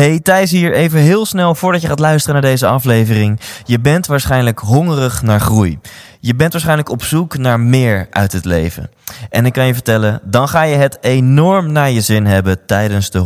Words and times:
Hey, 0.00 0.20
Thijs 0.20 0.50
hier. 0.50 0.72
Even 0.72 1.00
heel 1.00 1.26
snel 1.26 1.54
voordat 1.54 1.80
je 1.80 1.88
gaat 1.88 1.98
luisteren 1.98 2.42
naar 2.42 2.50
deze 2.50 2.66
aflevering. 2.66 3.40
Je 3.64 3.80
bent 3.80 4.06
waarschijnlijk 4.06 4.58
hongerig 4.58 5.22
naar 5.22 5.40
groei. 5.40 5.78
Je 6.20 6.34
bent 6.34 6.52
waarschijnlijk 6.52 6.88
op 6.88 7.02
zoek 7.02 7.36
naar 7.38 7.60
meer 7.60 8.06
uit 8.10 8.32
het 8.32 8.44
leven. 8.44 8.90
En 9.30 9.46
ik 9.46 9.52
kan 9.52 9.66
je 9.66 9.74
vertellen, 9.74 10.20
dan 10.24 10.48
ga 10.48 10.62
je 10.62 10.76
het 10.76 10.98
enorm 11.00 11.72
naar 11.72 11.90
je 11.90 12.00
zin 12.00 12.26
hebben 12.26 12.66
tijdens 12.66 13.10
de 13.10 13.18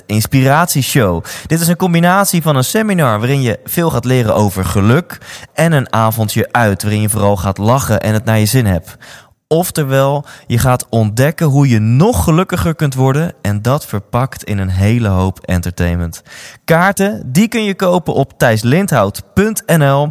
100% 0.00 0.04
Inspiratieshow. 0.06 1.24
Dit 1.46 1.60
is 1.60 1.68
een 1.68 1.76
combinatie 1.76 2.42
van 2.42 2.56
een 2.56 2.64
seminar 2.64 3.18
waarin 3.18 3.42
je 3.42 3.58
veel 3.64 3.90
gaat 3.90 4.04
leren 4.04 4.34
over 4.34 4.64
geluk 4.64 5.18
en 5.54 5.72
een 5.72 5.92
avondje 5.92 6.48
uit 6.52 6.82
waarin 6.82 7.00
je 7.00 7.08
vooral 7.08 7.36
gaat 7.36 7.58
lachen 7.58 8.00
en 8.00 8.12
het 8.12 8.24
naar 8.24 8.38
je 8.38 8.46
zin 8.46 8.66
hebt. 8.66 8.96
Oftewel, 9.48 10.24
je 10.46 10.58
gaat 10.58 10.86
ontdekken 10.90 11.46
hoe 11.46 11.68
je 11.68 11.78
nog 11.78 12.24
gelukkiger 12.24 12.74
kunt 12.74 12.94
worden 12.94 13.32
en 13.42 13.62
dat 13.62 13.86
verpakt 13.86 14.44
in 14.44 14.58
een 14.58 14.68
hele 14.68 15.08
hoop 15.08 15.40
entertainment. 15.40 16.22
Kaarten, 16.64 17.32
die 17.32 17.48
kun 17.48 17.64
je 17.64 17.74
kopen 17.74 18.14
op 18.14 18.38
thijslindhout.nl. 18.38 20.10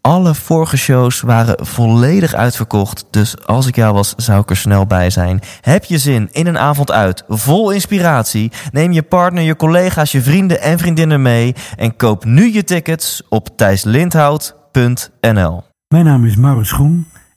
Alle 0.00 0.34
vorige 0.34 0.76
shows 0.76 1.20
waren 1.20 1.66
volledig 1.66 2.34
uitverkocht, 2.34 3.04
dus 3.10 3.46
als 3.46 3.66
ik 3.66 3.76
jou 3.76 3.94
was, 3.94 4.14
zou 4.16 4.40
ik 4.40 4.50
er 4.50 4.56
snel 4.56 4.86
bij 4.86 5.10
zijn. 5.10 5.40
Heb 5.60 5.84
je 5.84 5.98
zin 5.98 6.28
in 6.32 6.46
een 6.46 6.58
avond 6.58 6.90
uit, 6.90 7.24
vol 7.28 7.70
inspiratie? 7.70 8.52
Neem 8.72 8.92
je 8.92 9.02
partner, 9.02 9.42
je 9.42 9.56
collega's, 9.56 10.12
je 10.12 10.22
vrienden 10.22 10.60
en 10.60 10.78
vriendinnen 10.78 11.22
mee 11.22 11.54
en 11.76 11.96
koop 11.96 12.24
nu 12.24 12.52
je 12.52 12.64
tickets 12.64 13.22
op 13.28 13.48
thijslindhout.nl. 13.56 15.62
Mijn 15.88 16.04
naam 16.04 16.24
is 16.24 16.36
Maurits 16.36 16.72
Groen 16.72 17.06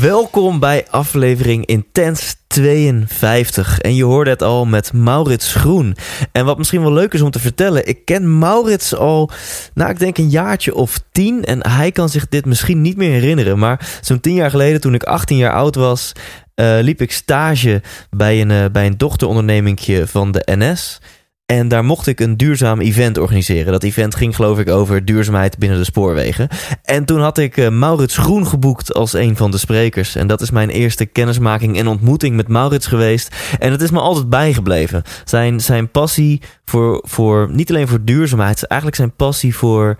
Welkom 0.00 0.58
bij 0.58 0.86
aflevering 0.90 1.66
Intens 1.66 2.36
52. 2.46 3.78
En 3.78 3.94
je 3.94 4.04
hoorde 4.04 4.30
het 4.30 4.42
al 4.42 4.64
met 4.64 4.92
Maurits 4.92 5.54
Groen. 5.54 5.96
En 6.32 6.44
wat 6.44 6.58
misschien 6.58 6.82
wel 6.82 6.92
leuk 6.92 7.12
is 7.12 7.20
om 7.20 7.30
te 7.30 7.38
vertellen, 7.38 7.88
ik 7.88 8.04
ken 8.04 8.38
Maurits 8.38 8.94
al, 8.94 9.30
nou 9.74 9.90
ik 9.90 9.98
denk 9.98 10.18
een 10.18 10.30
jaartje 10.30 10.74
of 10.74 11.00
tien. 11.12 11.44
En 11.44 11.68
hij 11.68 11.92
kan 11.92 12.08
zich 12.08 12.28
dit 12.28 12.44
misschien 12.44 12.80
niet 12.80 12.96
meer 12.96 13.10
herinneren. 13.10 13.58
Maar 13.58 13.98
zo'n 14.00 14.20
tien 14.20 14.34
jaar 14.34 14.50
geleden, 14.50 14.80
toen 14.80 14.94
ik 14.94 15.02
18 15.02 15.36
jaar 15.36 15.52
oud 15.52 15.74
was, 15.74 16.12
eh, 16.54 16.78
liep 16.80 17.00
ik 17.00 17.12
stage 17.12 17.82
bij 18.10 18.40
een, 18.40 18.50
eh, 18.50 18.64
bij 18.72 18.86
een 18.86 18.96
dochterondernemingje 18.96 20.06
van 20.06 20.32
de 20.32 20.42
NS. 20.44 21.00
En 21.46 21.68
daar 21.68 21.84
mocht 21.84 22.06
ik 22.06 22.20
een 22.20 22.36
duurzaam 22.36 22.80
event 22.80 23.18
organiseren. 23.18 23.72
Dat 23.72 23.82
event 23.82 24.14
ging 24.14 24.34
geloof 24.34 24.58
ik 24.58 24.68
over 24.68 25.04
duurzaamheid 25.04 25.58
binnen 25.58 25.78
de 25.78 25.84
spoorwegen. 25.84 26.48
En 26.82 27.04
toen 27.04 27.20
had 27.20 27.38
ik 27.38 27.56
uh, 27.56 27.68
Maurits 27.68 28.16
Groen 28.16 28.46
geboekt 28.46 28.94
als 28.94 29.12
een 29.12 29.36
van 29.36 29.50
de 29.50 29.58
sprekers. 29.58 30.14
En 30.14 30.26
dat 30.26 30.40
is 30.40 30.50
mijn 30.50 30.70
eerste 30.70 31.06
kennismaking 31.06 31.78
en 31.78 31.86
ontmoeting 31.86 32.36
met 32.36 32.48
Maurits 32.48 32.86
geweest. 32.86 33.34
En 33.58 33.70
het 33.72 33.82
is 33.82 33.90
me 33.90 34.00
altijd 34.00 34.28
bijgebleven. 34.28 35.02
Zijn, 35.24 35.60
zijn 35.60 35.90
passie 35.90 36.42
voor, 36.64 37.02
voor, 37.06 37.48
niet 37.50 37.70
alleen 37.70 37.88
voor 37.88 38.04
duurzaamheid, 38.04 38.66
eigenlijk 38.66 39.00
zijn 39.00 39.16
passie 39.16 39.56
voor 39.56 39.96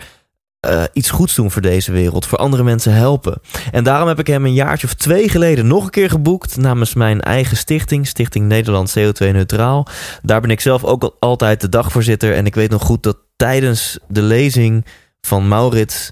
uh, 0.70 0.82
iets 0.92 1.10
goeds 1.10 1.34
doen 1.34 1.50
voor 1.50 1.62
deze 1.62 1.92
wereld, 1.92 2.26
voor 2.26 2.38
andere 2.38 2.62
mensen 2.62 2.92
helpen. 2.92 3.40
En 3.72 3.84
daarom 3.84 4.08
heb 4.08 4.18
ik 4.18 4.26
hem 4.26 4.44
een 4.44 4.54
jaartje 4.54 4.86
of 4.86 4.94
twee 4.94 5.28
geleden 5.28 5.66
nog 5.66 5.84
een 5.84 5.90
keer 5.90 6.10
geboekt 6.10 6.56
namens 6.56 6.94
mijn 6.94 7.20
eigen 7.20 7.56
stichting, 7.56 8.06
Stichting 8.06 8.46
Nederland 8.46 8.98
CO2 8.98 9.18
Neutraal. 9.18 9.86
Daar 10.22 10.40
ben 10.40 10.50
ik 10.50 10.60
zelf 10.60 10.84
ook 10.84 11.16
altijd 11.18 11.60
de 11.60 11.68
dagvoorzitter 11.68 12.34
en 12.34 12.46
ik 12.46 12.54
weet 12.54 12.70
nog 12.70 12.82
goed 12.82 13.02
dat 13.02 13.16
tijdens 13.36 13.98
de 14.08 14.22
lezing 14.22 14.84
van 15.20 15.48
Maurits 15.48 16.10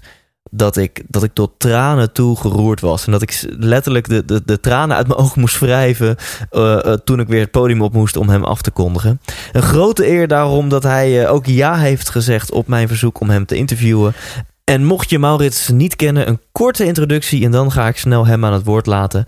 dat 0.51 0.77
ik, 0.77 1.03
dat 1.07 1.23
ik 1.23 1.33
tot 1.33 1.51
tranen 1.57 2.11
toe 2.11 2.37
geroerd 2.37 2.81
was. 2.81 3.05
En 3.05 3.11
dat 3.11 3.21
ik 3.21 3.45
letterlijk 3.57 4.09
de, 4.09 4.25
de, 4.25 4.41
de 4.45 4.59
tranen 4.59 4.95
uit 4.95 5.07
mijn 5.07 5.19
ogen 5.19 5.39
moest 5.39 5.59
wrijven. 5.59 6.15
Uh, 6.51 6.79
uh, 6.85 6.93
toen 6.93 7.19
ik 7.19 7.27
weer 7.27 7.39
het 7.39 7.51
podium 7.51 7.81
op 7.81 7.93
moest 7.93 8.17
om 8.17 8.29
hem 8.29 8.43
af 8.43 8.61
te 8.61 8.71
kondigen. 8.71 9.21
Een 9.51 9.61
grote 9.61 10.07
eer 10.07 10.27
daarom 10.27 10.69
dat 10.69 10.83
hij 10.83 11.23
uh, 11.23 11.31
ook 11.31 11.45
ja 11.45 11.75
heeft 11.75 12.09
gezegd 12.09 12.51
op 12.51 12.67
mijn 12.67 12.87
verzoek 12.87 13.19
om 13.19 13.29
hem 13.29 13.45
te 13.45 13.55
interviewen. 13.55 14.13
En 14.65 14.85
mocht 14.85 15.09
je 15.09 15.19
Maurits 15.19 15.69
niet 15.69 15.95
kennen, 15.95 16.27
een 16.27 16.39
korte 16.51 16.85
introductie 16.85 17.45
en 17.45 17.51
dan 17.51 17.71
ga 17.71 17.87
ik 17.87 17.97
snel 17.97 18.25
hem 18.25 18.45
aan 18.45 18.53
het 18.53 18.63
woord 18.63 18.85
laten. 18.85 19.25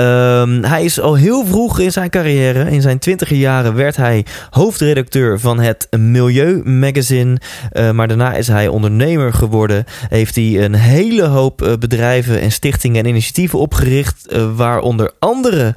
Um, 0.00 0.64
hij 0.64 0.84
is 0.84 1.00
al 1.00 1.14
heel 1.14 1.46
vroeg 1.46 1.78
in 1.78 1.92
zijn 1.92 2.10
carrière, 2.10 2.70
in 2.70 2.82
zijn 2.82 2.98
twintiger 2.98 3.36
jaren, 3.36 3.74
werd 3.74 3.96
hij 3.96 4.24
hoofdredacteur 4.50 5.40
van 5.40 5.60
het 5.60 5.86
Milieu 5.98 6.62
Magazine. 6.64 7.40
Uh, 7.72 7.90
maar 7.90 8.08
daarna 8.08 8.34
is 8.34 8.46
hij 8.46 8.68
ondernemer 8.68 9.32
geworden. 9.32 9.84
Heeft 10.08 10.34
hij 10.34 10.64
een 10.64 10.74
hele 10.74 11.22
hoop 11.22 11.62
uh, 11.62 11.72
bedrijven 11.78 12.40
en 12.40 12.52
stichtingen 12.52 13.02
en 13.04 13.08
initiatieven 13.08 13.58
opgericht. 13.58 14.26
Uh, 14.32 14.56
waaronder 14.56 15.12
andere 15.18 15.74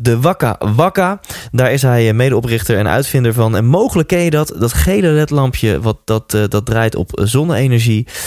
de 0.00 0.20
Wakka 0.20 0.58
Wakka. 0.74 1.20
Daar 1.52 1.72
is 1.72 1.82
hij 1.82 2.12
medeoprichter 2.12 2.78
en 2.78 2.88
uitvinder 2.88 3.34
van. 3.34 3.56
En 3.56 3.64
mogelijk 3.64 4.08
ken 4.08 4.20
je 4.20 4.30
dat, 4.30 4.54
dat 4.58 4.72
gele 4.72 5.08
ledlampje 5.08 5.80
wat, 5.80 5.96
dat, 6.04 6.30
dat 6.48 6.66
draait 6.66 6.94
op 6.94 7.20
zonne-energie. 7.24 8.06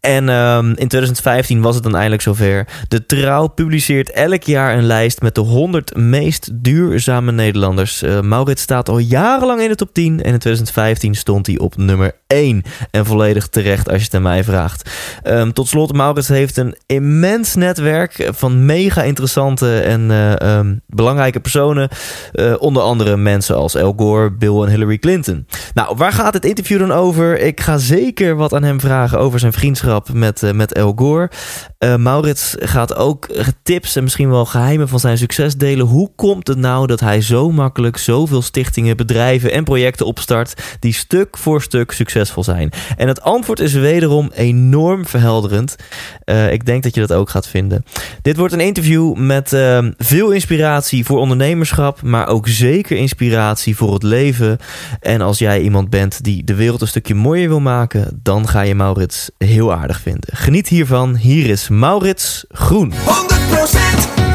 En 0.00 0.28
um, 0.28 0.68
in 0.68 0.88
2015 0.88 1.60
was 1.60 1.74
het 1.74 1.84
dan 1.84 1.94
eindelijk 1.94 2.22
zover. 2.22 2.66
De 2.88 3.06
Trouw 3.06 3.46
publiceert 3.46 4.10
elk 4.10 4.42
jaar 4.42 4.76
een 4.76 4.86
lijst 4.86 5.20
met 5.20 5.34
de 5.34 5.40
100 5.40 5.96
meest 5.96 6.50
duurzame 6.52 7.32
Nederlanders. 7.32 8.02
Uh, 8.02 8.20
Maurits 8.20 8.62
staat 8.62 8.88
al 8.88 8.98
jarenlang 8.98 9.60
in 9.60 9.68
de 9.68 9.74
top 9.74 9.94
10 9.94 10.10
en 10.22 10.32
in 10.32 10.38
2015 10.38 11.14
stond 11.14 11.46
hij 11.46 11.58
op 11.58 11.76
nummer 11.76 12.12
1. 12.26 12.62
En 12.90 13.06
volledig 13.06 13.48
terecht 13.48 13.88
als 13.88 13.98
je 13.98 14.04
het 14.04 14.14
aan 14.14 14.22
mij 14.22 14.44
vraagt. 14.44 14.90
Um, 15.24 15.52
tot 15.52 15.68
slot, 15.68 15.92
Maurits 15.92 16.28
heeft 16.28 16.56
een 16.56 16.76
immens 16.86 17.54
netwerk 17.54 18.28
van 18.30 18.64
mega 18.66 19.02
interessante 19.02 19.80
en 19.80 20.10
uh, 20.10 20.58
um, 20.58 20.80
belangrijke 20.86 21.40
personen. 21.40 21.88
Uh, 22.32 22.54
onder 22.58 22.82
andere 22.82 23.16
mensen 23.16 23.56
als 23.56 23.76
Al 23.76 23.94
Gore, 23.96 24.32
Bill 24.32 24.62
en 24.62 24.68
Hillary 24.68 24.98
Clinton. 24.98 25.46
Nou, 25.74 25.96
waar 25.96 26.12
gaat 26.12 26.34
het 26.34 26.44
interview 26.44 26.78
dan 26.78 26.92
over? 26.92 27.40
Ik 27.40 27.60
ga 27.60 27.78
zeker 27.78 28.36
wat 28.36 28.54
aan 28.54 28.62
hem 28.62 28.80
vragen 28.80 29.18
over 29.18 29.38
zijn 29.38 29.52
vriendschap 29.52 29.86
met, 30.12 30.42
uh, 30.42 30.50
met 30.50 30.72
El 30.72 30.92
Gore. 30.96 31.30
Uh, 31.78 31.96
Maurits 31.96 32.54
gaat 32.58 32.94
ook 32.94 33.28
tips 33.62 33.96
en 33.96 34.02
misschien 34.02 34.30
wel 34.30 34.44
geheimen 34.44 34.88
van 34.88 35.00
zijn 35.00 35.18
succes 35.18 35.56
delen. 35.56 35.86
Hoe 35.86 36.10
komt 36.16 36.46
het 36.46 36.58
nou 36.58 36.86
dat 36.86 37.00
hij 37.00 37.20
zo 37.20 37.50
makkelijk 37.50 37.96
zoveel 37.96 38.42
stichtingen, 38.42 38.96
bedrijven 38.96 39.52
en 39.52 39.64
projecten 39.64 40.06
opstart 40.06 40.76
die 40.80 40.92
stuk 40.92 41.36
voor 41.36 41.62
stuk 41.62 41.92
succesvol 41.92 42.44
zijn? 42.44 42.70
En 42.96 43.08
het 43.08 43.20
antwoord 43.20 43.60
is 43.60 43.72
wederom 43.72 44.30
enorm 44.34 45.06
verhelderend. 45.06 45.76
Uh, 46.24 46.52
ik 46.52 46.64
denk 46.64 46.82
dat 46.82 46.94
je 46.94 47.00
dat 47.00 47.12
ook 47.12 47.30
gaat 47.30 47.48
vinden. 47.48 47.84
Dit 48.22 48.36
wordt 48.36 48.52
een 48.54 48.60
interview 48.60 49.14
met 49.14 49.52
uh, 49.52 49.86
veel 49.96 50.30
inspiratie 50.30 51.04
voor 51.04 51.18
ondernemerschap, 51.18 52.02
maar 52.02 52.26
ook 52.28 52.48
zeker 52.48 52.96
inspiratie 52.96 53.76
voor 53.76 53.92
het 53.92 54.02
leven. 54.02 54.58
En 55.00 55.20
als 55.20 55.38
jij 55.38 55.60
iemand 55.60 55.90
bent 55.90 56.24
die 56.24 56.44
de 56.44 56.54
wereld 56.54 56.80
een 56.80 56.88
stukje 56.88 57.14
mooier 57.14 57.48
wil 57.48 57.60
maken, 57.60 58.20
dan 58.22 58.48
ga 58.48 58.60
je 58.60 58.74
Maurits 58.74 59.30
heel 59.38 59.72
aardig 59.78 60.00
vinden. 60.00 60.36
Geniet 60.36 60.68
hiervan. 60.68 61.16
Hier 61.16 61.46
is 61.46 61.68
Maurits 61.68 62.44
Groen. 62.48 62.92
100% 62.92 62.96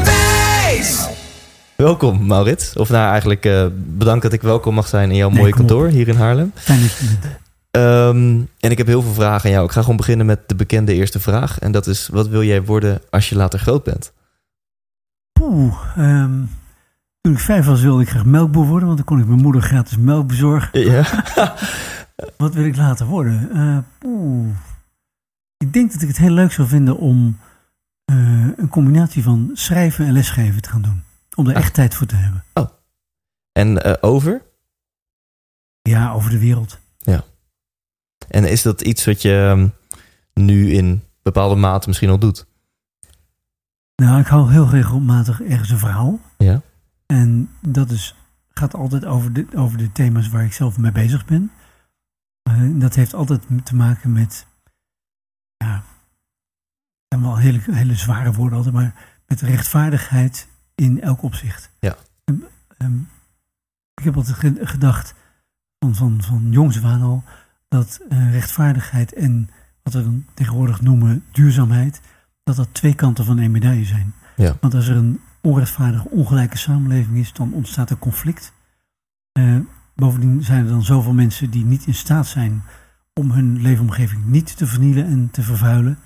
wijs! 0.03 1.07
Welkom 1.75 2.25
Maurits. 2.25 2.73
Of 2.75 2.89
nou 2.89 3.09
eigenlijk 3.09 3.45
uh, 3.45 3.65
bedankt 3.75 4.23
dat 4.23 4.33
ik 4.33 4.41
welkom 4.41 4.73
mag 4.73 4.87
zijn 4.87 5.09
in 5.09 5.15
jouw 5.15 5.29
nee, 5.29 5.39
mooie 5.39 5.53
kantoor 5.53 5.87
hier 5.87 6.07
in 6.07 6.15
Haarlem. 6.15 6.51
Fijn 6.55 6.81
dat 6.81 6.97
je 6.97 7.05
bent. 7.21 7.41
Um, 7.77 8.49
en 8.59 8.71
ik 8.71 8.77
heb 8.77 8.87
heel 8.87 9.01
veel 9.01 9.13
vragen 9.13 9.45
aan 9.45 9.51
jou. 9.51 9.65
Ik 9.65 9.71
ga 9.71 9.81
gewoon 9.81 9.97
beginnen 9.97 10.25
met 10.25 10.49
de 10.49 10.55
bekende 10.55 10.93
eerste 10.93 11.19
vraag. 11.19 11.59
En 11.59 11.71
dat 11.71 11.87
is, 11.87 12.07
wat 12.11 12.27
wil 12.27 12.43
jij 12.43 12.63
worden 12.63 13.01
als 13.09 13.29
je 13.29 13.35
later 13.35 13.59
groot 13.59 13.83
bent? 13.83 14.13
Poeh, 15.31 15.97
um, 15.97 16.49
toen 17.21 17.33
ik 17.33 17.39
vijf 17.39 17.65
was 17.65 17.81
wilde 17.81 18.01
ik 18.01 18.09
graag 18.09 18.25
melkboer 18.25 18.65
worden. 18.65 18.85
Want 18.85 18.97
dan 18.97 19.07
kon 19.07 19.19
ik 19.19 19.27
mijn 19.27 19.41
moeder 19.41 19.61
gratis 19.61 19.97
melk 19.97 20.27
bezorgen. 20.27 20.79
Ja. 20.79 21.05
wat 22.37 22.53
wil 22.53 22.65
ik 22.65 22.75
later 22.75 23.05
worden? 23.05 23.49
Uh, 23.53 23.77
poeh. 23.99 24.55
Ik 25.63 25.73
denk 25.73 25.91
dat 25.91 26.01
ik 26.01 26.07
het 26.07 26.17
heel 26.17 26.31
leuk 26.31 26.51
zou 26.51 26.67
vinden 26.67 26.97
om 26.97 27.37
uh, 28.11 28.47
een 28.57 28.69
combinatie 28.69 29.23
van 29.23 29.49
schrijven 29.53 30.05
en 30.05 30.13
lesgeven 30.13 30.61
te 30.61 30.69
gaan 30.69 30.81
doen. 30.81 31.03
Om 31.35 31.47
er 31.47 31.55
ah. 31.55 31.61
echt 31.61 31.73
tijd 31.73 31.95
voor 31.95 32.07
te 32.07 32.15
hebben. 32.15 32.43
Oh. 32.53 32.69
En 33.51 33.87
uh, 33.87 33.93
over? 34.01 34.41
Ja, 35.81 36.11
over 36.11 36.29
de 36.29 36.39
wereld. 36.39 36.79
Ja. 36.97 37.23
En 38.27 38.45
is 38.45 38.61
dat 38.61 38.81
iets 38.81 39.05
wat 39.05 39.21
je 39.21 39.31
um, 39.57 39.73
nu 40.33 40.71
in 40.71 41.03
bepaalde 41.21 41.55
mate 41.55 41.87
misschien 41.87 42.09
al 42.09 42.19
doet? 42.19 42.45
Nou, 43.95 44.19
ik 44.19 44.27
hou 44.27 44.51
heel 44.51 44.69
regelmatig 44.69 45.41
ergens 45.41 45.69
een 45.69 45.77
verhaal. 45.77 46.19
Ja. 46.37 46.61
En 47.05 47.49
dat 47.61 47.91
is 47.91 48.15
gaat 48.49 48.75
altijd 48.75 49.05
over 49.05 49.33
de, 49.33 49.45
over 49.55 49.77
de 49.77 49.91
thema's 49.91 50.29
waar 50.29 50.43
ik 50.43 50.53
zelf 50.53 50.77
mee 50.77 50.91
bezig 50.91 51.25
ben. 51.25 51.51
Uh, 52.49 52.79
dat 52.79 52.95
heeft 52.95 53.13
altijd 53.13 53.41
te 53.63 53.75
maken 53.75 54.11
met, 54.11 54.47
hele, 57.43 57.59
hele 57.71 57.95
zware 57.95 58.31
woorden 58.31 58.57
altijd, 58.57 58.75
maar 58.75 58.93
met 59.27 59.41
rechtvaardigheid 59.41 60.47
in 60.75 61.01
elk 61.01 61.21
opzicht. 61.23 61.69
Ja. 61.79 61.95
Um, 62.25 62.43
um, 62.77 63.07
ik 63.93 64.03
heb 64.03 64.15
altijd 64.15 64.57
gedacht, 64.69 65.13
van, 65.79 65.95
van, 65.95 66.21
van 66.21 66.47
jongs 66.51 66.77
af 66.77 66.83
aan 66.83 67.01
al, 67.01 67.23
dat 67.67 67.99
uh, 68.09 68.31
rechtvaardigheid 68.31 69.13
en 69.13 69.49
wat 69.83 69.93
we 69.93 70.03
dan 70.03 70.25
tegenwoordig 70.33 70.81
noemen 70.81 71.23
duurzaamheid, 71.31 72.01
dat 72.43 72.55
dat 72.55 72.73
twee 72.73 72.93
kanten 72.93 73.25
van 73.25 73.39
één 73.39 73.51
medaille 73.51 73.85
zijn. 73.85 74.13
Ja. 74.35 74.57
Want 74.61 74.73
als 74.73 74.87
er 74.87 74.95
een 74.95 75.19
onrechtvaardige, 75.41 76.09
ongelijke 76.09 76.57
samenleving 76.57 77.17
is, 77.17 77.33
dan 77.33 77.53
ontstaat 77.53 77.89
er 77.89 77.97
conflict. 77.97 78.53
Uh, 79.39 79.59
bovendien 79.95 80.43
zijn 80.43 80.63
er 80.63 80.71
dan 80.71 80.83
zoveel 80.83 81.13
mensen 81.13 81.49
die 81.49 81.65
niet 81.65 81.85
in 81.85 81.93
staat 81.93 82.27
zijn 82.27 82.63
om 83.13 83.31
hun 83.31 83.61
leefomgeving 83.61 84.25
niet 84.25 84.57
te 84.57 84.67
vernielen 84.67 85.05
en 85.05 85.29
te 85.31 85.41
vervuilen. 85.41 85.97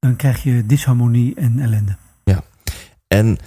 Dan 0.00 0.16
krijg 0.16 0.42
je 0.42 0.66
disharmonie 0.66 1.34
en 1.34 1.58
ellende. 1.58 1.96
Ja, 2.24 2.42
en 3.06 3.38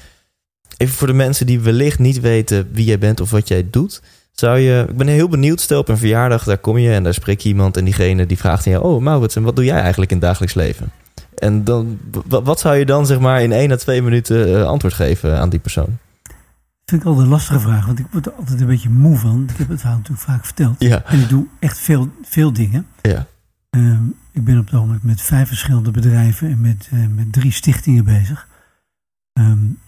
even 0.78 0.96
voor 0.96 1.08
de 1.08 1.14
mensen 1.14 1.46
die 1.46 1.60
wellicht 1.60 2.00
niet 2.00 2.20
weten 2.20 2.70
wie 2.72 2.86
jij 2.86 3.00
bent 3.00 3.20
of 3.20 3.32
wat 3.32 3.48
jij 3.48 3.68
doet. 3.70 4.02
Zou 4.32 4.60
je, 4.60 4.86
ik 4.90 4.98
ben 4.98 5.08
heel 5.08 5.30
benieuwd, 5.30 5.62
stel 5.62 5.80
op 5.80 5.90
een 5.90 5.98
verjaardag, 5.98 6.44
daar 6.44 6.58
kom 6.58 6.78
je 6.78 6.94
en 6.94 7.04
daar 7.04 7.14
spreek 7.14 7.40
je 7.40 7.50
iemand 7.50 7.78
en 7.78 7.84
diegene 7.84 8.26
die 8.26 8.38
vraagt 8.38 8.66
aan 8.66 8.72
jou, 8.72 8.84
oh 8.84 9.02
Maurits, 9.02 9.36
en 9.36 9.44
wat 9.44 9.56
doe 9.56 9.66
jij 9.66 9.80
eigenlijk 9.80 10.12
in 10.12 10.18
het 10.18 10.26
dagelijks 10.26 10.56
leven? 10.56 10.92
En 11.36 11.64
dan, 11.64 12.00
wat 12.28 12.60
zou 12.60 12.76
je 12.76 12.86
dan 12.86 13.06
zeg 13.06 13.20
maar 13.20 13.42
in 13.42 13.52
één 13.52 13.72
à 13.72 13.76
twee 13.76 14.02
minuten 14.02 14.50
uh, 14.50 14.64
antwoord 14.64 14.94
geven 14.94 15.40
aan 15.40 15.50
die 15.50 15.60
persoon? 15.60 15.98
Dat 16.24 16.36
vind 16.86 17.02
ik 17.02 17.08
altijd 17.08 17.26
een 17.26 17.32
lastige 17.32 17.60
vraag, 17.60 17.86
want 17.86 18.00
ik 18.00 18.06
word 18.12 18.26
er 18.26 18.34
altijd 18.34 18.62
een 18.62 18.68
beetje 18.68 18.90
moe 18.90 19.18
van. 19.18 19.44
Ik 19.50 19.58
heb 19.58 19.70
het 19.70 19.80
verhaal 19.80 19.98
natuurlijk 19.98 20.26
vaak 20.26 20.46
verteld. 20.46 20.76
Ja. 20.80 21.04
En 21.06 21.20
ik 21.20 21.30
doe 21.30 21.46
echt 21.60 21.78
veel, 21.78 22.10
veel 22.24 22.54
dingen. 22.54 22.88
Ja. 23.02 23.28
Uh, 23.78 24.00
ik 24.34 24.44
ben 24.44 24.60
op 24.60 24.66
het 24.66 24.76
ogenblik 24.76 25.04
met 25.04 25.22
vijf 25.22 25.48
verschillende 25.48 25.92
bedrijven 25.92 26.50
en 26.50 26.62
met, 26.62 26.90
uh, 26.94 27.08
met 27.08 27.34
drie 27.34 27.52
stichtingen 27.52 28.04
bezig. 28.04 28.48
Um, 29.34 29.80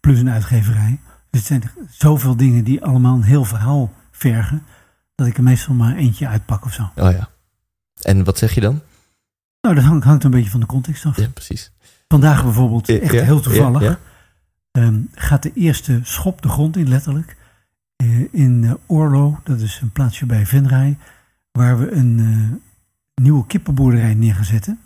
plus 0.00 0.18
een 0.18 0.30
uitgeverij. 0.30 1.00
Dus 1.30 1.40
het 1.40 1.48
zijn 1.48 1.62
zoveel 1.90 2.36
dingen 2.36 2.64
die 2.64 2.84
allemaal 2.84 3.14
een 3.14 3.22
heel 3.22 3.44
verhaal 3.44 3.92
vergen. 4.10 4.62
Dat 5.14 5.26
ik 5.26 5.36
er 5.36 5.42
meestal 5.42 5.74
maar 5.74 5.96
eentje 5.96 6.28
uitpak 6.28 6.64
of 6.64 6.72
zo. 6.72 6.82
Oh 6.82 7.10
ja. 7.10 7.28
En 8.02 8.24
wat 8.24 8.38
zeg 8.38 8.54
je 8.54 8.60
dan? 8.60 8.80
Nou, 9.60 9.74
dat 9.74 9.84
hangt, 9.84 10.04
hangt 10.04 10.24
een 10.24 10.30
beetje 10.30 10.50
van 10.50 10.60
de 10.60 10.66
context 10.66 11.06
af. 11.06 11.16
Ja, 11.16 11.28
precies. 11.28 11.72
Vandaag 12.08 12.42
bijvoorbeeld, 12.42 12.88
echt 12.88 13.12
ja, 13.12 13.22
heel 13.22 13.40
toevallig, 13.40 13.82
ja, 13.82 13.98
um, 14.72 15.10
gaat 15.14 15.42
de 15.42 15.52
eerste 15.54 16.00
schop 16.02 16.42
de 16.42 16.48
grond 16.48 16.76
in, 16.76 16.88
letterlijk. 16.88 17.36
Uh, 18.02 18.28
in 18.30 18.62
uh, 18.62 18.72
Orlo, 18.86 19.40
dat 19.44 19.60
is 19.60 19.80
een 19.82 19.90
plaatsje 19.90 20.26
bij 20.26 20.46
Venray, 20.46 20.98
waar 21.52 21.78
we 21.78 21.90
een 21.90 22.18
uh, 22.18 22.52
nieuwe 23.14 23.46
kippenboerderij 23.46 24.14
neer 24.14 24.34
gaan 24.34 24.44
zetten. 24.44 24.78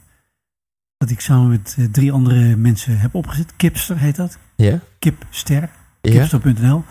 Dat 0.97 1.11
ik 1.11 1.21
samen 1.21 1.49
met 1.49 1.77
drie 1.93 2.13
andere 2.13 2.57
mensen 2.57 2.99
heb 2.99 3.15
opgezet. 3.15 3.57
Kipster 3.57 3.99
heet 3.99 4.17
dat. 4.17 4.39
Ja. 4.57 4.81
Kipster. 4.99 5.71
Kipster.nl. 6.01 6.85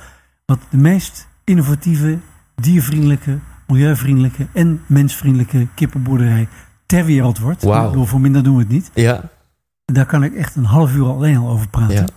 Wat 0.45 0.59
de 0.69 0.77
meest 0.77 1.27
innovatieve, 1.43 2.19
diervriendelijke, 2.55 3.39
milieuvriendelijke 3.67 4.47
en 4.53 4.81
mensvriendelijke 4.85 5.67
kippenboerderij 5.75 6.47
ter 6.85 7.05
wereld 7.05 7.39
wordt. 7.39 7.63
Wow. 7.63 8.05
Voor 8.05 8.21
minder 8.21 8.43
doen 8.43 8.55
we 8.55 8.61
het 8.61 8.71
niet. 8.71 8.91
Ja. 8.93 9.29
Daar 9.85 10.05
kan 10.05 10.23
ik 10.23 10.33
echt 10.33 10.55
een 10.55 10.65
half 10.65 10.95
uur 10.95 11.05
alleen 11.05 11.37
al 11.37 11.49
over 11.49 11.69
praten. 11.69 11.95
Ja. 11.95 12.07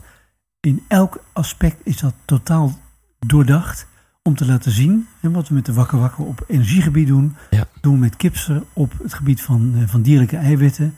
In 0.61 0.85
elk 0.89 1.25
aspect 1.33 1.77
is 1.85 1.97
dat 1.97 2.15
totaal 2.25 2.79
doordacht 3.19 3.87
om 4.29 4.35
te 4.35 4.47
laten 4.47 4.73
zien. 4.73 5.07
En 5.21 5.33
wat 5.33 5.49
we 5.49 5.55
met 5.55 5.67
de 5.67 5.73
Wakker 5.73 5.99
Wakker 5.99 6.25
op 6.25 6.45
energiegebied 6.49 7.07
doen, 7.07 7.37
ja. 7.51 7.65
doen 7.81 7.93
we 7.93 7.99
met 7.99 8.17
Kipster 8.17 8.63
op 8.73 8.93
het 9.03 9.15
gebied 9.15 9.43
van, 9.43 9.73
uh, 9.77 9.83
van 9.87 10.03
dierlijke 10.03 10.37
eiwitten. 10.37 10.95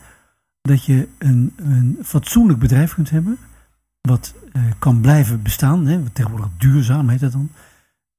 Dat 0.61 0.85
je 0.85 1.07
een, 1.17 1.53
een 1.55 1.97
fatsoenlijk 2.03 2.59
bedrijf 2.59 2.93
kunt 2.93 3.09
hebben, 3.09 3.37
wat 4.01 4.33
uh, 4.53 4.61
kan 4.79 5.01
blijven 5.01 5.41
bestaan. 5.41 5.85
Hè, 5.85 5.99
tegenwoordig 6.13 6.49
duurzaam 6.57 7.09
heet 7.09 7.19
dat 7.19 7.31
dan. 7.31 7.49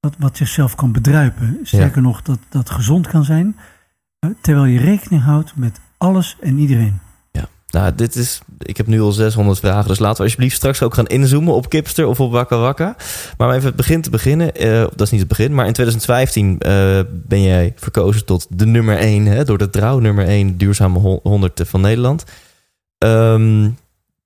Wat, 0.00 0.14
wat 0.18 0.36
zichzelf 0.36 0.74
kan 0.74 0.92
bedruipen. 0.92 1.58
Sterker 1.62 2.02
Ja. 2.02 2.08
nog, 2.08 2.22
dat 2.22 2.38
dat 2.48 2.70
gezond 2.70 3.06
kan 3.06 3.24
zijn. 3.24 3.56
uh, 4.24 4.30
terwijl 4.40 4.64
je 4.66 4.78
rekening 4.78 5.22
houdt 5.22 5.56
met 5.56 5.80
alles 5.98 6.36
en 6.40 6.58
iedereen. 6.58 6.98
Nou, 7.72 7.94
dit 7.94 8.16
is. 8.16 8.40
Ik 8.58 8.76
heb 8.76 8.86
nu 8.86 9.00
al 9.00 9.12
600 9.12 9.58
vragen. 9.58 9.88
Dus 9.88 9.98
laten 9.98 10.16
we 10.16 10.22
alsjeblieft 10.22 10.56
straks 10.56 10.82
ook 10.82 10.94
gaan 10.94 11.06
inzoomen 11.06 11.54
op 11.54 11.68
Kipster 11.68 12.06
of 12.06 12.20
op 12.20 12.32
Wakka 12.32 12.56
Wakka. 12.58 12.96
Maar 13.36 13.54
even 13.54 13.66
het 13.66 13.76
begin 13.76 14.00
te 14.02 14.10
beginnen. 14.10 14.54
eh, 14.54 14.80
dat 14.80 15.00
is 15.00 15.10
niet 15.10 15.20
het 15.20 15.28
begin. 15.28 15.54
Maar 15.54 15.66
in 15.66 15.72
2015 15.72 16.58
eh, 16.58 17.00
ben 17.10 17.42
jij 17.42 17.72
verkozen 17.76 18.24
tot 18.24 18.46
de 18.50 18.66
nummer 18.66 18.96
1. 18.98 19.26
Hè, 19.26 19.44
door 19.44 19.58
de 19.58 19.70
trouw 19.70 19.98
nummer 19.98 20.26
1 20.28 20.56
duurzame 20.56 20.98
hon- 20.98 21.20
100 21.22 21.60
van 21.64 21.80
Nederland. 21.80 22.24
Ehm, 22.98 23.70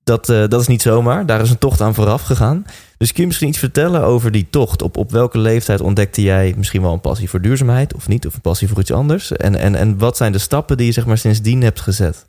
dat, 0.05 0.29
eh, 0.29 0.49
dat 0.49 0.61
is 0.61 0.67
niet 0.67 0.83
zomaar. 0.83 1.27
Daar 1.27 1.41
is 1.41 1.51
een 1.51 1.59
tocht 1.59 1.81
aan 1.81 1.95
vooraf 1.95 2.23
gegaan. 2.23 2.65
Dus 2.99 3.11
kun 3.13 3.21
je 3.21 3.27
misschien 3.27 3.49
iets 3.49 3.59
vertellen 3.59 4.03
over 4.03 4.31
die 4.31 4.47
tocht? 4.51 4.83
Op, 4.83 4.97
op 4.97 5.11
welke 5.11 5.39
leeftijd 5.39 5.81
ontdekte 5.81 6.23
jij 6.23 6.55
misschien 6.57 6.83
wel 6.83 6.93
een 6.93 7.01
passie 7.01 7.31
voor 7.31 7.41
duurzaamheid 7.41 7.95
of 7.95 8.09
niet? 8.09 8.27
Of 8.27 8.35
een 8.35 8.41
passie 8.41 8.69
voor 8.69 8.81
iets 8.81 8.93
anders? 8.93 9.33
En, 9.33 9.57
en, 9.57 9.75
en 9.75 9.99
wat 9.99 10.17
zijn 10.17 10.33
de 10.33 10.39
stappen 10.39 10.77
die 10.77 10.87
je 10.87 10.93
zeg 10.93 11.07
maar 11.07 11.19
sindsdien 11.19 11.63
hebt 11.63 11.81
gezet? 11.81 12.27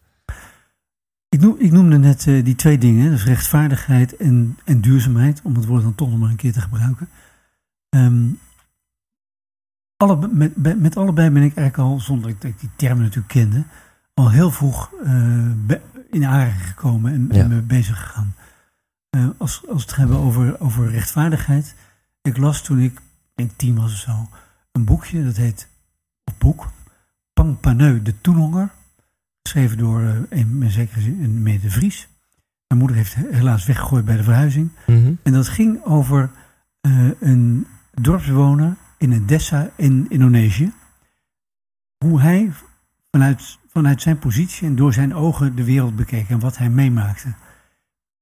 Ik, 1.30 1.40
noem, 1.40 1.56
ik 1.60 1.72
noemde 1.72 1.98
net 1.98 2.26
uh, 2.26 2.44
die 2.44 2.56
twee 2.56 2.78
dingen, 2.78 3.10
dus 3.12 3.24
rechtvaardigheid 3.26 4.16
en, 4.16 4.58
en 4.66 4.82
duurzaamheid, 4.82 5.42
om 5.44 5.56
het 5.56 5.66
woord 5.66 5.84
dan 5.84 5.96
toch 5.96 6.10
nog 6.10 6.20
maar 6.20 6.30
een 6.30 6.36
keer 6.36 6.54
te 6.54 6.62
gebruiken. 6.62 7.10
Um, 7.90 8.40
alle, 9.98 10.28
met, 10.28 10.80
met 10.80 10.98
allebei 10.98 11.30
ben 11.30 11.44
ik 11.44 11.56
eigenlijk 11.56 11.90
al, 11.90 12.00
zonder 12.00 12.34
dat 12.34 12.44
ik 12.44 12.60
die 12.60 12.70
termen 12.76 13.04
natuurlijk 13.04 13.34
kende, 13.34 13.64
al 14.14 14.32
heel 14.32 14.52
vroeg 14.52 14.92
uh, 15.04 15.52
in 16.10 16.26
aanraking 16.26 16.68
gekomen 16.68 17.14
en, 17.14 17.28
Ja. 17.32 17.44
en 17.44 17.50
mee 17.50 17.62
bezig 17.62 18.00
gegaan. 18.00 18.36
Uh, 19.16 19.30
als, 19.38 19.68
als 19.68 19.84
we 19.84 19.90
het 19.90 19.96
hebben 19.96 20.18
over, 20.18 20.60
over 20.60 20.90
rechtvaardigheid. 20.90 21.76
Ik 22.22 22.38
las 22.38 22.62
toen 22.62 22.80
ik, 22.80 22.94
ik 22.94 23.02
denk 23.36 23.52
tien 23.56 23.76
was 23.76 23.92
of 23.92 23.98
zo, 24.00 24.30
een 24.72 24.86
boekje, 24.86 25.24
dat 25.24 25.36
heet, 25.36 25.70
of 26.24 26.38
boek, 26.38 26.72
Pang 27.34 27.60
Paneu, 27.60 28.02
de 28.02 28.22
Toenhonger. 28.22 28.72
Geschreven 29.48 29.78
door 29.78 30.02
een, 30.30 30.62
in 30.64 30.72
zekere 30.72 31.02
zin 31.02 31.24
een 31.24 31.42
meneer 31.42 31.62
de 31.62 31.70
Vries. 31.70 32.08
Mijn 32.68 32.80
moeder 32.80 32.98
heeft 32.98 33.16
helaas 33.16 33.66
weggegooid 33.66 34.06
bij 34.06 34.18
de 34.18 34.24
verhuizing. 34.24 34.70
Mhm. 34.88 35.14
En 35.24 35.34
dat 35.34 35.48
ging 35.48 35.84
over 35.84 36.32
uh, 36.82 37.10
een 37.20 37.68
dorpsbewoner 37.92 38.76
in 38.98 39.12
een 39.12 39.26
dessa 39.26 39.70
in 39.76 40.06
Indonesië. 40.10 40.72
Hoe 41.98 42.22
hij 42.22 42.52
vanuit, 43.12 43.58
vanuit 43.68 44.02
zijn 44.02 44.20
positie 44.20 44.68
en 44.68 44.76
door 44.76 44.94
zijn 44.94 45.16
ogen 45.16 45.56
de 45.56 45.64
wereld 45.64 45.96
bekeek 45.96 46.30
en 46.30 46.40
wat 46.40 46.58
hij 46.58 46.70
meemaakte. 46.70 47.34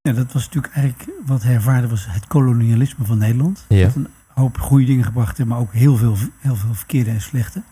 Ja, 0.02 0.14
dat 0.14 0.34
was 0.34 0.46
natuurlijk 0.46 0.74
eigenlijk 0.74 1.12
wat 1.26 1.44
hij 1.44 1.54
ervaarde 1.54 1.88
was 1.88 2.08
het 2.10 2.28
kolonialisme 2.28 3.06
van 3.06 3.18
Nederland. 3.18 3.66
Ja. 3.70 3.86
Dat 3.86 3.96
een 3.96 4.08
hoop 4.28 4.58
goede 4.58 4.86
dingen 4.86 5.06
gebracht 5.06 5.38
heeft, 5.38 5.50
maar 5.50 5.60
ook 5.60 5.74
heel 5.74 5.96
veel, 5.96 6.18
heel 6.40 6.56
veel 6.56 6.74
verkeerde 6.74 7.10
en 7.10 7.22
slechte. 7.22 7.64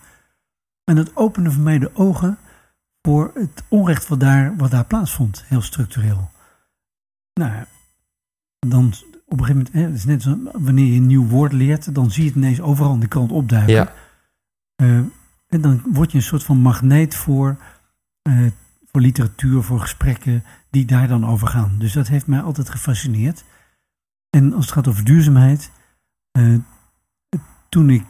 En 0.84 0.96
dat 0.96 1.16
opende 1.16 1.50
voor 1.50 1.62
mij 1.62 1.78
de 1.78 1.90
ogen 1.94 2.38
voor 3.06 3.30
het 3.34 3.64
onrecht 3.68 4.08
wat 4.08 4.20
daar, 4.20 4.56
wat 4.56 4.70
daar 4.70 4.84
plaatsvond, 4.84 5.44
heel 5.46 5.62
structureel. 5.62 6.30
Nou, 7.34 7.64
dan 8.58 8.94
op 9.26 9.40
een 9.40 9.46
gegeven 9.46 9.56
moment, 9.56 9.72
hè, 9.72 9.80
het 9.80 9.94
is 9.94 10.04
net 10.04 10.22
zo, 10.22 10.38
wanneer 10.52 10.86
je 10.86 10.96
een 10.96 11.06
nieuw 11.06 11.26
woord 11.26 11.52
leert, 11.52 11.94
dan 11.94 12.10
zie 12.10 12.22
je 12.22 12.28
het 12.28 12.38
ineens 12.38 12.60
overal 12.60 12.92
aan 12.92 13.00
de 13.00 13.06
kant 13.06 13.32
opduiken. 13.32 13.74
Ja. 13.74 13.92
Uh, 14.82 14.98
en 15.48 15.60
dan 15.60 15.82
word 15.92 16.10
je 16.10 16.16
een 16.16 16.24
soort 16.24 16.44
van 16.44 16.58
magneet 16.58 17.14
voor, 17.14 17.56
uh, 18.28 18.50
voor 18.84 19.00
literatuur, 19.00 19.62
voor 19.62 19.80
gesprekken 19.80 20.44
die 20.70 20.84
daar 20.84 21.08
dan 21.08 21.26
over 21.26 21.48
gaan. 21.48 21.78
Dus 21.78 21.92
dat 21.92 22.08
heeft 22.08 22.26
mij 22.26 22.40
altijd 22.40 22.70
gefascineerd. 22.70 23.44
En 24.30 24.52
als 24.52 24.64
het 24.64 24.74
gaat 24.74 24.88
over 24.88 25.04
duurzaamheid, 25.04 25.70
uh, 26.38 26.58
toen 27.68 27.90
ik 27.90 28.04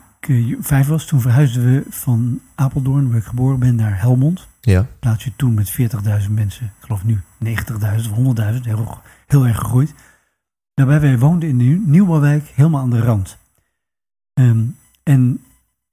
vijf 0.60 0.86
was, 0.86 1.06
toen 1.06 1.20
verhuisden 1.20 1.64
we 1.64 1.84
van 1.88 2.40
Apeldoorn, 2.54 3.08
waar 3.08 3.18
ik 3.18 3.24
geboren 3.24 3.58
ben, 3.58 3.74
naar 3.74 4.00
Helmond. 4.00 4.48
Ja. 4.64 4.86
Plaatsje 4.98 5.36
toen 5.36 5.54
met 5.54 5.72
40.000 6.26 6.30
mensen. 6.30 6.66
Ik 6.66 6.72
geloof 6.84 7.04
nu 7.04 7.20
90.000 7.44 8.10
of 8.10 8.36
100.000, 8.54 8.60
heel, 9.26 9.46
erg 9.46 9.58
gegroeid. 9.58 9.94
Daarbij 10.74 11.00
wij 11.00 11.18
woonden 11.18 11.48
in 11.48 11.58
de 11.58 11.64
nieuwbouwwijk 11.64 12.46
helemaal 12.54 12.80
aan 12.80 12.90
de 12.90 13.00
rand. 13.00 13.38
Um, 14.34 14.76
en 15.02 15.44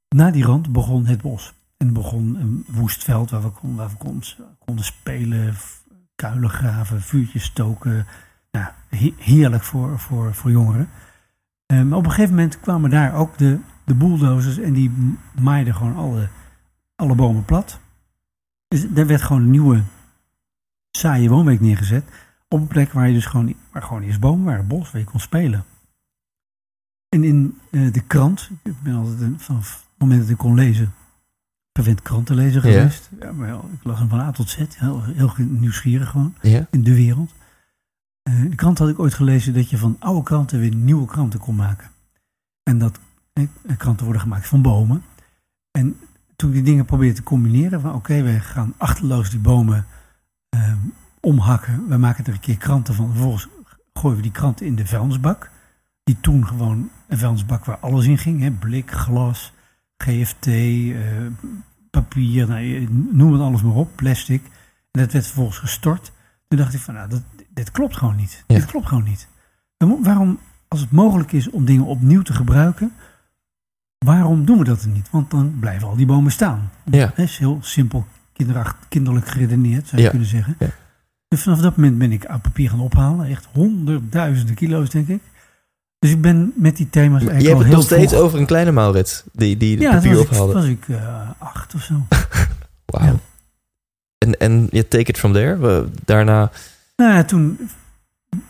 na 0.09 0.31
die 0.31 0.43
rand 0.43 0.71
begon 0.71 1.05
het 1.05 1.21
bos. 1.21 1.53
En 1.77 1.93
begon 1.93 2.35
een 2.35 2.65
woest 2.67 3.03
veld 3.03 3.29
waar 3.29 3.41
we, 3.41 3.49
kon, 3.49 3.75
waar 3.75 3.89
we 3.89 3.95
kon, 3.97 4.23
konden 4.59 4.85
spelen, 4.85 5.55
kuilen 6.15 6.49
graven, 6.49 7.01
vuurtjes 7.01 7.43
stoken. 7.43 8.07
Nou, 8.51 8.67
heerlijk 9.17 9.63
voor, 9.63 9.99
voor, 9.99 10.33
voor 10.33 10.51
jongeren. 10.51 10.89
Maar 11.67 11.97
op 11.97 12.05
een 12.05 12.11
gegeven 12.11 12.35
moment 12.35 12.59
kwamen 12.59 12.89
daar 12.89 13.13
ook 13.13 13.37
de, 13.37 13.59
de 13.85 13.93
bulldozers 13.93 14.57
en 14.57 14.73
die 14.73 15.17
maaiden 15.39 15.75
gewoon 15.75 15.95
alle, 15.95 16.29
alle 16.95 17.15
bomen 17.15 17.45
plat. 17.45 17.80
Dus 18.71 18.83
er 18.95 19.07
werd 19.07 19.21
gewoon 19.21 19.41
een 19.41 19.51
nieuwe 19.51 19.83
saaie 20.91 21.29
woonwijk 21.29 21.59
neergezet. 21.59 22.03
Op 22.47 22.59
een 22.59 22.67
plek 22.67 22.91
waar 22.91 23.07
je 23.07 23.13
dus 23.13 23.25
gewoon, 23.25 23.55
waar 23.71 23.81
gewoon 23.81 24.01
eerst 24.01 24.19
bomen 24.19 24.45
waren, 24.45 24.67
bos, 24.67 24.91
waar 24.91 25.01
je 25.01 25.07
kon 25.07 25.19
spelen. 25.19 25.65
En 27.09 27.23
in 27.23 27.59
eh, 27.71 27.93
de 27.93 28.01
krant, 28.01 28.49
ik 28.63 28.81
ben 28.81 28.95
altijd 28.95 29.21
een, 29.21 29.39
vanaf 29.39 29.73
het 29.73 29.99
moment 29.99 30.21
dat 30.21 30.29
ik 30.29 30.37
kon 30.37 30.55
lezen, 30.55 30.93
verwend 31.73 32.01
krantenlezer 32.01 32.61
geweest. 32.61 33.09
Ja. 33.19 33.31
maar 33.31 33.47
wel, 33.47 33.69
ik 33.73 33.83
las 33.83 33.99
hem 33.99 34.09
van 34.09 34.19
A 34.19 34.31
tot 34.31 34.49
Z, 34.49 34.57
heel, 34.75 35.03
heel 35.03 35.33
nieuwsgierig 35.37 36.09
gewoon, 36.09 36.35
Ja. 36.41 36.67
in 36.69 36.83
de 36.83 36.95
wereld. 36.95 37.33
Eh, 38.23 38.43
in 38.43 38.49
de 38.49 38.55
krant 38.55 38.77
had 38.77 38.89
ik 38.89 38.99
ooit 38.99 39.13
gelezen 39.13 39.53
dat 39.53 39.69
je 39.69 39.77
van 39.77 39.95
oude 39.99 40.23
kranten 40.23 40.59
weer 40.59 40.75
nieuwe 40.75 41.05
kranten 41.05 41.39
kon 41.39 41.55
maken. 41.55 41.89
En 42.63 42.77
dat 42.77 42.99
eh, 43.33 43.47
kranten 43.77 44.03
worden 44.03 44.21
gemaakt 44.21 44.47
van 44.47 44.61
bomen. 44.61 45.03
En 45.71 45.99
toen 46.41 46.49
ik 46.49 46.55
die 46.55 46.65
dingen 46.65 46.85
probeerde 46.85 47.15
te 47.15 47.23
combineren, 47.23 47.81
van 47.81 47.93
oké, 47.93 48.21
wij 48.21 48.39
gaan 48.39 48.73
achterloos 48.77 49.29
die 49.29 49.39
bomen 49.39 49.85
eh, 50.49 50.73
omhakken. 51.19 51.87
We 51.87 51.97
maken 51.97 52.25
er 52.25 52.33
een 52.33 52.39
keer 52.39 52.57
kranten 52.57 52.93
van. 52.93 53.09
Vervolgens 53.09 53.47
gooien 53.93 54.17
we 54.17 54.23
die 54.23 54.31
kranten 54.31 54.65
in 54.65 54.75
de 54.75 54.85
vuilnisbak. 54.85 55.51
Die 56.03 56.17
toen 56.21 56.47
gewoon 56.47 56.89
een 57.07 57.17
vuilnisbak 57.17 57.65
waar 57.65 57.77
alles 57.77 58.05
in 58.05 58.17
ging. 58.17 58.41
Hè? 58.41 58.51
Blik, 58.51 58.91
glas, 58.91 59.53
GFT, 59.97 60.47
eh, 60.47 60.95
papier, 61.89 62.47
nou, 62.47 62.87
noem 63.11 63.33
het 63.33 63.41
alles 63.41 63.61
maar 63.61 63.75
op, 63.75 63.95
plastic. 63.95 64.43
En 64.91 65.01
dat 65.01 65.11
werd 65.11 65.25
vervolgens 65.25 65.57
gestort. 65.57 66.11
Toen 66.47 66.57
dacht 66.59 66.73
ik 66.73 66.79
van, 66.79 66.93
nou, 66.93 67.09
dat, 67.09 67.21
dit 67.49 67.71
klopt 67.71 67.97
gewoon 67.97 68.15
niet. 68.15 68.43
Ja. 68.47 68.55
Dit 68.55 68.65
klopt 68.65 68.87
gewoon 68.87 69.03
niet. 69.03 69.27
Dan 69.77 70.03
waarom, 70.03 70.39
als 70.67 70.79
het 70.79 70.91
mogelijk 70.91 71.31
is 71.31 71.49
om 71.49 71.65
dingen 71.65 71.85
opnieuw 71.85 72.21
te 72.21 72.33
gebruiken, 72.33 72.93
waarom 74.05 74.45
doen 74.45 74.57
we 74.57 74.63
dat 74.63 74.81
er 74.81 74.87
niet? 74.89 75.07
Want 75.11 75.31
dan 75.31 75.53
blijven 75.59 75.87
al 75.87 75.95
die 75.95 76.05
bomen 76.05 76.31
staan. 76.31 76.71
Ja. 76.91 77.05
Dat 77.05 77.17
is 77.25 77.37
heel 77.37 77.57
simpel, 77.61 78.05
kinderlijk 78.87 79.27
geredeneerd, 79.27 79.87
zou 79.87 79.97
je 79.97 80.03
Ja. 80.03 80.09
kunnen 80.09 80.27
zeggen. 80.27 80.55
Ja. 80.59 80.67
Dus 81.27 81.41
vanaf 81.43 81.59
dat 81.59 81.75
moment 81.75 81.97
ben 81.97 82.11
ik 82.11 82.25
oud 82.25 82.41
papier 82.41 82.69
gaan 82.69 82.79
ophalen. 82.79 83.27
Echt 83.27 83.47
honderdduizenden 83.51 84.55
kilo's, 84.55 84.89
denk 84.89 85.07
ik. 85.07 85.21
Dus 85.99 86.11
ik 86.11 86.21
ben 86.21 86.53
met 86.55 86.77
die 86.77 86.89
thema's 86.89 87.21
Je 87.21 87.29
eigenlijk 87.29 87.43
hebt 87.43 87.53
al 87.53 87.57
het 87.59 87.67
heel 87.67 87.75
nog 87.77 87.85
steeds 87.85 88.11
vroeg- 88.13 88.25
over 88.25 88.39
een 88.39 88.45
kleine 88.45 88.71
Maurits 88.71 89.23
die, 89.33 89.57
die 89.57 89.79
Ja, 89.79 89.91
papier 89.91 90.19
ophaalde. 90.19 90.53
was 90.53 90.65
ik 90.65 90.87
eh, 90.89 91.29
acht 91.37 91.75
of 91.75 91.81
zo. 91.81 91.93
Wauw. 92.85 93.05
ja. 93.05 93.15
En, 94.17 94.39
en 94.39 94.67
je 94.71 94.87
take 94.87 95.03
it 95.09 95.17
from 95.17 95.33
there. 95.33 95.57
We- 95.57 95.89
daarna, 96.05 96.51
Nou 96.95 97.13
ja, 97.13 97.23
toen 97.23 97.59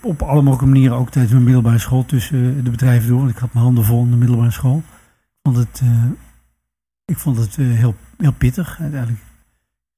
op 0.02 0.22
alle 0.22 0.42
mogelijke 0.42 0.66
manieren, 0.74 0.98
ook 0.98 1.10
tijdens 1.10 1.34
mijn 1.34 1.46
middelbare 1.46 1.80
school, 1.80 2.06
tussen 2.06 2.58
eh, 2.58 2.64
de 2.64 2.70
bedrijven 2.70 3.10
door. 3.10 3.18
Want 3.20 3.30
ik 3.32 3.38
had 3.38 3.54
mijn 3.54 3.66
handen 3.66 3.84
vol 3.84 4.04
in 4.04 4.12
de 4.12 4.18
middelbare 4.18 4.52
school. 4.52 4.84
Ik 5.42 5.52
vond 5.52 5.58
het, 5.58 5.80
eh, 5.84 6.06
ik 7.06 7.18
vond 7.18 7.38
het 7.38 7.58
eh, 7.58 7.66
heel, 7.66 7.96
heel 8.18 8.34
pittig. 8.34 8.80
Uiteindelijk 8.80 9.22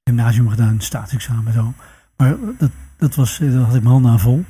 gymnasium 0.04 0.48
gedaan, 0.48 0.80
staatsexamen 0.80 1.46
en 1.46 1.52
zo. 1.52 1.74
Maar 2.16 2.36
dat, 2.58 2.70
dat 2.96 3.14
was, 3.14 3.40
eh, 3.40 3.52
daar 3.52 3.60
had 3.60 3.74
ik 3.74 3.82
mijn 3.82 3.92
handen 3.92 4.10
aan 4.10 4.20
vol. 4.20 4.44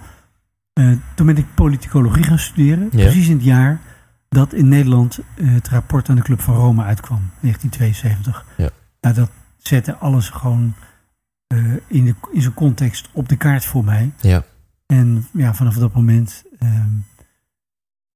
Toen 1.15 1.27
ben 1.27 1.37
ik 1.37 1.55
politicologie 1.55 2.25
gaan 2.25 2.39
studeren. 2.39 2.89
Ja. 2.91 2.91
Precies 2.91 3.29
in 3.29 3.37
het 3.37 3.45
jaar 3.45 3.81
dat 4.29 4.53
in 4.53 4.69
Nederland 4.69 5.19
het 5.35 5.69
rapport 5.69 6.09
aan 6.09 6.17
de 6.17 6.23
Club 6.23 6.41
van 6.41 6.55
Rome 6.55 6.83
uitkwam. 6.83 7.31
1972. 7.41 8.47
Ja. 8.57 8.71
Nou, 9.01 9.15
dat 9.15 9.31
zette 9.59 9.97
alles 9.97 10.29
gewoon 10.29 10.75
in, 11.87 12.05
de, 12.05 12.15
in 12.33 12.43
zijn 12.43 12.55
context 12.55 13.09
op 13.13 13.29
de 13.29 13.37
kaart 13.37 13.65
voor 13.65 13.85
mij. 13.85 14.13
ja. 14.21 14.45
En 14.87 15.27
ja, 15.33 15.55
vanaf 15.55 15.75
dat 15.75 15.95
moment 15.95 16.45
ehm, 16.59 16.91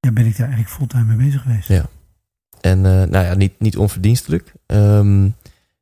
ja, 0.01 0.13
ben 0.13 0.27
ik 0.27 0.37
daar 0.37 0.47
eigenlijk 0.49 0.77
fulltime 0.77 1.05
mee 1.05 1.27
bezig 1.27 1.43
geweest. 1.43 1.69
Ja. 1.69 1.87
En 2.61 2.87
eh, 2.87 2.93
nou 3.09 3.25
ja, 3.25 3.35
niet, 3.35 3.53
niet 3.59 3.77
onverdienstelijk. 3.77 4.53
Ehm, 4.67 5.25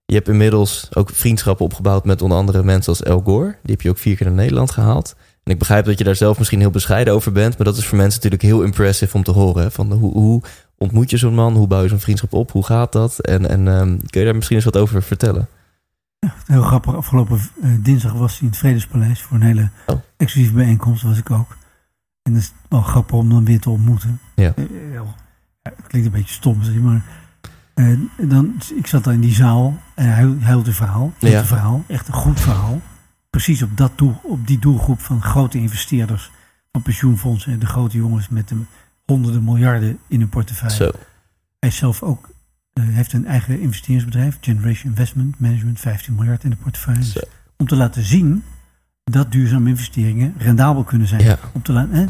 je 0.05 0.15
hebt 0.15 0.29
inmiddels 0.29 0.89
ook 0.95 1.11
vriendschappen 1.11 1.65
opgebouwd 1.65 2.05
met 2.05 2.23
onder 2.23 2.39
andere 2.39 2.63
mensen 2.63 2.93
als 2.93 3.03
El 3.03 3.21
Gore. 3.21 3.47
Die 3.63 3.73
heb 3.73 3.81
je 3.81 3.91
ook 3.91 3.99
vier 3.99 4.17
keer 4.17 4.27
naar 4.27 4.37
Nederland 4.37 4.71
gehaald. 4.71 5.15
En 5.43 5.53
ik 5.53 5.59
begrijp 5.59 5.85
dat 5.85 5.99
je 5.99 6.05
daar 6.05 6.15
zelf 6.17 6.39
misschien 6.39 6.61
heel 6.61 6.71
bescheiden 6.71 7.15
over 7.15 7.33
bent. 7.33 7.57
Maar 7.57 7.67
dat 7.67 7.77
is 7.77 7.87
voor 7.87 7.97
mensen 7.99 8.15
natuurlijk 8.23 8.43
heel 8.43 8.63
impressive 8.63 9.17
om 9.17 9.23
te 9.23 9.31
horen. 9.31 9.63
hè. 9.63 9.71
Van 9.71 9.93
hoe, 9.93 10.13
hoe 10.13 10.43
ontmoet 10.79 11.11
je 11.11 11.17
zo'n 11.17 11.35
man? 11.35 11.55
Hoe 11.57 11.67
bouw 11.67 11.83
je 11.83 11.89
zo'n 11.89 11.99
vriendschap 12.01 12.33
op? 12.33 12.51
Hoe 12.53 12.65
gaat 12.65 12.93
dat? 12.93 13.19
En, 13.19 13.49
en 13.49 13.69
ehm, 13.69 13.97
kun 14.11 14.21
je 14.21 14.25
daar 14.27 14.35
misschien 14.35 14.57
eens 14.57 14.65
wat 14.65 14.77
over 14.77 15.03
vertellen? 15.03 15.49
Ja, 16.19 16.35
heel 16.47 16.63
grappig. 16.63 16.95
Afgelopen 16.95 17.41
eh, 17.63 17.71
dinsdag 17.83 18.13
was 18.13 18.31
hij 18.33 18.41
in 18.41 18.47
het 18.47 18.57
Vredespaleis 18.57 19.23
voor 19.23 19.37
een 19.37 19.43
hele 19.43 19.71
Oh. 19.87 19.97
exclusieve 20.17 20.57
bijeenkomst. 20.57 21.03
was 21.03 21.19
ik 21.19 21.31
ook. 21.31 21.57
En 22.23 22.33
dat 22.33 22.43
is 22.43 22.53
wel 22.69 22.83
grappig 22.83 23.17
om 23.17 23.29
dan 23.29 23.45
weer 23.45 23.61
te 23.61 23.71
ontmoeten. 23.71 24.21
Ja. 24.35 24.53
Eh, 24.57 24.65
heel- 24.91 25.15
het 25.77 25.87
klinkt 25.87 26.07
een 26.09 26.13
beetje 26.15 26.35
stom, 26.35 26.63
zeg 26.63 26.75
maar. 26.75 27.05
eh, 27.75 27.99
dan, 28.17 28.55
ik 28.75 28.87
zat 28.87 29.05
daar 29.05 29.15
in 29.15 29.21
die 29.21 29.35
zaal 29.35 29.81
en 29.95 30.15
hij 30.15 30.23
een 30.23 30.73
verhaal. 30.73 31.13
Ja. 31.19 31.39
een 31.39 31.47
verhaal. 31.47 31.85
Echt 31.89 32.09
een 32.09 32.15
goed 32.15 32.41
verhaal. 32.41 32.81
Precies 33.31 33.63
op, 33.63 33.77
dat 33.77 33.93
doel, 33.99 34.21
op 34.23 34.47
die 34.47 34.59
doelgroep 34.59 35.01
van 35.01 35.23
grote 35.23 35.59
investeerders. 35.59 36.31
Van 36.73 36.83
pensioenfondsen 36.83 37.53
en 37.53 37.59
de 37.59 37.67
grote 37.67 37.97
jongens 37.97 38.29
met 38.29 38.49
de 38.49 38.57
honderden 39.05 39.45
miljarden 39.45 39.99
in 40.09 40.21
hun 40.21 40.29
portefeuille. 40.29 40.77
Zo. 40.77 40.91
Hij 41.59 41.69
is 41.69 41.77
zelf 41.77 42.03
ook 42.03 42.31
eh, 42.73 42.85
heeft 42.87 43.13
een 43.13 43.27
eigen 43.27 43.61
investeringsbedrijf, 43.61 44.39
Generation 44.41 44.91
Investment 44.91 45.41
Management, 45.41 45.81
15 45.81 46.15
miljard 46.15 46.45
in 46.45 46.51
de 46.51 46.57
portefeuille. 46.57 47.01
Dus 47.01 47.13
Zo. 47.13 47.21
om 47.57 47.67
te 47.67 47.77
laten 47.77 48.03
zien 48.03 48.43
dat 49.05 49.33
duurzame 49.33 49.69
investeringen 49.69 50.35
rendabel 50.39 50.85
kunnen 50.85 51.09
zijn. 51.09 51.23
Ja. 51.23 51.39
Om 51.53 51.63
te 51.63 51.73
laten, 51.73 51.93
eh, 51.93 52.07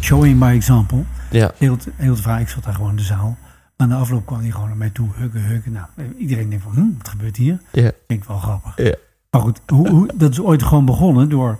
showing 0.00 0.38
by 0.38 0.52
example. 0.54 1.04
Ja. 1.30 1.50
Heel 1.56 1.76
heel 1.94 2.16
ik 2.38 2.48
zat 2.48 2.64
daar 2.64 2.74
gewoon 2.74 2.90
in 2.90 2.96
de 2.96 3.02
zaal. 3.02 3.36
Maar 3.76 3.88
na 3.88 3.96
afloop 3.96 4.26
kwam 4.26 4.40
hij 4.40 4.50
gewoon 4.50 4.68
naar 4.68 4.76
mij 4.76 4.90
toe, 4.90 5.08
huggen, 5.14 5.42
huggen. 5.44 5.72
Nou, 5.72 5.86
iedereen 6.18 6.48
denkt 6.48 6.64
van, 6.64 6.72
hm, 6.72 6.96
wat 6.98 7.08
gebeurt 7.08 7.36
hier? 7.36 7.60
Ja. 7.72 7.82
Vind 8.06 8.22
ik 8.22 8.24
wel 8.24 8.38
grappig. 8.38 8.76
Ja. 8.76 8.94
Maar 9.30 9.40
goed, 9.40 9.60
hoe, 9.66 9.88
hoe, 9.88 10.10
dat 10.16 10.30
is 10.30 10.40
ooit 10.40 10.62
gewoon 10.62 10.84
begonnen 10.84 11.28
door 11.28 11.58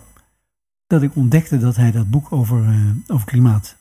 dat 0.87 1.03
ik 1.03 1.17
ontdekte 1.17 1.59
dat 1.59 1.77
hij 1.77 1.91
dat 1.93 2.11
boek 2.11 2.33
over, 2.33 2.65
eh, 2.69 2.81
over 3.07 3.27
klimaat 3.27 3.77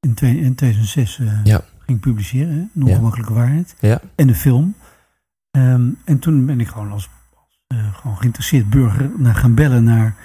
in, 0.00 0.14
twee- 0.14 0.40
in 0.40 0.54
2006 0.54 1.18
eh, 1.18 1.44
Ja. 1.44 1.60
ging 1.78 2.00
publiceren. 2.00 2.54
Hè? 2.54 2.80
Een 2.80 2.86
ongemakkelijke 2.88 3.32
waarheid. 3.32 3.74
Ja. 3.80 4.00
En 4.14 4.26
de 4.26 4.34
film. 4.34 4.74
Ehm, 5.50 5.88
en 6.04 6.18
toen 6.18 6.46
ben 6.46 6.60
ik 6.60 6.68
gewoon 6.68 6.92
als, 6.92 7.08
als 7.34 7.62
eh, 7.66 7.94
gewoon 7.94 8.16
geïnteresseerd 8.16 8.70
burger 8.70 9.10
naar 9.16 9.34
gaan 9.34 9.54
bellen 9.54 9.84
naar 9.84 10.16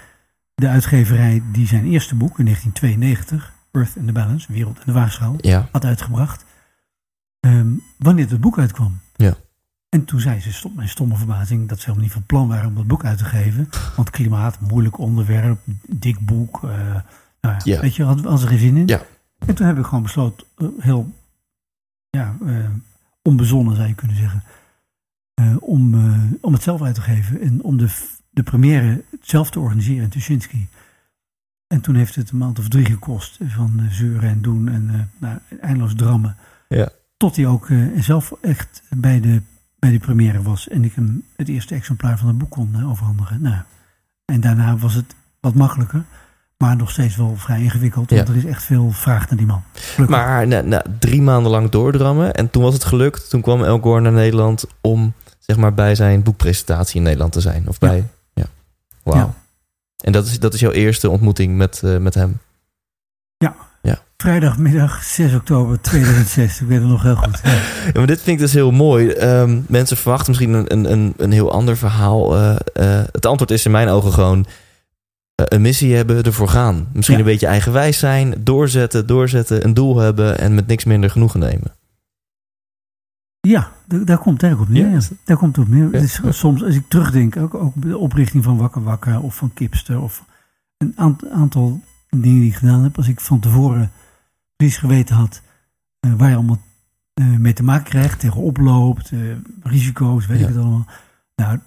de 0.61 0.67
uitgeverij 0.67 1.43
die 1.51 1.67
zijn 1.67 1.85
eerste 1.85 2.15
boek 2.15 2.39
in 2.39 2.45
1992, 2.45 3.53
Earth 3.71 3.97
and 3.97 4.05
the 4.07 4.11
Balance, 4.13 4.51
Wereld 4.53 4.77
en 4.77 4.83
de 4.85 4.91
Waagschaal, 4.91 5.35
Ja. 5.37 5.67
had 5.71 5.85
uitgebracht. 5.85 6.45
Ehm, 7.39 7.69
wanneer 7.97 8.29
het 8.29 8.41
boek 8.41 8.57
uitkwam. 8.59 8.99
Ja. 9.15 9.33
En 9.89 10.05
toen 10.05 10.19
zei 10.19 10.39
ze, 10.39 10.53
stop 10.53 10.75
mijn 10.75 10.89
stomme 10.89 11.15
verbazing, 11.15 11.67
dat 11.67 11.77
ze 11.77 11.83
helemaal 11.83 12.03
niet 12.03 12.13
van 12.13 12.25
plan 12.25 12.47
waren 12.47 12.67
om 12.67 12.75
dat 12.75 12.87
boek 12.87 13.05
uit 13.05 13.17
te 13.17 13.25
geven. 13.25 13.69
Want 13.95 14.09
klimaat, 14.09 14.59
moeilijk 14.59 14.97
onderwerp, 14.97 15.59
dik 15.89 16.19
boek. 16.25 16.63
eh, 16.63 16.69
nou 17.41 17.55
ja, 17.55 17.59
Ja. 17.63 17.81
Weet 17.81 17.95
je, 17.95 18.03
had, 18.03 18.23
had 18.23 18.41
er 18.41 18.47
geen 18.47 18.57
zin 18.59 18.77
in. 18.77 18.87
Ja. 18.87 19.01
En 19.45 19.55
toen 19.55 19.67
heb 19.67 19.77
ik 19.77 19.85
gewoon 19.85 20.03
besloten, 20.03 20.47
eh, 20.57 20.67
heel 20.79 21.13
ja, 22.09 22.35
eh, 22.45 22.69
onbezonnen 23.21 23.75
zou 23.75 23.87
je 23.87 23.95
kunnen 23.95 24.17
zeggen, 24.17 24.43
om, 25.59 25.93
om 26.41 26.53
het 26.53 26.63
zelf 26.63 26.81
uit 26.81 26.95
te 26.95 27.01
geven. 27.01 27.41
En 27.41 27.63
om 27.63 27.77
de, 27.77 28.16
de 28.38 28.44
première 28.44 29.03
zelf 29.22 29.50
te 29.50 29.60
organiseren 29.60 30.03
in 30.03 30.10
Tuschinski. 30.10 30.67
En 31.67 31.82
toen 31.82 31.96
heeft 31.96 32.15
het 32.15 32.29
een 32.29 32.38
maand 32.38 32.60
of 32.60 32.67
drie 32.67 32.86
gekost 32.86 33.38
van 33.48 33.74
eh, 33.79 33.86
zeuren 33.91 34.29
en 34.29 34.41
doen 34.41 34.67
en 34.70 34.89
eh, 34.94 35.00
nou, 35.20 35.38
eindeloos 35.62 35.96
drammen. 35.96 36.36
Ja. 36.67 36.89
Tot 37.17 37.36
hij 37.36 37.46
ook 37.46 37.70
eh, 37.70 37.77
zelf 37.96 38.34
echt 38.41 38.82
bij 38.89 39.20
de, 39.20 39.41
bij 39.79 39.91
de 39.91 40.00
première 40.00 40.41
was. 40.41 40.67
En 40.67 40.84
ik 40.84 40.94
hem 40.94 41.24
het 41.36 41.50
eerste 41.50 41.75
exemplaar 41.75 42.17
van 42.17 42.27
het 42.27 42.38
boek 42.38 42.50
kon 42.50 42.89
overhandigen. 42.89 43.41
Nou, 43.41 43.62
en 44.25 44.41
daarna 44.41 44.77
was 44.77 44.94
het 44.94 45.15
wat 45.39 45.53
makkelijker. 45.53 46.03
Maar 46.58 46.75
nog 46.75 46.91
steeds 46.91 47.15
wel 47.15 47.36
vrij 47.36 47.62
ingewikkeld. 47.62 48.10
Want 48.10 48.27
Ja. 48.27 48.34
er 48.34 48.39
is 48.39 48.46
echt 48.46 48.63
veel 48.63 48.91
vraag 48.91 49.29
naar 49.29 49.38
die 49.38 49.48
man. 49.48 49.63
Gelukkig. 49.74 50.17
Maar 50.17 50.48
na, 50.48 50.62
na 50.62 50.84
drie 51.00 51.22
maanden 51.22 51.51
lang 51.51 51.70
doordrammen. 51.70 52.34
En 52.34 52.50
toen 52.50 52.63
was 52.63 52.74
het 52.74 52.84
gelukt. 52.84 53.29
Toen 53.29 53.41
kwam 53.41 53.63
El 53.63 53.79
Gore 53.79 54.01
naar 54.01 54.12
Nederland 54.12 54.65
om 54.82 55.13
zeg 55.39 55.58
maar, 55.58 55.74
bij 55.74 55.96
zijn 55.96 56.24
boekpresentatie 56.24 56.98
in 56.98 57.03
Nederland 57.03 57.32
te 57.32 57.41
zijn. 57.41 57.67
Of 57.67 57.79
bij. 57.79 57.98
Ja. 57.98 58.03
Wauw. 59.07 59.17
Ja. 59.25 59.33
En 60.03 60.11
dat 60.11 60.25
is, 60.25 60.39
dat 60.39 60.53
is 60.53 60.59
jouw 60.59 60.71
eerste 60.71 61.09
ontmoeting 61.09 61.57
met, 61.57 61.81
eh, 61.83 61.97
met 61.97 62.13
hem. 62.13 62.39
Vrijdagmiddag 64.17 65.03
6 65.03 65.33
oktober 65.33 65.81
2006. 65.81 66.61
ik 66.61 66.67
weet 66.67 66.79
het 66.79 66.87
nog 66.87 67.03
heel 67.03 67.15
goed. 67.15 67.39
Ja. 67.43 67.51
Ja, 67.85 67.91
maar 67.93 68.07
dit 68.07 68.21
vind 68.21 68.35
ik 68.35 68.39
dus 68.39 68.53
heel 68.53 68.71
mooi. 68.71 69.09
Ehm, 69.09 69.61
mensen 69.67 69.97
verwachten 69.97 70.27
misschien 70.27 70.53
een, 70.53 70.71
een, 70.73 70.91
een, 70.91 71.13
een 71.17 71.31
heel 71.31 71.51
ander 71.51 71.77
verhaal. 71.77 72.35
Eh, 72.35 72.55
eh, 72.73 73.05
het 73.11 73.25
antwoord 73.25 73.51
is 73.51 73.65
in 73.65 73.71
mijn 73.71 73.87
ogen 73.87 74.13
gewoon 74.13 74.45
een 75.35 75.61
missie 75.61 75.95
hebben, 75.95 76.23
ervoor 76.23 76.47
gaan. 76.49 76.87
Misschien 76.93 77.17
Ja. 77.17 77.23
een 77.23 77.29
beetje 77.29 77.47
eigenwijs 77.47 77.99
zijn, 77.99 78.33
doorzetten, 78.39 79.07
doorzetten, 79.07 79.63
een 79.65 79.73
doel 79.73 79.97
hebben 79.97 80.39
en 80.39 80.55
met 80.55 80.67
niks 80.67 80.83
minder 80.83 81.09
genoegen 81.09 81.39
nemen. 81.39 81.76
Ja, 83.48 83.72
daar 83.86 84.18
komt 84.18 84.44
eigenlijk 84.44 84.72
op 84.72 84.77
neer. 84.77 84.92
Ja. 84.92 85.00
Daar 85.24 85.38
komt 85.38 85.58
op 85.58 85.68
neer. 85.68 86.01
Ja. 86.24 86.32
Soms, 86.32 86.63
als 86.63 86.75
ik 86.75 86.88
terugdenk, 86.89 87.38
ook, 87.38 87.54
ook 87.54 87.82
de 87.82 87.98
oprichting 87.98 88.44
van 88.44 88.58
Wakker 88.58 88.84
Wakker 88.84 89.22
of 89.22 89.36
van 89.36 89.54
Kipster 89.54 90.01
of 90.01 90.25
een 90.77 90.94
aant- 90.96 91.30
aantal 91.30 91.82
dingen 92.10 92.39
die 92.39 92.50
ik 92.50 92.56
gedaan 92.56 92.84
heb. 92.84 92.98
Als 92.98 93.08
ik 93.08 93.20
van 93.20 93.39
tevoren 93.39 93.92
precies 94.56 94.77
geweten 94.77 95.16
had 95.16 95.42
eh, 96.00 96.13
waar 96.13 96.30
je 96.30 96.36
allemaal 96.36 96.62
eh, 97.13 97.25
mee 97.25 97.54
te 97.54 97.63
maken 97.63 97.86
krijgt, 97.86 98.20
tegen 98.20 98.42
oploopt, 98.42 99.12
eh, 99.12 99.20
risico's, 99.63 100.25
weet 100.25 100.39
Ja. 100.39 100.48
ik 100.48 100.54
het 100.54 100.63
allemaal. 100.63 100.86
Nou, 101.36 101.60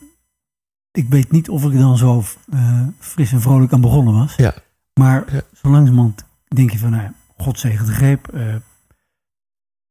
ik 0.90 1.08
weet 1.08 1.32
niet 1.32 1.48
of 1.48 1.64
ik 1.64 1.72
dan 1.78 1.96
zo 1.96 2.22
fris 2.98 3.32
en 3.32 3.40
vrolijk 3.40 3.72
aan 3.72 3.80
begonnen 3.80 4.14
was. 4.14 4.34
Ja. 4.36 4.54
Maar 4.94 5.24
zo 5.62 5.68
langzamerhand 5.70 6.24
denk 6.48 6.70
je 6.70 6.78
van, 6.78 6.90
nou 6.90 7.10
God 7.36 7.58
zegen 7.58 7.86
de 7.86 7.92
greep. 7.92 8.28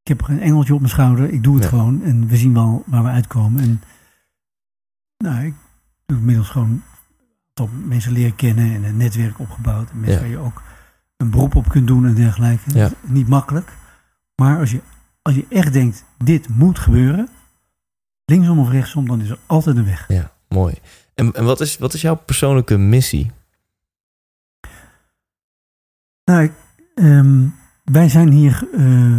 Ik 0.02 0.08
heb 0.08 0.28
een 0.28 0.40
engeltje 0.40 0.72
op 0.74 0.80
mijn 0.80 0.92
schouder. 0.92 1.30
Ik 1.32 1.42
doe 1.42 1.54
het 1.54 1.62
Ja. 1.62 1.68
gewoon. 1.68 2.02
En 2.02 2.26
we 2.26 2.36
zien 2.36 2.54
wel 2.54 2.82
waar 2.86 3.02
we 3.02 3.08
uitkomen. 3.08 3.60
En 3.62 3.82
nou, 5.18 5.44
ik 5.46 5.54
doe 6.06 6.18
inmiddels 6.18 6.48
gewoon 6.48 6.82
top 7.54 7.70
mensen 7.84 8.12
leren 8.12 8.36
kennen 8.36 8.74
en 8.74 8.84
een 8.84 8.96
netwerk 8.96 9.38
opgebouwd. 9.38 9.90
En 9.90 10.00
mensen 10.00 10.14
Ja. 10.14 10.20
waar 10.20 10.30
je 10.30 10.38
ook 10.38 10.62
een 11.16 11.30
beroep 11.30 11.54
op 11.54 11.68
kunt 11.68 11.86
doen 11.86 12.06
en 12.06 12.14
dergelijke. 12.14 12.74
Ja. 12.78 12.90
Niet 13.06 13.28
makkelijk. 13.28 13.72
Maar 14.36 14.58
als 14.58 14.70
je, 14.70 14.80
als 15.22 15.34
je 15.34 15.46
echt 15.48 15.72
denkt, 15.72 16.04
dit 16.18 16.48
moet 16.48 16.78
gebeuren. 16.78 17.28
Linksom 18.24 18.58
of 18.58 18.68
rechtsom, 18.70 19.06
dan 19.08 19.20
is 19.20 19.28
er 19.30 19.38
altijd 19.46 19.76
een 19.76 19.84
weg. 19.84 20.04
Ja, 20.08 20.32
mooi. 20.48 20.74
En, 21.14 21.32
en 21.32 21.44
wat, 21.44 21.60
is, 21.60 21.78
wat 21.78 21.94
is 21.94 22.00
jouw 22.00 22.14
persoonlijke 22.16 22.76
missie? 22.76 23.30
Nou, 26.24 26.42
ik, 26.42 26.52
ehm, 26.94 27.48
wij 27.84 28.08
zijn 28.08 28.30
hier 28.30 28.68
eh, 28.72 29.18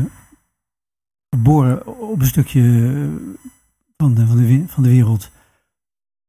geboren 1.36 1.88
op 1.88 2.20
een 2.20 2.26
stukje 2.28 2.62
eh, 2.62 3.36
van 3.98 4.14
de, 4.14 4.28
van 4.28 4.38
de, 4.38 4.64
van 4.68 4.84
de 4.84 4.90
wereld. 4.90 5.32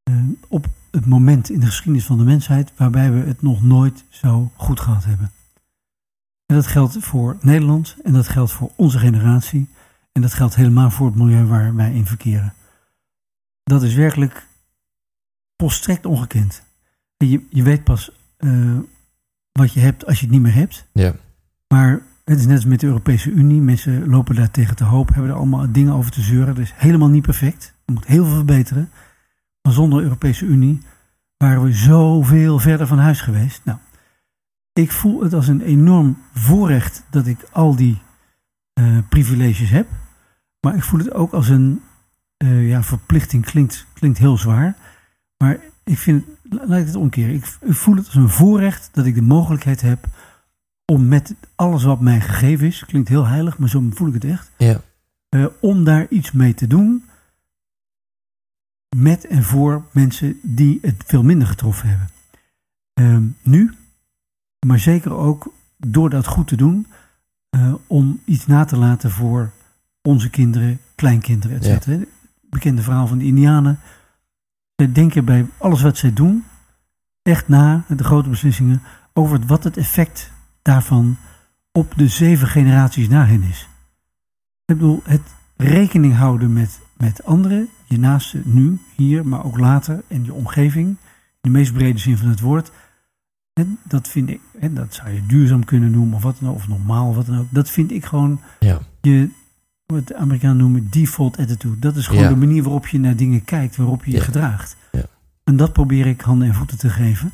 eh, 0.02 0.14
op 0.48 0.66
het 0.90 1.06
moment 1.06 1.50
in 1.50 1.60
de 1.60 1.66
geschiedenis 1.66 2.06
van 2.06 2.18
de 2.18 2.24
mensheid 2.24 2.72
waarbij 2.76 3.12
we 3.12 3.18
het 3.18 3.42
nog 3.42 3.62
nooit 3.62 4.04
zo 4.08 4.52
goed 4.56 4.80
gehad 4.80 5.04
hebben. 5.04 5.32
En 6.46 6.56
dat 6.56 6.66
geldt 6.66 6.96
voor 7.00 7.36
Nederland 7.40 7.96
en 8.02 8.12
dat 8.12 8.28
geldt 8.28 8.52
voor 8.52 8.72
onze 8.76 8.98
generatie. 8.98 9.68
En 10.12 10.22
dat 10.22 10.34
geldt 10.34 10.54
helemaal 10.54 10.90
voor 10.90 11.06
het 11.06 11.16
milieu 11.16 11.44
waar 11.44 11.74
wij 11.74 11.94
in 11.94 12.06
verkeren. 12.06 12.54
Dat 13.64 13.82
is 13.82 13.94
werkelijk 13.94 14.46
volstrekt 15.56 16.06
ongekend. 16.06 16.62
En 17.16 17.28
Je, 17.28 17.46
je 17.50 17.62
weet 17.62 17.84
pas 17.84 18.10
eh, 18.36 18.78
wat 19.52 19.72
je 19.72 19.80
hebt 19.80 20.06
als 20.06 20.18
je 20.18 20.24
het 20.24 20.34
niet 20.34 20.42
meer 20.42 20.54
hebt. 20.54 20.88
Ja, 20.92 21.14
Maar 21.68 22.02
het 22.24 22.38
is 22.38 22.46
net 22.46 22.54
als 22.54 22.64
met 22.64 22.80
de 22.80 22.86
Europese 22.86 23.30
Unie. 23.30 23.60
Mensen 23.60 24.08
lopen 24.08 24.34
daar 24.34 24.50
tegen 24.50 24.76
te 24.76 24.84
hoop, 24.84 25.08
hebben 25.08 25.30
er 25.30 25.36
allemaal 25.36 25.72
dingen 25.72 25.92
over 25.92 26.10
te 26.10 26.20
zeuren. 26.20 26.54
Dat 26.54 26.64
is 26.64 26.72
helemaal 26.76 27.08
niet 27.08 27.22
perfect. 27.22 27.74
Er 27.84 27.92
moet 27.92 28.06
heel 28.06 28.24
veel 28.24 28.34
verbeteren. 28.34 28.90
Maar 29.62 29.72
zonder 29.72 29.98
de 29.98 30.04
Europese 30.04 30.44
Unie 30.44 30.80
waren 31.36 31.62
we 31.62 31.72
zoveel 31.72 32.58
verder 32.58 32.86
van 32.86 32.98
huis 32.98 33.20
geweest. 33.20 33.60
Nou, 33.64 33.78
ik 34.72 34.92
voel 34.92 35.22
het 35.22 35.32
als 35.32 35.48
een 35.48 35.60
enorm 35.60 36.18
voorrecht 36.34 37.04
dat 37.10 37.26
ik 37.26 37.48
al 37.52 37.76
die 37.76 37.98
eh, 38.72 38.98
privileges 39.08 39.70
heb. 39.70 39.86
Maar 40.60 40.74
ik 40.74 40.82
voel 40.82 40.98
het 40.98 41.12
ook 41.14 41.32
als 41.32 41.48
een 41.48 41.80
eh, 42.36 42.68
ja, 42.68 42.82
verplichting. 42.82 43.44
Klinkt, 43.44 43.86
klinkt 43.94 44.18
heel 44.18 44.36
zwaar. 44.38 44.76
Maar 45.36 45.58
ik 45.84 45.98
vind, 45.98 46.24
la- 46.42 46.66
laat 46.66 46.80
ik 46.80 46.86
het 46.86 46.94
omkeren. 46.94 47.34
Ik 47.34 47.44
voel 47.60 47.96
het 47.96 48.06
als 48.06 48.14
een 48.14 48.28
voorrecht 48.28 48.88
dat 48.92 49.06
ik 49.06 49.14
de 49.14 49.22
mogelijkheid 49.22 49.80
heb 49.80 50.06
om 50.84 51.08
met 51.08 51.34
alles 51.54 51.82
wat 51.84 52.00
mij 52.00 52.20
gegeven 52.20 52.66
is, 52.66 52.84
klinkt 52.84 53.08
heel 53.08 53.26
heilig, 53.26 53.58
maar 53.58 53.68
zo 53.68 53.88
voel 53.90 54.08
ik 54.08 54.14
het 54.14 54.24
echt, 54.24 54.50
ja, 54.56 54.80
eh, 55.28 55.46
om 55.60 55.84
daar 55.84 56.06
iets 56.08 56.32
mee 56.32 56.54
te 56.54 56.66
doen 56.66 57.04
met 58.96 59.26
en 59.26 59.42
voor 59.42 59.84
mensen 59.92 60.38
die 60.42 60.78
het 60.82 61.02
veel 61.06 61.22
minder 61.22 61.48
getroffen 61.48 61.88
hebben. 61.88 62.08
Ehm, 62.94 63.24
nu, 63.42 63.74
maar 64.66 64.78
zeker 64.78 65.12
ook 65.12 65.52
door 65.76 66.10
dat 66.10 66.26
goed 66.26 66.48
te 66.48 66.56
doen, 66.56 66.86
eh, 67.50 67.74
om 67.86 68.20
iets 68.24 68.46
na 68.46 68.64
te 68.64 68.76
laten 68.76 69.10
voor 69.10 69.52
onze 70.02 70.30
kinderen, 70.30 70.78
kleinkinderen, 70.94 71.56
et 71.56 71.64
Ja. 71.64 71.72
cetera. 71.72 72.04
Bekende 72.40 72.82
verhaal 72.82 73.06
van 73.06 73.18
de 73.18 73.24
Indianen. 73.24 73.78
Zij 74.76 74.92
denken 74.92 75.24
bij 75.24 75.46
alles 75.58 75.82
wat 75.82 75.96
zij 75.96 76.12
doen, 76.12 76.44
echt 77.22 77.48
na, 77.48 77.84
de 77.88 78.04
grote 78.04 78.28
beslissingen, 78.28 78.82
over 79.12 79.46
wat 79.46 79.64
het 79.64 79.76
effect 79.76 80.31
daarvan 80.62 81.16
op 81.72 81.92
de 81.96 82.08
zeven 82.08 82.48
generaties 82.48 83.08
na 83.08 83.26
hen 83.26 83.42
is. 83.42 83.68
Ik 84.64 84.76
bedoel, 84.78 85.00
het 85.04 85.34
rekening 85.56 86.14
houden 86.16 86.52
met, 86.52 86.80
met 86.96 87.24
anderen, 87.24 87.68
je 87.84 87.98
naasten 87.98 88.42
nu, 88.44 88.78
hier, 88.96 89.26
maar 89.26 89.44
ook 89.44 89.58
later 89.58 90.02
en 90.08 90.24
je 90.24 90.32
omgeving, 90.32 90.86
in 90.88 90.96
de 91.40 91.50
meest 91.50 91.72
brede 91.72 91.98
zin 91.98 92.16
van 92.18 92.28
het 92.28 92.40
woord. 92.40 92.72
En 93.52 93.78
dat 93.84 94.08
vind 94.08 94.28
ik, 94.28 94.40
en 94.60 94.74
dat 94.74 94.94
zou 94.94 95.10
je 95.10 95.26
duurzaam 95.26 95.64
kunnen 95.64 95.90
noemen 95.90 96.14
of 96.16 96.22
wat 96.22 96.36
dan 96.40 96.48
ook, 96.48 96.54
of 96.54 96.68
normaal 96.68 97.14
wat 97.14 97.26
dan 97.26 97.38
ook. 97.38 97.46
Dat 97.50 97.70
vind 97.70 97.90
ik 97.90 98.04
gewoon 98.04 98.40
ja, 98.60 98.78
je, 99.00 99.30
wat 99.86 100.06
de 100.06 100.16
Amerikanen 100.16 100.56
noemen 100.56 100.90
default 100.90 101.38
attitude. 101.38 101.78
Dat 101.78 101.96
is 101.96 102.06
gewoon 102.06 102.22
Ja. 102.22 102.28
de 102.28 102.36
manier 102.36 102.62
waarop 102.62 102.86
je 102.86 102.98
naar 103.00 103.16
dingen 103.16 103.44
kijkt, 103.44 103.76
waarop 103.76 104.04
je 104.04 104.10
je 104.10 104.16
Ja. 104.16 104.22
gedraagt. 104.22 104.76
Ja. 104.92 105.04
En 105.44 105.56
dat 105.56 105.72
probeer 105.72 106.06
ik 106.06 106.20
handen 106.20 106.48
en 106.48 106.54
voeten 106.54 106.78
te 106.78 106.90
geven. 106.90 107.32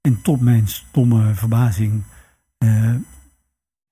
En 0.00 0.22
tot 0.22 0.40
mijn 0.40 0.68
stomme 0.68 1.34
verbazing 1.34 2.02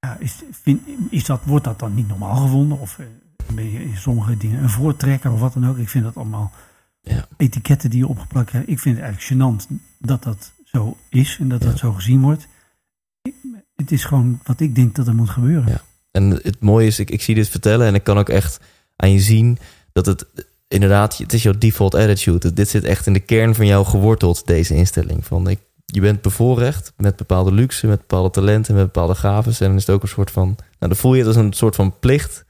ja, 0.00 0.16
is, 0.18 0.34
vind, 0.50 0.80
is 1.10 1.24
dat, 1.24 1.40
wordt 1.44 1.64
dat 1.64 1.78
dan 1.78 1.94
niet 1.94 2.08
normaal 2.08 2.36
gevonden? 2.36 2.78
Of 2.78 2.98
eh, 2.98 3.06
ben 3.54 3.70
je 3.70 3.84
in 3.84 3.96
sommige 3.96 4.36
dingen 4.36 4.62
een 4.62 4.70
voortrekker 4.70 5.32
of 5.32 5.40
wat 5.40 5.52
dan 5.52 5.68
ook? 5.68 5.78
Ik 5.78 5.88
vind 5.88 6.04
dat 6.04 6.16
allemaal 6.16 6.52
Ja. 7.00 7.26
etiketten 7.36 7.90
die 7.90 7.98
je 7.98 8.08
opgeplakt 8.08 8.48
krijgt. 8.48 8.68
Ik 8.68 8.78
vind 8.78 8.96
het 8.96 9.04
eigenlijk 9.04 9.32
gênant 9.42 9.76
dat 9.98 10.22
dat 10.22 10.52
zo 10.64 10.96
is 11.08 11.36
en 11.40 11.48
dat 11.48 11.62
Ja. 11.62 11.68
dat 11.68 11.78
zo 11.78 11.92
gezien 11.92 12.20
wordt. 12.20 12.48
Het 13.76 13.92
is 13.92 14.04
gewoon 14.04 14.40
wat 14.44 14.60
ik 14.60 14.74
denk 14.74 14.94
dat 14.94 15.06
er 15.06 15.14
moet 15.14 15.30
gebeuren. 15.30 15.68
Ja. 15.70 15.82
En 16.10 16.30
het 16.30 16.60
mooie 16.60 16.86
is, 16.86 16.98
ik, 16.98 17.10
ik 17.10 17.22
zie 17.22 17.34
dit 17.34 17.48
vertellen 17.48 17.86
en 17.86 17.94
ik 17.94 18.04
kan 18.04 18.18
ook 18.18 18.28
echt 18.28 18.60
aan 18.96 19.12
je 19.12 19.20
zien 19.20 19.58
dat 19.92 20.06
het 20.06 20.26
inderdaad, 20.68 21.18
het 21.18 21.32
is 21.32 21.42
jouw 21.42 21.58
default 21.58 21.94
attitude. 21.94 22.52
Dit 22.52 22.68
zit 22.68 22.84
echt 22.84 23.06
in 23.06 23.12
de 23.12 23.20
kern 23.20 23.54
van 23.54 23.66
jou 23.66 23.84
geworteld, 23.86 24.46
deze 24.46 24.74
instelling. 24.74 25.24
Van 25.26 25.48
ik, 25.48 25.60
je 25.94 26.00
bent 26.00 26.22
bevoorrecht 26.22 26.92
met 26.96 27.16
bepaalde 27.16 27.52
luxe, 27.52 27.86
met 27.86 27.98
bepaalde 27.98 28.30
talenten, 28.30 28.74
met 28.74 28.84
bepaalde 28.84 29.14
gaves. 29.14 29.60
En 29.60 29.66
dan 29.66 29.76
is 29.76 29.86
het 29.86 29.94
ook 29.94 30.02
een 30.02 30.08
soort 30.08 30.30
van, 30.30 30.46
nou 30.46 30.56
dan 30.78 30.96
voel 30.96 31.12
je 31.14 31.18
het 31.18 31.26
als 31.26 31.36
een 31.36 31.52
soort 31.52 31.74
van 31.74 31.98
plicht 31.98 32.44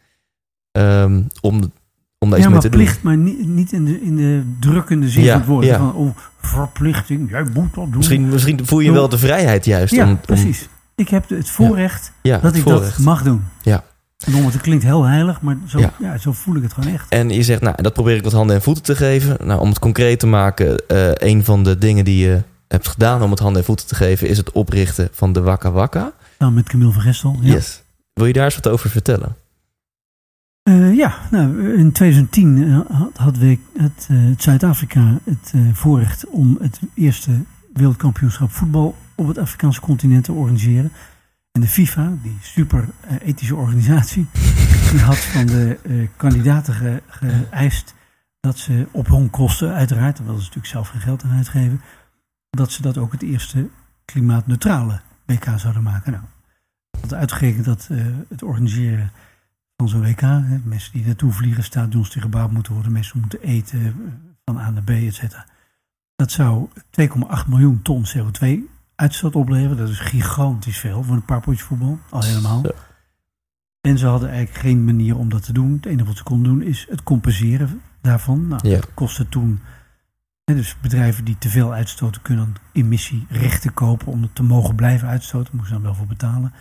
ehm, 0.71 1.23
om, 1.41 1.73
om 2.19 2.31
daar 2.31 2.39
iets 2.39 2.39
ja, 2.39 2.39
mee 2.39 2.49
maar 2.49 2.61
te 2.61 2.69
plicht, 2.69 3.03
maar 3.03 3.17
niet, 3.17 3.47
niet 3.49 3.73
in, 3.73 3.85
de, 3.85 4.01
in 4.01 4.17
de 4.17 4.43
drukkende 4.61 5.09
zin 5.09 5.23
Ja, 5.23 5.31
van 5.33 5.41
het 5.41 5.49
woord. 5.49 5.65
ja. 5.67 5.79
Van, 5.79 5.95
oh, 5.95 6.17
verplichting, 6.41 7.31
jij 7.31 7.43
moet 7.43 7.55
dat 7.55 7.75
doen. 7.75 7.85
doen. 7.85 7.97
Misschien, 7.97 8.29
misschien 8.29 8.67
voel 8.67 8.81
je 8.81 8.93
wel 8.93 9.09
de 9.09 9.19
vrijheid 9.19 9.65
juist. 9.65 9.95
ja, 9.95 10.05
om, 10.05 10.11
om, 10.11 10.21
precies. 10.21 10.69
Ik 10.97 11.09
heb 11.09 11.29
het 11.29 11.51
voorrecht 11.51 12.13
ja, 12.23 12.35
dat 12.35 12.43
het 12.43 12.57
ik 12.57 12.63
voorrecht. 12.63 12.97
dat 12.97 13.05
mag 13.05 13.23
doen. 13.23 13.43
Ja. 13.63 13.85
En 14.25 14.45
het 14.45 14.61
klinkt 14.61 14.85
heel 14.85 15.03
heilig, 15.05 15.41
maar 15.41 15.57
zo, 15.67 15.79
Ja. 15.79 15.93
ja. 16.01 16.19
zo 16.19 16.33
voel 16.33 16.57
ik 16.57 16.63
het 16.63 16.73
gewoon 16.73 16.93
echt. 16.95 17.09
En 17.09 17.31
je 17.31 17.43
zegt, 17.43 17.61
nou, 17.61 17.83
dat 17.83 17.93
probeer 17.93 18.17
ik 18.17 18.23
wat 18.23 18.33
handen 18.33 18.57
en 18.57 18.63
voeten 18.63 18.83
te 18.83 18.97
geven. 18.97 19.37
Nou, 19.47 19.61
om 19.61 19.69
het 19.69 19.79
concreet 19.79 20.19
te 20.21 20.27
maken, 20.27 20.87
eh, 20.89 21.11
een 21.15 21.45
van 21.45 21.63
de 21.63 21.79
dingen 21.79 22.05
die 22.05 22.27
je 22.27 22.43
hebt 22.69 22.89
gedaan 22.89 23.23
om 23.23 23.31
het 23.31 23.39
handen 23.41 23.59
en 23.61 23.67
voeten 23.67 23.87
te 23.87 23.95
geven, 23.95 24.29
is 24.29 24.37
het 24.37 24.53
oprichten 24.53 25.09
van 25.13 25.33
de 25.33 25.41
Wakka 25.41 25.71
Wakka. 25.71 26.13
Samen 26.39 26.55
met 26.55 26.69
Camille 26.69 26.93
van 26.93 27.03
Gestel. 27.03 27.37
Ja. 27.41 27.53
Yes. 27.53 27.83
Wil 28.13 28.27
je 28.27 28.33
daar 28.33 28.45
eens 28.45 28.55
wat 28.55 28.69
over 28.69 28.91
vertellen? 28.91 29.37
Eh, 30.63 30.95
ja, 30.97 31.15
nou, 31.31 31.75
in 31.77 31.93
2010 31.93 32.65
eh, 32.65 32.99
had, 32.99 33.17
had 33.17 33.37
we 33.39 33.59
het, 33.79 34.07
eh, 34.11 34.17
het 34.17 34.43
Zuid-Afrika 34.43 35.19
het 35.25 35.53
voorrecht 35.73 36.27
om 36.27 36.59
het 36.61 36.81
eerste 36.95 37.45
wereldkampioenschap 37.73 38.51
voetbal 38.51 38.97
op 39.15 39.27
het 39.29 39.39
Afrikaanse 39.39 39.81
continent 39.81 40.25
te 40.25 40.33
organiseren. 40.33 40.93
En 41.53 41.61
de 41.61 41.67
FIFA, 41.67 42.13
die 42.23 42.39
super 42.41 42.89
ethische 43.25 43.55
organisatie, 43.55 44.27
die 44.91 45.01
had 45.01 45.17
van 45.19 45.47
de 45.47 45.79
kandidaten 46.17 46.75
ge- 46.75 47.03
geëist 47.07 47.95
dat 48.41 48.59
ze 48.59 48.87
op 48.91 49.07
hun 49.09 49.31
kosten, 49.31 49.73
uiteraard, 49.75 50.19
wilden 50.19 50.37
ze 50.37 50.41
natuurlijk 50.41 50.73
zelf 50.73 50.89
geen 50.89 51.01
geld 51.01 51.23
aan 51.23 51.37
uitgeven, 51.37 51.81
dat 52.55 52.73
ze 52.73 52.83
dat 52.83 52.99
ook 52.99 53.13
het 53.13 53.23
eerste 53.23 53.69
klimaatneutrale 54.05 55.01
WK 55.27 55.45
zouden 55.57 55.83
maken. 55.83 56.13
Nou, 56.13 56.25
had 57.01 57.15
uitgerekend 57.15 57.65
dat 57.65 57.89
eh, 57.91 57.99
het 58.29 58.43
organiseren 58.43 59.13
van 59.77 59.89
zo'n 59.89 60.01
WK. 60.03 60.21
Hè, 60.21 60.59
mensen 60.65 60.93
die 60.93 61.07
naartoe 61.07 61.33
vliegen, 61.33 61.65
stadions 61.65 62.11
die 62.11 62.23
gebouwd 62.23 62.51
moeten 62.51 62.73
worden, 62.73 62.93
mensen 62.93 63.21
moeten 63.21 63.41
eten 63.43 63.81
eh, 63.81 63.93
van 64.45 64.59
A 64.59 64.71
naar 64.71 64.83
B, 64.83 64.91
et 64.91 65.15
cetera. 65.15 65.47
Dat 66.17 66.31
zou 66.31 66.69
2,8 67.01 67.49
miljoen 67.49 67.83
ton 67.83 68.05
CO2 68.07 68.59
uitstoot 68.95 69.35
opleveren. 69.35 69.77
Dat 69.77 69.89
is 69.89 69.99
gigantisch 69.99 70.79
veel 70.79 71.03
voor 71.03 71.15
een 71.15 71.25
paar 71.25 71.41
potjes 71.41 71.63
voetbal, 71.67 71.99
al 72.11 72.23
helemaal. 72.23 72.63
En 73.81 73.99
ze 73.99 74.07
hadden 74.07 74.29
eigenlijk 74.29 74.59
geen 74.59 74.85
manier 74.85 75.17
om 75.17 75.29
dat 75.29 75.43
te 75.45 75.53
doen. 75.53 75.73
Het 75.73 75.87
enige 75.87 76.07
wat 76.07 76.17
ze 76.17 76.23
konden 76.23 76.53
doen 76.53 76.63
is 76.63 76.87
het 76.91 77.03
compenseren 77.03 77.81
daarvan. 78.01 78.47
Nou, 78.49 78.69
Ja. 78.69 78.75
dat 78.75 78.95
kostte 78.95 79.29
toen. 79.29 79.61
Hè, 80.45 80.55
dus 80.55 80.77
bedrijven 80.81 81.25
die 81.25 81.39
te 81.39 81.49
veel 81.49 81.73
uitstoten 81.73 82.23
kunnen 82.23 82.55
emissierechten 82.73 83.75
kopen 83.75 84.07
om 84.07 84.23
het 84.23 84.35
te 84.35 84.43
mogen 84.43 84.75
blijven 84.75 85.09
uitstoten. 85.09 85.57
Moesten 85.57 85.77
ze 85.77 85.83
dan 85.83 85.91
wel 85.91 85.95
voor 85.99 86.07
betalen. 86.07 86.53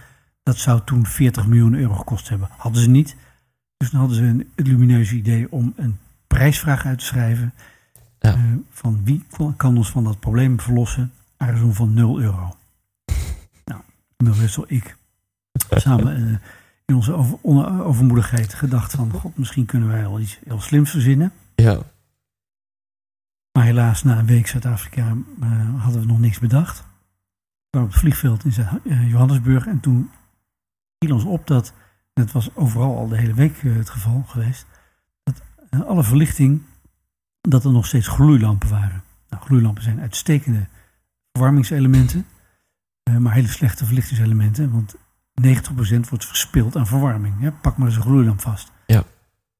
Dat 0.43 0.57
zou 0.57 0.81
toen 0.85 1.05
40 1.05 1.47
miljoen 1.47 1.73
euro 1.73 1.93
gekost 1.93 2.29
hebben. 2.29 2.47
Hadden 2.57 2.81
ze 2.81 2.89
niet. 2.89 3.15
Dus 3.77 3.89
dan 3.91 3.99
hadden 3.99 4.17
ze 4.17 4.23
een, 4.23 4.51
het 4.55 4.67
lumineuze 4.67 5.15
idee 5.15 5.51
om 5.51 5.73
een 5.75 5.97
prijsvraag 6.27 6.85
uit 6.85 6.99
te 6.99 7.05
schrijven. 7.05 7.53
Ja. 8.19 8.33
eh, 8.33 8.39
van 8.69 9.01
wie 9.03 9.25
kan 9.57 9.77
ons 9.77 9.89
van 9.89 10.03
dat 10.03 10.19
probleem 10.19 10.59
verlossen? 10.59 11.11
Aangezien 11.37 11.73
van 11.73 11.93
0 11.93 12.19
euro. 12.19 12.55
Nou, 13.65 13.81
Wessel, 14.17 14.65
ik. 14.67 14.97
Samen 15.69 16.15
eh, 16.27 16.35
in 16.85 16.95
onze 16.95 17.13
over, 17.13 17.37
on- 17.41 17.81
overmoedigheid 17.81 18.53
gedacht 18.53 18.91
van... 18.95 19.11
God, 19.11 19.37
misschien 19.37 19.65
kunnen 19.65 19.89
wij 19.89 20.01
wel 20.01 20.19
iets 20.19 20.39
heel 20.45 20.61
slims 20.61 20.89
verzinnen. 20.89 21.31
Ja. 21.55 21.77
Maar 23.53 23.63
helaas, 23.63 24.03
na 24.03 24.17
een 24.17 24.25
week 24.25 24.47
Zuid-Afrika 24.47 25.15
eh, 25.41 25.83
hadden 25.83 26.01
we 26.01 26.07
nog 26.07 26.19
niks 26.19 26.39
bedacht. 26.39 26.77
We 26.79 26.85
waren 27.69 27.87
op 27.87 27.93
het 27.93 28.01
vliegveld 28.01 28.45
in 28.45 28.53
eh, 28.83 29.09
Johannesburg. 29.09 29.67
En 29.67 29.79
toen 29.79 30.09
viel 30.99 31.13
ons 31.13 31.23
op 31.23 31.47
dat 31.47 31.73
dat 32.13 32.31
was 32.31 32.55
overal 32.55 32.97
al 32.97 33.07
de 33.07 33.17
hele 33.17 33.33
week 33.33 33.63
eh, 33.63 33.75
het 33.75 33.89
geval 33.89 34.23
geweest, 34.27 34.65
dat 35.23 35.41
alle 35.85 36.03
verlichting, 36.03 36.61
dat 37.41 37.65
er 37.65 37.71
nog 37.71 37.85
steeds 37.85 38.07
gloeilampen 38.07 38.69
waren. 38.69 39.03
Nou, 39.29 39.43
gloeilampen 39.43 39.83
zijn 39.83 39.99
uitstekende 39.99 40.67
verwarmingselementen, 41.31 42.25
maar 43.19 43.33
hele 43.33 43.47
slechte 43.47 43.85
verlichtingselementen, 43.85 44.71
want 44.71 44.95
90% 45.41 46.09
wordt 46.09 46.25
verspild 46.25 46.75
aan 46.75 46.87
verwarming. 46.87 47.39
Hè? 47.39 47.51
Pak 47.51 47.77
maar 47.77 47.87
eens 47.87 47.95
een 47.95 48.01
gloeilamp 48.01 48.41
vast. 48.41 48.71
Ja. 48.85 49.03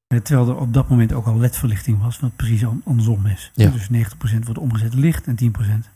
Terwijl 0.06 0.48
er 0.48 0.56
op 0.56 0.72
dat 0.72 0.88
moment 0.88 1.12
ook 1.12 1.26
al 1.26 1.36
LED-verlichting 1.38 2.00
was, 2.02 2.20
wat 2.20 2.36
precies 2.36 2.64
an- 2.66 2.82
andersom 2.84 3.26
is. 3.26 3.50
Ja. 3.54 3.70
Dus 3.70 3.88
90% 3.88 4.44
wordt 4.44 4.58
omgezet 4.58 4.94
licht 4.94 5.26
en 5.26 5.36
10% 5.36 5.88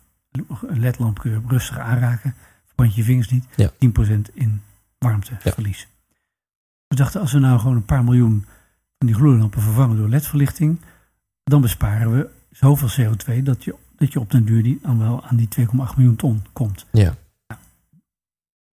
een 0.67 0.81
LED-lamp 0.81 1.19
kun 1.19 1.31
je 1.31 1.41
rustig 1.47 1.79
aanraken, 1.79 2.35
verbrand 2.67 2.95
je 2.95 3.03
vingers 3.03 3.29
niet. 3.29 3.45
Ja. 3.57 3.71
10% 3.79 4.35
in 4.35 4.63
warmteverlies. 4.99 5.89
We 6.87 6.97
dachten, 6.97 7.21
als 7.21 7.33
we 7.33 7.39
nou 7.39 7.59
gewoon 7.59 7.77
een 7.77 7.85
paar 7.85 8.05
miljoen 8.05 8.45
van 8.99 9.07
die 9.07 9.15
gloeilampen 9.17 9.63
vervangen 9.63 9.97
door 9.97 10.09
LED-verlichting, 10.09 10.81
dan 11.45 11.61
besparen 11.61 12.13
we 12.17 12.29
zoveel 12.51 12.89
CO2 13.07 13.43
dat 13.43 13.65
je, 13.65 13.75
dat 13.97 14.13
je 14.13 14.21
op 14.21 14.31
den 14.31 14.45
duur 14.45 14.63
die, 14.63 14.79
dan 14.83 14.99
wel 14.99 15.25
aan 15.25 15.37
die 15.37 15.49
2,8 15.61 15.67
miljoen 15.97 16.17
ton 16.17 16.45
komt. 16.53 16.87
Ja. 16.93 17.15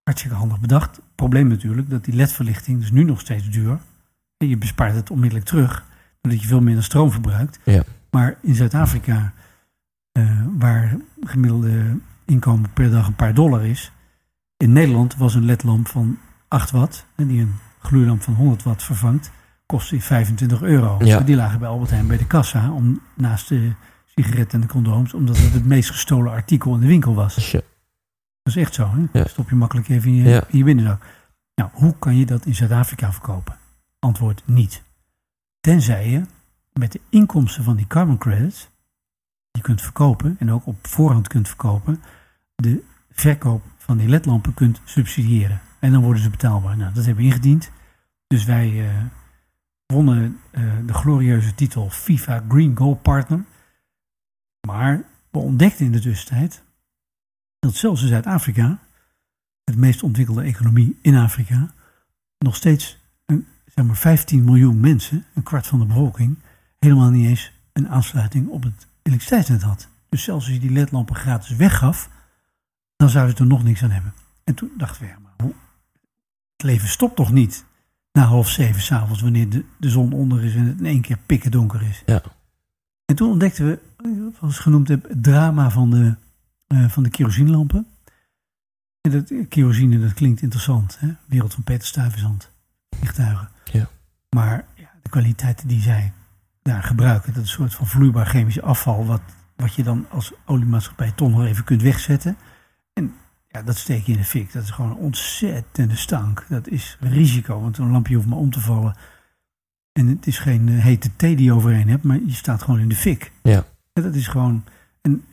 Hartstikke 0.04 0.36
handig 0.38 0.60
bedacht. 0.60 1.00
Probleem 1.16 1.48
natuurlijk 1.48 1.90
dat 1.90 2.06
die 2.06 2.14
LED-verlichting 2.16 2.82
is 2.82 2.92
nu 2.92 3.04
nog 3.04 3.20
steeds 3.20 3.50
duur. 3.50 3.80
Je 4.48 4.58
bespaart 4.58 4.96
het 4.96 5.12
onmiddellijk 5.12 5.48
terug, 5.48 5.86
doordat 6.22 6.42
je 6.42 6.48
veel 6.48 6.62
minder 6.62 6.84
stroom 6.84 7.12
verbruikt. 7.12 7.60
Ja. 7.64 7.84
Maar 8.12 8.36
in 8.42 8.56
Zuid-Afrika, 8.56 9.34
eh, 10.12 10.42
waar 10.58 10.98
gemiddelde 11.22 11.98
inkomen 12.26 12.74
per 12.74 12.92
dag 12.92 13.08
een 13.08 13.16
paar 13.16 13.34
dollar 13.34 13.66
is, 13.66 13.92
in 14.58 14.74
Nederland 14.74 15.16
was 15.18 15.36
een 15.36 15.46
LED-lamp 15.46 15.88
van 15.88 16.18
8 16.48 16.72
watt, 16.72 17.06
en 17.16 17.28
die 17.28 17.42
een 17.42 17.54
gloeilamp 17.80 18.22
van 18.22 18.34
100 18.34 18.64
watt 18.64 18.84
vervangt, 18.84 19.32
kostte 19.66 20.02
25 20.02 20.62
euro. 20.62 20.98
Ja. 21.00 21.20
Die 21.20 21.36
lagen 21.36 21.60
bij 21.60 21.68
Albert 21.70 21.90
Heijn 21.90 22.08
bij 22.08 22.18
de 22.18 22.28
kassa, 22.28 22.72
om, 22.72 23.00
naast 23.14 23.48
de 23.50 23.72
sigaretten 24.16 24.62
en 24.62 24.68
de 24.68 24.74
condooms, 24.74 25.14
omdat 25.14 25.38
het 25.38 25.54
het 25.54 25.66
meest 25.66 25.90
gestolen 25.90 26.32
artikel 26.32 26.74
in 26.74 26.80
de 26.80 26.88
winkel 26.88 27.14
was. 27.16 27.52
Ja. 27.52 27.62
Dat 28.44 28.56
is 28.56 28.62
echt 28.62 28.74
zo. 28.74 28.92
Hè? 29.12 29.28
Stop 29.28 29.50
je 29.50 29.56
makkelijk 29.56 29.90
even 29.90 30.10
in 30.10 30.16
je, 30.16 30.30
Ja. 30.30 30.44
in 30.48 30.58
je 30.58 30.64
binnenzak. 30.64 31.06
Nou, 31.56 31.70
hoe 31.74 31.96
kan 32.00 32.16
je 32.18 32.26
dat 32.26 32.46
in 32.46 32.56
Zuid-Afrika 32.56 33.12
verkopen? 33.12 33.56
Antwoord 34.04 34.44
niet. 34.46 34.84
Tenzij 35.60 36.10
je 36.10 36.26
met 36.74 36.92
de 36.92 37.02
inkomsten 37.10 37.64
van 37.64 37.76
die 37.76 37.88
carbon 37.88 38.18
credits, 38.18 38.60
die 38.60 38.70
je 39.52 39.62
kunt 39.62 39.82
verkopen 39.82 40.36
en 40.40 40.52
ook 40.52 40.66
op 40.66 40.88
voorhand 40.88 41.28
kunt 41.28 41.48
verkopen, 41.48 42.02
de 42.56 42.84
verkoop 43.10 43.64
van 43.78 43.98
die 43.98 44.10
ledlampen 44.10 44.54
kunt 44.54 44.82
subsidiëren. 44.84 45.62
En 45.80 45.92
dan 45.92 46.02
worden 46.02 46.22
ze 46.22 46.30
betaalbaar. 46.30 46.78
Nou, 46.78 46.94
dat 46.94 47.06
hebben 47.06 47.24
we 47.24 47.30
ingediend. 47.30 47.72
Dus 48.28 48.44
wij 48.44 48.90
eh, 48.90 49.04
wonnen 49.86 50.40
eh, 50.52 50.64
de 50.86 50.94
glorieuze 50.94 51.56
titel 51.56 51.90
FIFA 51.90 52.44
Green 52.48 52.78
Goal 52.78 52.96
Partner. 52.96 53.46
Maar 54.68 55.04
we 55.30 55.40
ontdekten 55.40 55.86
in 55.86 55.92
de 55.92 56.00
tussentijd 56.00 56.64
dat 57.60 57.76
zelfs 57.76 58.02
in 58.02 58.08
Zuid-Afrika, 58.08 58.80
het 59.64 59.78
meest 59.78 60.04
ontwikkelde 60.04 60.44
economie 60.44 61.00
in 61.02 61.16
Afrika, 61.16 61.74
nog 62.38 62.56
steeds 62.56 63.02
zeg 63.76 63.86
maar 63.86 63.96
15 63.96 64.44
miljoen 64.44 64.80
mensen, 64.80 65.26
een 65.34 65.44
kwart 65.44 65.68
van 65.68 65.80
de 65.80 65.86
bevolking, 65.86 66.40
helemaal 66.80 67.10
niet 67.10 67.28
eens 67.28 67.52
een 67.74 67.90
aansluiting 67.90 68.48
op 68.48 68.64
het 68.64 68.88
elektriciteitsnet 69.02 69.62
had. 69.62 69.88
Dus 70.10 70.24
zelfs 70.24 70.46
als 70.46 70.54
je 70.54 70.60
die 70.60 70.72
ledlampen 70.72 71.16
gratis 71.16 71.56
weggaf, 71.56 72.10
dan 72.96 73.10
zouden 73.10 73.36
ze 73.36 73.42
er 73.44 73.50
nog 73.50 73.64
niks 73.64 73.84
aan 73.84 73.92
hebben. 73.92 74.14
En 74.44 74.54
toen 74.56 74.72
dachten 74.78 75.02
we, 75.02 75.08
ja, 75.08 75.18
maar 75.24 75.34
hoe, 75.38 75.54
het 76.56 76.64
leven 76.66 76.88
stopt 76.88 77.16
toch 77.16 77.32
niet 77.32 77.66
na 78.12 78.24
half 78.24 78.50
zeven 78.50 78.82
s'avonds 78.82 79.22
wanneer 79.22 79.50
de, 79.50 79.66
de 79.80 79.90
zon 79.90 80.14
onder 80.14 80.44
is 80.44 80.56
en 80.56 80.66
het 80.66 80.80
in 80.80 80.86
één 80.86 81.02
keer 81.02 81.18
pikken 81.26 81.52
donker 81.52 81.82
is. 81.82 82.04
Ja. 82.06 82.22
En 83.06 83.16
toen 83.16 83.32
ontdekten 83.32 83.66
we, 83.66 83.80
zoals 84.40 84.56
ik 84.56 84.62
genoemd 84.62 84.88
heb, 84.88 85.10
het 85.10 85.24
drama 85.24 85.70
van 85.70 85.90
de, 85.90 86.16
eh, 86.68 86.90
van 86.90 87.04
de 87.04 87.10
kerosinelampen. 87.10 87.88
En 89.02 89.12
dat 89.12 89.48
kerosine, 89.50 90.00
dat 90.00 90.14
klinkt 90.14 90.42
interessant. 90.42 91.00
Hè? 91.00 91.14
Wereld 91.26 91.54
van 91.54 91.64
Peter 91.64 91.88
Stuyvesant, 91.88 92.52
vliegtuigen. 93.04 93.50
Ja. 93.72 93.90
Maar 94.30 94.66
ja, 94.76 94.90
de 95.02 95.10
kwaliteiten 95.10 95.68
die 95.68 95.82
zij 95.82 96.14
daar 96.62 96.84
gebruiken, 96.84 97.34
dat 97.34 97.44
is 97.44 97.50
een 97.50 97.56
soort 97.56 97.74
van 97.74 97.88
vloeibaar 97.88 98.26
chemisch 98.26 98.62
afval, 98.62 99.06
wat, 99.06 99.22
wat 99.56 99.74
je 99.74 99.84
dan 99.84 100.06
als 100.10 100.34
oliemaatschappij 100.46 101.12
toch 101.12 101.30
nog 101.30 101.46
even 101.46 101.64
kunt 101.64 101.82
wegzetten. 101.82 102.38
En 102.94 103.14
ja, 103.48 103.62
dat 103.62 103.78
steek 103.78 104.06
je 104.06 104.12
in 104.12 104.18
de 104.18 104.24
fik. 104.24 104.54
Dat 104.54 104.64
is 104.64 104.72
gewoon 104.72 104.92
een 104.92 104.98
ontzettende 104.98 105.96
stank. 105.96 106.46
Dat 106.50 106.68
is 106.68 106.98
risico, 107.00 107.62
want 107.62 107.78
een 107.78 107.92
lampje 107.92 108.16
hoeft 108.16 108.28
maar 108.28 108.38
om 108.38 108.52
te 108.52 108.60
vallen. 108.60 108.96
En 109.92 110.08
het 110.08 110.28
is 110.28 110.40
geen 110.40 110.70
eh, 110.70 110.84
hete 110.84 111.16
thee 111.16 111.36
die 111.36 111.46
je 111.46 111.54
overheen 111.54 111.90
hebt, 111.90 112.04
maar 112.04 112.20
je 112.26 112.34
staat 112.34 112.62
gewoon 112.62 112.80
in 112.80 112.90
de 112.90 112.96
fik. 112.96 113.32
Ja. 113.44 113.66
En 113.94 114.04
dat 114.04 114.16
is 114.16 114.28
gewoon 114.28 114.64
een, 115.02 115.26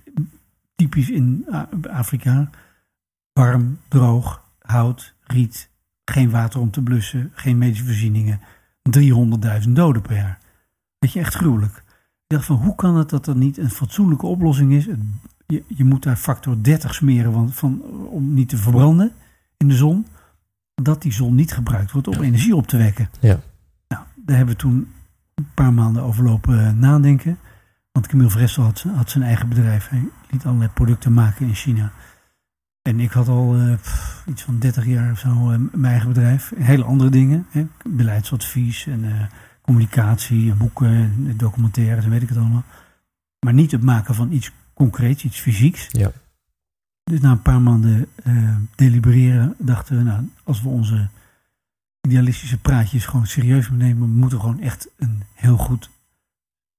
typisch 0.75 1.11
in 1.11 1.47
Afrika. 1.91 2.51
Warm, 3.33 3.79
droog, 3.89 4.45
hout, 4.59 5.15
riet, 5.23 5.70
geen 6.11 6.31
water 6.31 6.61
om 6.61 6.71
te 6.71 6.83
blussen, 6.83 7.31
geen 7.35 7.59
medische 7.59 7.85
voorzieningen. 7.85 8.41
300.000 9.63 9.69
doden 9.69 10.03
per 10.03 10.17
jaar. 10.17 10.39
Weet 10.99 11.13
je, 11.13 11.21
echt 11.21 11.35
gruwelijk. 11.35 11.77
Ik 12.27 12.37
dacht 12.37 12.45
van, 12.45 12.57
hoe 12.57 12.75
kan 12.75 12.97
het 12.97 13.09
dat 13.11 13.27
er 13.27 13.37
niet 13.37 13.59
een 13.59 13.71
fatsoenlijke 13.71 14.27
oplossing 14.27 14.73
is? 14.73 14.89
Je, 15.47 15.63
je 15.67 15.85
moet 15.85 16.03
daar 16.03 16.17
factor 16.17 16.63
30 16.63 16.95
smeren 16.95 17.33
want 17.33 17.55
van, 17.55 17.83
om 18.11 18.35
niet 18.35 18.49
te 18.49 18.57
verbranden 18.57 19.13
in 19.57 19.69
de 19.69 19.75
zon. 19.77 20.07
Dat 20.75 21.03
die 21.03 21.13
zon 21.13 21.35
niet 21.35 21.53
gebruikt 21.53 21.91
wordt 21.93 22.09
om 22.09 22.15
Ja. 22.15 22.21
energie 22.23 22.57
op 22.57 22.67
te 22.67 22.77
wekken. 22.77 23.11
Ja. 23.21 23.41
Nou, 23.89 24.03
daar 24.17 24.37
hebben 24.37 24.55
we 24.55 24.61
toen 24.61 24.89
een 25.35 25.49
paar 25.55 25.73
maanden 25.73 26.03
over 26.03 26.25
lopen 26.25 26.67
eh, 26.67 26.73
nadenken. 26.73 27.39
Want 27.93 28.07
Camille 28.07 28.31
Vressel 28.31 28.63
had, 28.63 28.85
had 28.95 29.11
zijn 29.11 29.25
eigen 29.25 29.49
bedrijf. 29.49 29.89
Hij 29.89 30.09
liet 30.31 30.45
allerlei 30.47 30.71
producten 30.71 31.13
maken 31.13 31.47
in 31.47 31.55
China. 31.55 31.93
En 32.83 33.01
ik 33.01 33.11
had 33.11 33.29
al 33.29 33.55
eh, 33.57 33.75
pff, 33.75 34.23
iets 34.27 34.43
van 34.43 34.59
30 34.59 34.87
jaar 34.87 35.13
of 35.13 35.19
zo 35.19 35.29
eh, 35.29 35.59
mijn 35.73 35.85
eigen 35.93 36.09
bedrijf. 36.09 36.53
Hele 36.57 36.85
andere 36.85 37.11
dingen. 37.11 37.47
Hè? 37.51 37.67
Beleidsadvies 37.89 38.87
en 38.87 39.05
eh, 39.05 39.27
communicatie 39.63 40.51
en 40.51 40.57
boeken 40.59 40.91
en 41.27 41.35
documentaires 41.37 42.05
en 42.05 42.11
weet 42.11 42.23
ik 42.23 42.29
het 42.29 42.39
allemaal. 42.39 42.65
Maar 43.45 43.55
niet 43.55 43.71
het 43.71 43.83
maken 43.83 44.15
van 44.15 44.33
iets 44.33 44.53
concreets, 44.75 45.25
iets 45.25 45.41
fysieks. 45.41 45.87
Ja. 45.91 46.13
Dus 47.05 47.21
na 47.21 47.31
een 47.31 47.43
paar 47.43 47.61
maanden 47.61 48.09
delibereren 48.75 49.55
dachten 49.59 49.97
we, 49.97 50.03
nou, 50.03 50.29
als 50.45 50.63
we 50.63 50.69
onze 50.69 51.09
idealistische 52.01 52.59
praatjes 52.59 53.07
gewoon 53.07 53.27
serieus 53.27 53.71
nemen, 53.71 54.09
we 54.09 54.15
moeten 54.17 54.41
gewoon 54.41 54.61
echt 54.61 54.89
een 54.97 55.23
heel 55.35 55.57
goed 55.57 55.91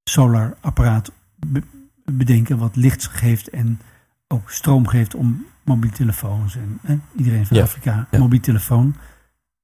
solar 0.03 0.57
apparaat 0.59 1.11
be- 1.47 1.63
bedenken 2.05 2.57
wat 2.57 2.75
licht 2.75 3.07
geeft 3.07 3.49
en 3.49 3.79
ook 4.27 4.51
stroom 4.51 4.87
geeft 4.87 5.15
om 5.15 5.45
mobiele 5.63 5.95
telefoons 5.95 6.55
en 6.55 6.79
hè, 6.81 6.99
iedereen 7.15 7.45
van 7.45 7.57
Ja, 7.57 7.63
Afrika 7.63 8.07
ja. 8.11 8.19
mobiele 8.19 8.43
telefoon. 8.43 8.95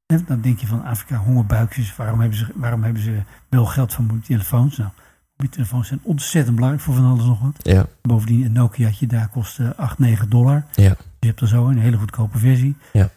Hè, 0.05 0.23
dan 0.23 0.41
denk 0.41 0.59
je 0.59 0.67
van 0.67 0.83
Afrika 0.83 1.15
hongerbuikjes, 1.17 1.95
waarom 1.95 2.19
hebben 2.19 2.37
ze, 2.37 2.47
waarom 2.55 2.83
hebben 2.83 3.01
ze 3.01 3.21
wel 3.49 3.65
geld 3.65 3.93
van 3.93 4.03
mobiele 4.05 4.25
telefoons? 4.25 4.77
Nou, 4.77 4.89
mobiele 5.31 5.55
telefoons 5.55 5.87
zijn 5.87 5.99
ontzettend 6.03 6.55
belangrijk 6.55 6.85
voor 6.85 6.95
van 6.95 7.05
alles 7.05 7.25
nog 7.25 7.39
wat. 7.39 7.57
Ja. 7.57 7.85
Bovendien, 8.01 8.45
een 8.45 8.51
Nokiaatje 8.51 9.07
daar 9.07 9.27
kost 9.27 9.59
eh, 9.59 9.69
8, 9.75 9.99
9 9.99 10.29
dollar. 10.29 10.65
Ja. 10.73 10.95
Je 11.19 11.27
hebt 11.27 11.41
er 11.41 11.47
zo 11.47 11.67
een 11.67 11.79
hele 11.79 11.97
goedkope 11.97 12.37
versie. 12.37 12.75
Ja. 12.93 13.09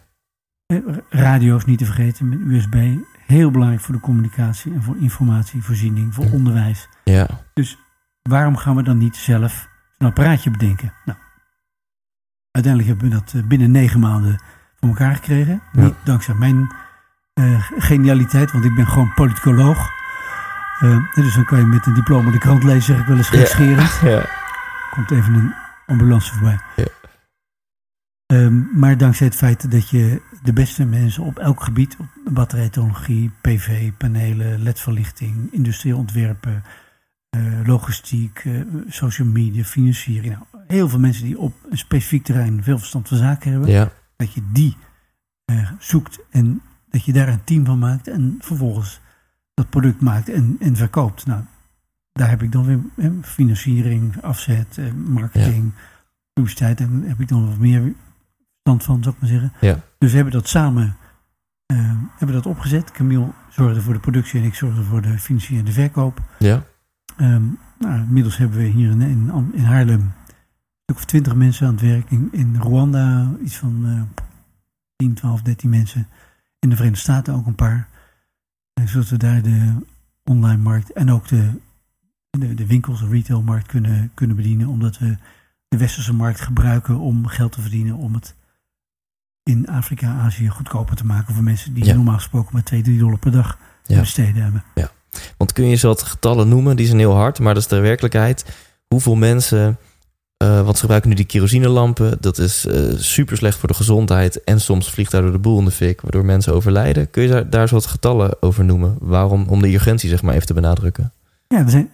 Eh, 0.65 0.77
Radio's 1.09 1.65
niet 1.65 1.77
te 1.77 1.85
vergeten 1.85 2.29
met 2.29 2.39
USB. 2.39 2.75
Heel 3.25 3.51
belangrijk 3.51 3.81
voor 3.81 3.93
de 3.95 4.01
communicatie 4.01 4.73
en 4.73 4.83
voor 4.83 4.97
informatievoorziening, 4.97 6.13
voor 6.13 6.31
onderwijs. 6.31 6.87
Ja. 7.03 7.27
Waarom 8.21 8.57
gaan 8.57 8.75
we 8.75 8.83
dan 8.83 8.97
niet 8.97 9.15
zelf 9.15 9.69
een 9.97 10.07
apparaatje 10.07 10.51
bedenken? 10.51 10.93
Nou, 11.05 11.17
uiteindelijk 12.51 12.91
hebben 12.91 13.09
we 13.09 13.23
dat 13.23 13.33
eh, 13.33 13.47
binnen 13.47 13.71
negen 13.71 13.99
maanden 13.99 14.41
voor 14.79 14.89
elkaar 14.89 15.15
gekregen. 15.15 15.61
Ja. 15.71 15.81
Niet 15.81 15.95
dankzij 16.03 16.35
mijn 16.35 16.71
eh, 17.33 17.69
genialiteit, 17.77 18.51
want 18.51 18.65
ik 18.65 18.75
ben 18.75 18.87
gewoon 18.87 19.13
politicoloog. 19.13 19.89
Eh, 20.79 20.97
dus 21.15 21.35
dan 21.35 21.45
kan 21.45 21.59
je 21.59 21.65
met 21.65 21.85
een 21.85 21.93
diploma 21.93 22.31
de 22.31 22.37
krant 22.37 22.63
lezen, 22.63 22.81
zeg 22.81 22.99
ik 22.99 23.05
wel 23.05 23.17
eens 23.17 23.29
gekscherend. 23.29 23.99
Ja. 24.03 24.25
Komt 24.91 25.11
even 25.11 25.33
een 25.33 25.53
ambulance 25.85 26.33
voorbij. 26.33 26.59
Ja. 26.75 26.85
Ehm, 28.25 28.79
maar 28.79 28.97
dankzij 28.97 29.27
het 29.27 29.35
feit 29.35 29.71
dat 29.71 29.89
je 29.89 30.21
de 30.43 30.53
beste 30.53 30.85
mensen 30.85 31.23
op 31.23 31.39
elk 31.39 31.63
gebied, 31.63 31.97
op 31.99 32.33
batterijtechnologie, 32.33 33.31
PV, 33.41 33.91
panelen, 33.97 34.63
ledverlichting, 34.63 35.47
industrieel 35.51 35.97
ontwerpen, 35.97 36.63
logistiek, 37.65 38.41
eh, 38.45 38.61
social 38.87 39.27
media, 39.27 39.63
financiering. 39.63 40.33
Nou, 40.33 40.65
heel 40.67 40.89
veel 40.89 40.99
mensen 40.99 41.23
die 41.23 41.39
op 41.39 41.53
een 41.69 41.77
specifiek 41.77 42.23
terrein 42.23 42.63
veel 42.63 42.77
verstand 42.77 43.07
van 43.07 43.17
zaken 43.17 43.51
hebben. 43.51 43.69
Ja. 43.69 43.91
Dat 44.15 44.33
je 44.33 44.41
die 44.51 44.77
eh, 45.45 45.71
zoekt 45.79 46.19
en 46.29 46.61
dat 46.89 47.05
je 47.05 47.13
daar 47.13 47.27
een 47.27 47.43
team 47.43 47.65
van 47.65 47.79
maakt 47.79 48.07
en 48.07 48.35
vervolgens 48.39 48.99
dat 49.53 49.69
product 49.69 50.01
maakt 50.01 50.29
en, 50.29 50.55
en 50.59 50.75
verkoopt. 50.75 51.25
Nou, 51.25 51.43
daar 52.11 52.29
heb 52.29 52.41
ik 52.41 52.51
dan 52.51 52.65
weer 52.65 52.79
eh, 52.95 53.11
financiering, 53.21 54.21
afzet, 54.21 54.77
eh, 54.77 54.91
marketing, 54.93 55.71
publiciteit. 56.33 56.79
En 56.79 56.99
daar 56.99 57.09
heb 57.09 57.19
ik 57.19 57.27
dan 57.27 57.47
wat 57.47 57.57
meer 57.57 57.93
stand 58.59 58.83
van, 58.83 59.03
zou 59.03 59.15
ik 59.15 59.21
maar 59.21 59.29
zeggen. 59.29 59.53
Ja. 59.59 59.79
Dus 59.97 60.09
we 60.09 60.15
hebben 60.15 60.33
dat 60.33 60.47
samen 60.47 60.95
eh, 61.65 61.77
hebben 62.17 62.35
dat 62.35 62.45
opgezet. 62.45 62.91
Camille 62.91 63.31
zorgde 63.49 63.81
voor 63.81 63.93
de 63.93 63.99
productie 63.99 64.39
en 64.39 64.45
ik 64.45 64.55
zorgde 64.55 64.83
voor 64.83 65.01
de 65.01 65.19
financiën 65.19 65.57
en 65.57 65.65
de 65.65 65.71
verkoop. 65.71 66.21
Ja. 66.39 66.63
Nou, 67.79 67.99
inmiddels 68.01 68.37
hebben 68.37 68.57
we 68.57 68.63
hier 68.63 68.89
in, 68.91 69.01
in, 69.01 69.31
in 69.53 69.63
Haarlem 69.63 69.99
een 70.01 70.13
stuk 70.83 70.95
of 70.97 71.05
twintig 71.05 71.35
mensen 71.35 71.67
aan 71.67 71.73
het 71.73 71.81
werk. 71.81 72.11
In, 72.11 72.29
in 72.31 72.55
Rwanda 72.59 73.31
iets 73.43 73.55
van 73.57 73.85
eh 73.85 74.01
10, 74.95 75.13
12, 75.13 75.41
13 75.41 75.69
mensen. 75.69 76.07
In 76.59 76.69
de 76.69 76.75
Verenigde 76.75 77.01
Staten 77.03 77.33
ook 77.33 77.45
een 77.45 77.55
paar. 77.55 77.87
Zodat 78.85 79.09
we 79.09 79.17
daar 79.17 79.41
de 79.41 79.73
online 80.23 80.61
markt 80.61 80.91
en 80.93 81.11
ook 81.11 81.27
de, 81.27 81.51
de, 82.29 82.53
de 82.53 82.65
winkels, 82.65 82.99
de 82.99 83.07
retailmarkt 83.07 83.67
kunnen, 83.67 84.11
kunnen 84.13 84.35
bedienen. 84.35 84.67
Omdat 84.67 84.97
we 84.97 85.17
de 85.67 85.77
westerse 85.77 86.13
markt 86.13 86.41
gebruiken 86.41 86.99
om 86.99 87.25
geld 87.27 87.51
te 87.51 87.61
verdienen. 87.61 87.95
Om 87.95 88.13
het 88.13 88.35
in 89.43 89.67
Afrika, 89.67 90.13
Azië 90.19 90.47
goedkoper 90.49 90.95
te 90.95 91.05
maken 91.05 91.33
voor 91.33 91.43
mensen 91.43 91.73
die 91.73 91.85
Ja. 91.85 91.95
normaal 91.95 92.15
gesproken 92.15 92.49
maar 92.53 92.63
2, 92.63 92.81
3 92.81 92.99
dollar 92.99 93.17
per 93.19 93.31
dag 93.31 93.57
te 93.83 93.93
Ja. 93.93 93.99
besteden 93.99 94.43
hebben. 94.43 94.63
Kun 95.53 95.65
je 95.67 95.75
zo 95.75 95.87
wat 95.87 96.03
getallen 96.03 96.47
noemen? 96.47 96.75
Die 96.75 96.85
zijn 96.85 96.99
heel 96.99 97.15
hard, 97.15 97.39
maar 97.39 97.53
dat 97.53 97.63
is 97.63 97.69
de 97.69 97.79
werkelijkheid. 97.79 98.45
Hoeveel 98.87 99.15
mensen... 99.15 99.77
eh 100.37 100.61
want 100.61 100.73
ze 100.75 100.79
gebruiken 100.81 101.09
nu 101.09 101.15
die 101.15 101.25
kerosinelampen. 101.25 102.17
Dat 102.19 102.37
is 102.37 102.65
eh, 102.65 102.81
super 102.97 103.37
slecht 103.37 103.57
voor 103.57 103.67
de 103.69 103.75
gezondheid. 103.75 104.43
En 104.43 104.61
soms 104.61 104.89
vliegt 104.91 105.11
daardoor 105.11 105.31
de 105.31 105.37
boel 105.39 105.59
in 105.59 105.65
de 105.65 105.71
fik, 105.71 106.01
waardoor 106.01 106.25
mensen 106.25 106.53
overlijden. 106.53 107.09
Kun 107.09 107.23
je 107.23 107.29
daar, 107.29 107.49
daar 107.49 107.67
zo 107.67 107.75
wat 107.75 107.85
getallen 107.85 108.41
over 108.41 108.63
noemen? 108.65 108.95
Waarom? 108.99 109.45
Om 109.47 109.61
de 109.61 109.73
urgentie 109.73 110.09
zeg 110.09 110.21
maar 110.21 110.33
even 110.33 110.47
te 110.47 110.53
benadrukken. 110.53 111.11
Ja, 111.47 111.57
er 111.57 111.69
zijn 111.69 111.87
1,2 111.87 111.93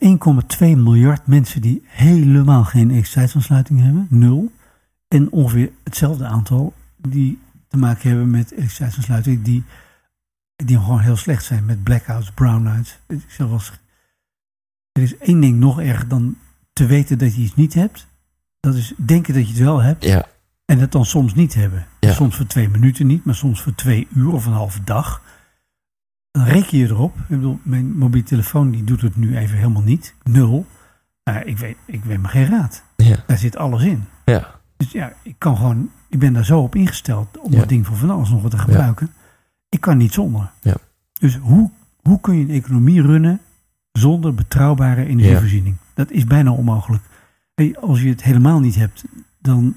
miljard 0.59 1.27
mensen 1.27 1.61
die 1.61 1.83
helemaal 1.85 2.63
geen 2.63 2.89
elektriciteitsaansluiting 2.89 3.81
hebben. 3.81 4.07
Nul. 4.09 4.51
En 5.07 5.31
ongeveer 5.31 5.69
hetzelfde 5.83 6.25
aantal 6.25 6.73
die 6.97 7.39
te 7.67 7.77
maken 7.77 8.09
hebben 8.09 8.29
met 8.29 8.51
elektriciteitsaansluiting. 8.51 9.43
Die, 9.43 9.63
die 10.65 10.77
gewoon 10.79 10.99
heel 10.99 11.15
slecht 11.15 11.43
zijn 11.45 11.65
met 11.65 11.83
blackouts, 11.83 12.31
brownouts. 12.31 12.99
Ik 13.07 13.21
zeg 13.27 13.37
wel 13.47 13.51
eens, 13.55 13.71
Er 14.91 15.01
is 15.01 15.17
één 15.17 15.39
ding 15.39 15.59
nog 15.59 15.81
erger 15.81 16.07
dan 16.07 16.37
te 16.73 16.85
weten 16.85 17.17
dat 17.17 17.35
je 17.35 17.41
iets 17.41 17.55
niet 17.55 17.73
hebt. 17.73 18.07
Dat 18.59 18.75
is 18.75 18.93
denken 18.97 19.33
dat 19.33 19.43
je 19.47 19.53
het 19.53 19.63
wel 19.63 19.81
hebt. 19.81 20.03
Ja, 20.03 20.25
En 20.65 20.79
het 20.79 20.91
dan 20.91 21.05
soms 21.05 21.33
niet 21.33 21.53
hebben. 21.53 21.85
Ja. 21.99 22.13
Soms 22.13 22.35
voor 22.35 22.45
twee 22.45 22.69
minuten 22.69 23.07
niet, 23.07 23.25
maar 23.25 23.35
soms 23.35 23.61
voor 23.61 23.75
twee 23.75 24.07
uur 24.15 24.31
of 24.31 24.45
een 24.45 24.53
halve 24.53 24.83
dag. 24.83 25.21
Dan 26.31 26.43
reken 26.43 26.77
je 26.77 26.85
erop. 26.87 27.17
Ik 27.17 27.27
bedoel, 27.27 27.59
mijn 27.63 27.97
mobiele 27.97 28.27
telefoon 28.27 28.71
die 28.71 28.83
doet 28.83 29.01
het 29.01 29.15
nu 29.15 29.37
even 29.37 29.57
helemaal 29.57 29.81
niet. 29.81 30.15
Nul. 30.23 30.65
Nou, 31.23 31.39
ik, 31.45 31.57
weet, 31.57 31.77
ik 31.85 32.03
weet 32.03 32.21
maar 32.21 32.31
geen 32.31 32.45
raad. 32.47 32.83
ja, 32.95 33.23
Daar 33.27 33.37
zit 33.37 33.55
alles 33.57 33.83
in. 33.83 34.03
ja. 34.25 34.55
Dus 34.77 34.91
ja, 34.91 35.13
ik 35.23 35.35
kan 35.37 35.57
gewoon, 35.57 35.91
ik 36.09 36.19
ben 36.19 36.33
daar 36.33 36.45
zo 36.45 36.59
op 36.59 36.75
ingesteld 36.75 37.37
om 37.37 37.51
dat 37.51 37.69
ding 37.69 37.85
voor 37.85 37.95
van 37.95 38.09
alles 38.09 38.29
nog 38.29 38.41
wat 38.41 38.51
te 38.51 38.57
gebruiken. 38.57 39.11
Ik 39.69 39.81
kan 39.81 39.97
niet 39.97 40.13
zonder. 40.13 40.51
Ja. 40.61 40.75
Dus 41.19 41.35
hoe, 41.37 41.71
hoe 42.01 42.19
kun 42.21 42.35
je 42.37 42.43
een 42.43 42.49
economie 42.61 43.01
runnen 43.01 43.39
zonder 43.91 44.33
betrouwbare 44.33 45.05
energievoorziening? 45.05 45.75
Dat 45.93 46.11
is 46.11 46.23
bijna 46.25 46.51
onmogelijk. 46.51 47.03
Hey, 47.55 47.75
Als 47.81 48.01
je 48.01 48.09
het 48.09 48.23
helemaal 48.23 48.59
niet 48.59 48.75
hebt, 48.75 49.03
dan, 49.41 49.75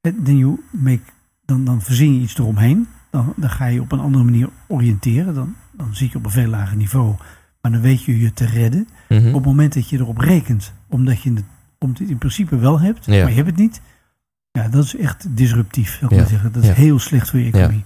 then 0.00 0.38
you 0.38 0.60
make, 0.70 1.02
dan, 1.44 1.64
dan 1.64 1.80
verzin 1.82 2.14
je 2.14 2.20
iets 2.20 2.38
eromheen. 2.38 2.86
Dan, 3.10 3.32
dan 3.36 3.50
ga 3.50 3.66
je 3.66 3.80
op 3.80 3.92
een 3.92 4.00
andere 4.00 4.24
manier 4.24 4.48
oriënteren. 4.68 5.34
Dan, 5.34 5.54
dan 5.72 5.94
zit 5.94 6.10
je 6.10 6.18
op 6.18 6.24
een 6.24 6.30
veel 6.30 6.48
lager 6.48 6.76
niveau. 6.76 7.14
Maar 7.60 7.72
dan 7.72 7.80
weet 7.80 8.02
je 8.04 8.18
je 8.20 8.32
te 8.32 8.46
redden. 8.46 8.88
Mhm. 9.08 9.28
Op 9.28 9.34
het 9.34 9.44
moment 9.44 9.74
dat 9.74 9.88
je 9.88 9.98
erop 9.98 10.18
rekent, 10.18 10.72
omdat 10.88 11.22
je 11.22 11.30
het, 11.32 11.44
omdat 11.78 11.96
je 11.98 12.04
het 12.04 12.12
in 12.12 12.18
principe 12.18 12.56
wel 12.56 12.80
hebt, 12.80 13.04
Ja. 13.04 13.20
maar 13.22 13.30
je 13.30 13.36
hebt 13.36 13.48
het 13.48 13.56
niet. 13.58 13.80
Ja, 14.50 14.68
dat 14.68 14.84
is 14.84 14.96
echt 14.96 15.36
disruptief, 15.36 15.90
zou 15.98 16.04
ik 16.04 16.10
Ja. 16.10 16.16
maar 16.16 16.26
zeggen. 16.26 16.52
Dat 16.52 16.62
is 16.62 16.68
Ja. 16.68 16.74
heel 16.74 16.98
slecht 16.98 17.30
voor 17.30 17.38
je 17.38 17.46
economie. 17.46 17.84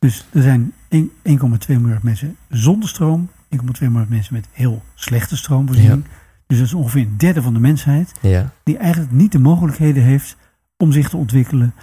Ja. 0.00 0.08
Dus 0.08 0.26
er 0.32 0.42
zijn 0.42 0.72
1 0.88 1.10
1,2 1.28 1.80
miljard 1.80 2.02
mensen 2.02 2.36
zonder 2.48 2.88
stroom. 2.88 3.28
1,2 3.56 3.60
miljard 3.80 4.08
mensen 4.08 4.34
met 4.34 4.46
heel 4.52 4.82
slechte 4.94 5.36
stroomvoorziening. 5.36 6.04
Dus 6.46 6.58
dat 6.58 6.66
is 6.66 6.74
ongeveer 6.74 7.02
een 7.02 7.14
derde 7.16 7.42
van 7.42 7.54
de 7.54 7.60
mensheid. 7.60 8.12
Ja, 8.20 8.50
Die 8.64 8.76
eigenlijk 8.78 9.12
niet 9.12 9.32
de 9.32 9.38
mogelijkheden 9.38 10.02
heeft 10.02 10.36
om 10.76 10.92
zich 10.92 11.08
te 11.08 11.16
ontwikkelen. 11.16 11.74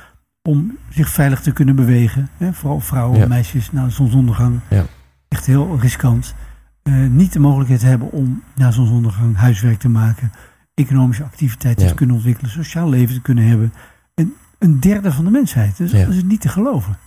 Om 0.42 0.78
zich 0.90 1.10
veilig 1.10 1.42
te 1.42 1.52
kunnen 1.52 1.76
bewegen. 1.76 2.30
Hè? 2.38 2.54
Vooral 2.54 2.80
vrouwen, 2.80 3.20
Ja. 3.20 3.28
meisjes 3.28 3.72
na 3.72 3.84
de 3.84 3.90
zonsondergang. 3.90 4.60
Ja. 4.70 4.86
Echt 5.28 5.46
heel 5.46 5.78
riskant. 5.80 6.36
Eh, 6.84 6.94
niet 6.94 7.34
de 7.34 7.40
mogelijkheid 7.40 7.82
hebben 7.82 8.12
om 8.12 8.44
na 8.56 8.72
zonsondergang 8.72 9.36
huiswerk 9.36 9.80
te 9.80 9.90
maken. 9.90 10.32
Economische 10.74 11.24
activiteiten 11.24 11.84
Ja. 11.84 11.90
te 11.90 11.96
kunnen 11.96 12.16
ontwikkelen. 12.16 12.52
Sociaal 12.52 12.90
leven 12.90 13.16
te 13.16 13.22
kunnen 13.22 13.44
hebben. 13.48 13.74
Een, 14.16 14.34
een 14.60 14.80
derde 14.80 15.12
van 15.12 15.26
de 15.26 15.32
mensheid. 15.32 15.78
Dus 15.78 15.92
Ja. 15.92 16.06
dat 16.06 16.14
is 16.14 16.24
niet 16.24 16.42
te 16.42 16.50
geloven. 16.50 16.98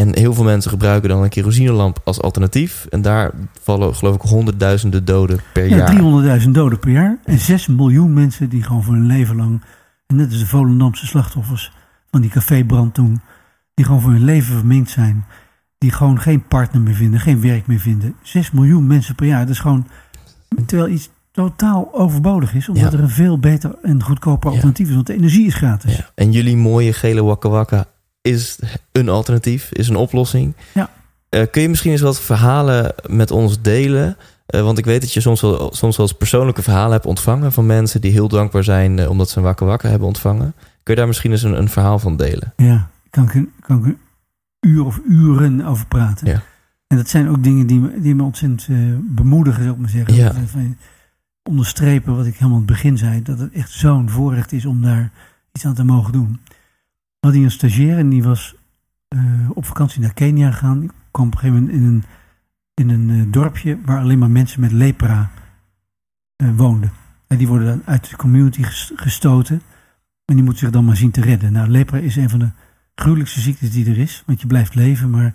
En 0.00 0.16
heel 0.18 0.34
veel 0.34 0.44
mensen 0.44 0.70
gebruiken 0.70 1.08
dan 1.08 1.22
een 1.22 1.28
kerosinelamp 1.28 2.00
als 2.04 2.20
alternatief. 2.22 2.86
En 2.90 3.02
daar 3.02 3.30
vallen 3.62 3.94
geloof 3.94 4.14
ik 4.14 4.20
honderdduizenden 4.20 5.04
doden 5.04 5.40
per 5.52 5.68
Ja, 5.68 5.76
jaar. 5.76 6.40
300.000 6.42 6.48
doden 6.50 6.78
per 6.78 6.90
jaar. 6.90 7.18
En 7.24 7.38
6 7.38 7.66
miljoen 7.66 8.12
mensen 8.12 8.48
die 8.48 8.62
gewoon 8.62 8.82
voor 8.82 8.94
hun 8.94 9.06
leven 9.06 9.36
lang. 9.36 9.62
En 10.06 10.16
net 10.16 10.30
als 10.30 10.38
de 10.38 10.46
Volendamse 10.46 11.06
slachtoffers 11.06 11.72
van 12.10 12.20
die 12.20 12.30
cafébrand 12.30 12.94
toen. 12.94 13.20
Die 13.74 13.84
gewoon 13.84 14.00
voor 14.00 14.10
hun 14.10 14.24
leven 14.24 14.54
verminkt 14.56 14.90
zijn. 14.90 15.24
Die 15.78 15.90
gewoon 15.92 16.20
geen 16.20 16.46
partner 16.46 16.82
meer 16.82 16.94
vinden, 16.94 17.20
geen 17.20 17.40
werk 17.40 17.66
meer 17.66 17.80
vinden. 17.80 18.14
6 18.22 18.50
miljoen 18.50 18.86
mensen 18.86 19.14
per 19.14 19.26
jaar. 19.26 19.40
Dat 19.40 19.48
is 19.54 19.58
gewoon. 19.60 19.86
Terwijl 20.66 20.88
iets 20.92 21.10
totaal 21.32 21.88
overbodig 21.94 22.54
is. 22.54 22.68
Omdat 22.68 22.92
Ja. 22.92 22.98
er 22.98 23.02
een 23.04 23.10
veel 23.10 23.38
beter 23.38 23.74
en 23.82 24.02
goedkoper 24.02 24.48
Ja. 24.48 24.54
alternatief 24.54 24.88
is. 24.88 24.94
Want 24.94 25.06
de 25.06 25.14
energie 25.14 25.46
is 25.46 25.54
gratis. 25.54 25.96
Ja. 25.96 26.10
En 26.14 26.32
jullie 26.32 26.56
mooie 26.56 26.92
gele 26.92 27.22
wakka 27.22 27.48
wakka 27.48 27.84
is 28.26 28.58
een 28.92 29.08
alternatief, 29.08 29.72
is 29.72 29.88
een 29.88 29.96
oplossing. 29.96 30.54
Ja. 30.74 30.90
Eh, 31.28 31.42
kun 31.50 31.62
je 31.62 31.68
misschien 31.68 31.90
eens 31.92 32.00
wat 32.00 32.20
verhalen 32.20 32.94
met 33.06 33.30
ons 33.30 33.62
delen? 33.62 34.16
Eh, 34.46 34.60
want 34.62 34.78
ik 34.78 34.84
weet 34.84 35.00
dat 35.00 35.12
je 35.12 35.20
soms 35.20 35.40
wel, 35.40 35.74
soms 35.74 35.96
wel 35.96 36.06
eens 36.06 36.16
persoonlijke 36.16 36.62
verhalen 36.62 36.92
hebt 36.92 37.06
ontvangen 37.06 37.52
van 37.52 37.66
mensen 37.66 38.00
die 38.00 38.10
heel 38.12 38.28
dankbaar 38.28 38.64
zijn 38.64 38.98
eh, 38.98 39.10
omdat 39.10 39.30
ze 39.30 39.38
een 39.38 39.44
wakka 39.44 39.64
wakka 39.64 39.88
hebben 39.88 40.06
ontvangen. 40.08 40.54
Kun 40.82 40.94
je 40.94 41.00
daar 41.00 41.06
misschien 41.06 41.30
eens 41.30 41.42
een, 41.42 41.58
een 41.58 41.68
verhaal 41.68 41.98
van 41.98 42.16
delen? 42.16 42.52
Ja, 42.56 42.88
kan 43.10 43.24
ik, 43.24 43.34
er- 43.34 43.48
kan 43.60 43.78
ik 43.78 43.84
er 43.86 43.96
uur 44.60 44.84
of 44.84 45.00
uren 45.08 45.64
over 45.64 45.86
praten. 45.86 46.26
Ja. 46.26 46.42
En 46.86 46.96
dat 46.96 47.08
zijn 47.08 47.28
ook 47.28 47.42
dingen 47.42 47.66
die 47.66 47.78
me, 47.80 48.00
die 48.00 48.14
me 48.14 48.22
ontzettend 48.22 48.66
bemoedigen, 49.14 49.62
zou 49.62 49.74
ik 49.74 49.80
maar 49.80 49.90
zeggen. 49.90 50.14
Ja. 50.14 50.32
Onderstrepen 51.42 52.16
wat 52.16 52.26
ik 52.26 52.32
helemaal 52.34 52.52
aan 52.52 52.64
het 52.66 52.72
begin 52.72 52.98
zei. 52.98 53.22
Dat 53.22 53.38
het 53.38 53.52
echt 53.52 53.70
zo'n 53.70 54.10
voorrecht 54.10 54.52
is 54.52 54.66
om 54.66 54.82
daar 54.82 55.10
iets 55.52 55.64
aan 55.66 55.74
te 55.74 55.84
mogen 55.84 56.12
doen. 56.12 56.40
Hadden 57.26 57.44
hier 57.44 57.52
een 57.52 57.58
stagiair 57.58 57.98
en 57.98 58.08
die 58.08 58.22
was 58.22 58.54
eh, 59.08 59.50
op 59.54 59.64
vakantie 59.64 60.00
naar 60.00 60.14
Kenia 60.14 60.50
gegaan. 60.50 60.82
Ik 60.82 60.90
kwam 61.10 61.26
op 61.26 61.32
een 61.32 61.38
gegeven 61.38 61.60
moment 61.62 61.78
in 61.78 61.84
een, 61.84 62.04
in 62.74 62.88
een 62.88 63.20
eh, 63.20 63.32
dorpje 63.32 63.78
waar 63.84 64.00
alleen 64.00 64.18
maar 64.18 64.30
mensen 64.30 64.60
met 64.60 64.72
lepra 64.72 65.30
eh, 66.36 66.56
woonden. 66.56 66.92
En 67.26 67.38
die 67.38 67.48
worden 67.48 67.66
dan 67.66 67.82
uit 67.84 68.10
de 68.10 68.16
community 68.16 68.62
ges- 68.62 68.92
gestoten. 68.94 69.62
En 70.24 70.34
die 70.34 70.44
moeten 70.44 70.62
zich 70.62 70.70
dan 70.70 70.84
maar 70.84 70.96
zien 70.96 71.10
te 71.10 71.20
redden. 71.20 71.52
Nou, 71.52 71.68
lepra 71.68 71.98
is 71.98 72.16
een 72.16 72.30
van 72.30 72.38
de 72.38 72.50
gruwelijkste 72.94 73.40
ziektes 73.40 73.70
die 73.70 73.90
er 73.90 73.98
is. 73.98 74.22
Want 74.26 74.40
je 74.40 74.46
blijft 74.46 74.74
leven, 74.74 75.10
maar 75.10 75.34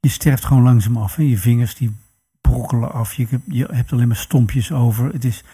je 0.00 0.08
sterft 0.08 0.44
gewoon 0.44 0.62
langzaam 0.62 0.96
af. 0.96 1.16
Je 1.16 1.38
vingers 1.38 1.74
die 1.74 1.96
brokkelen 2.40 2.92
af. 2.92 3.14
Je 3.14 3.26
je 3.44 3.68
hebt 3.70 3.92
alleen 3.92 4.08
maar 4.08 4.16
stompjes 4.16 4.72
over. 4.72 5.12
Het 5.12 5.24
is 5.24 5.44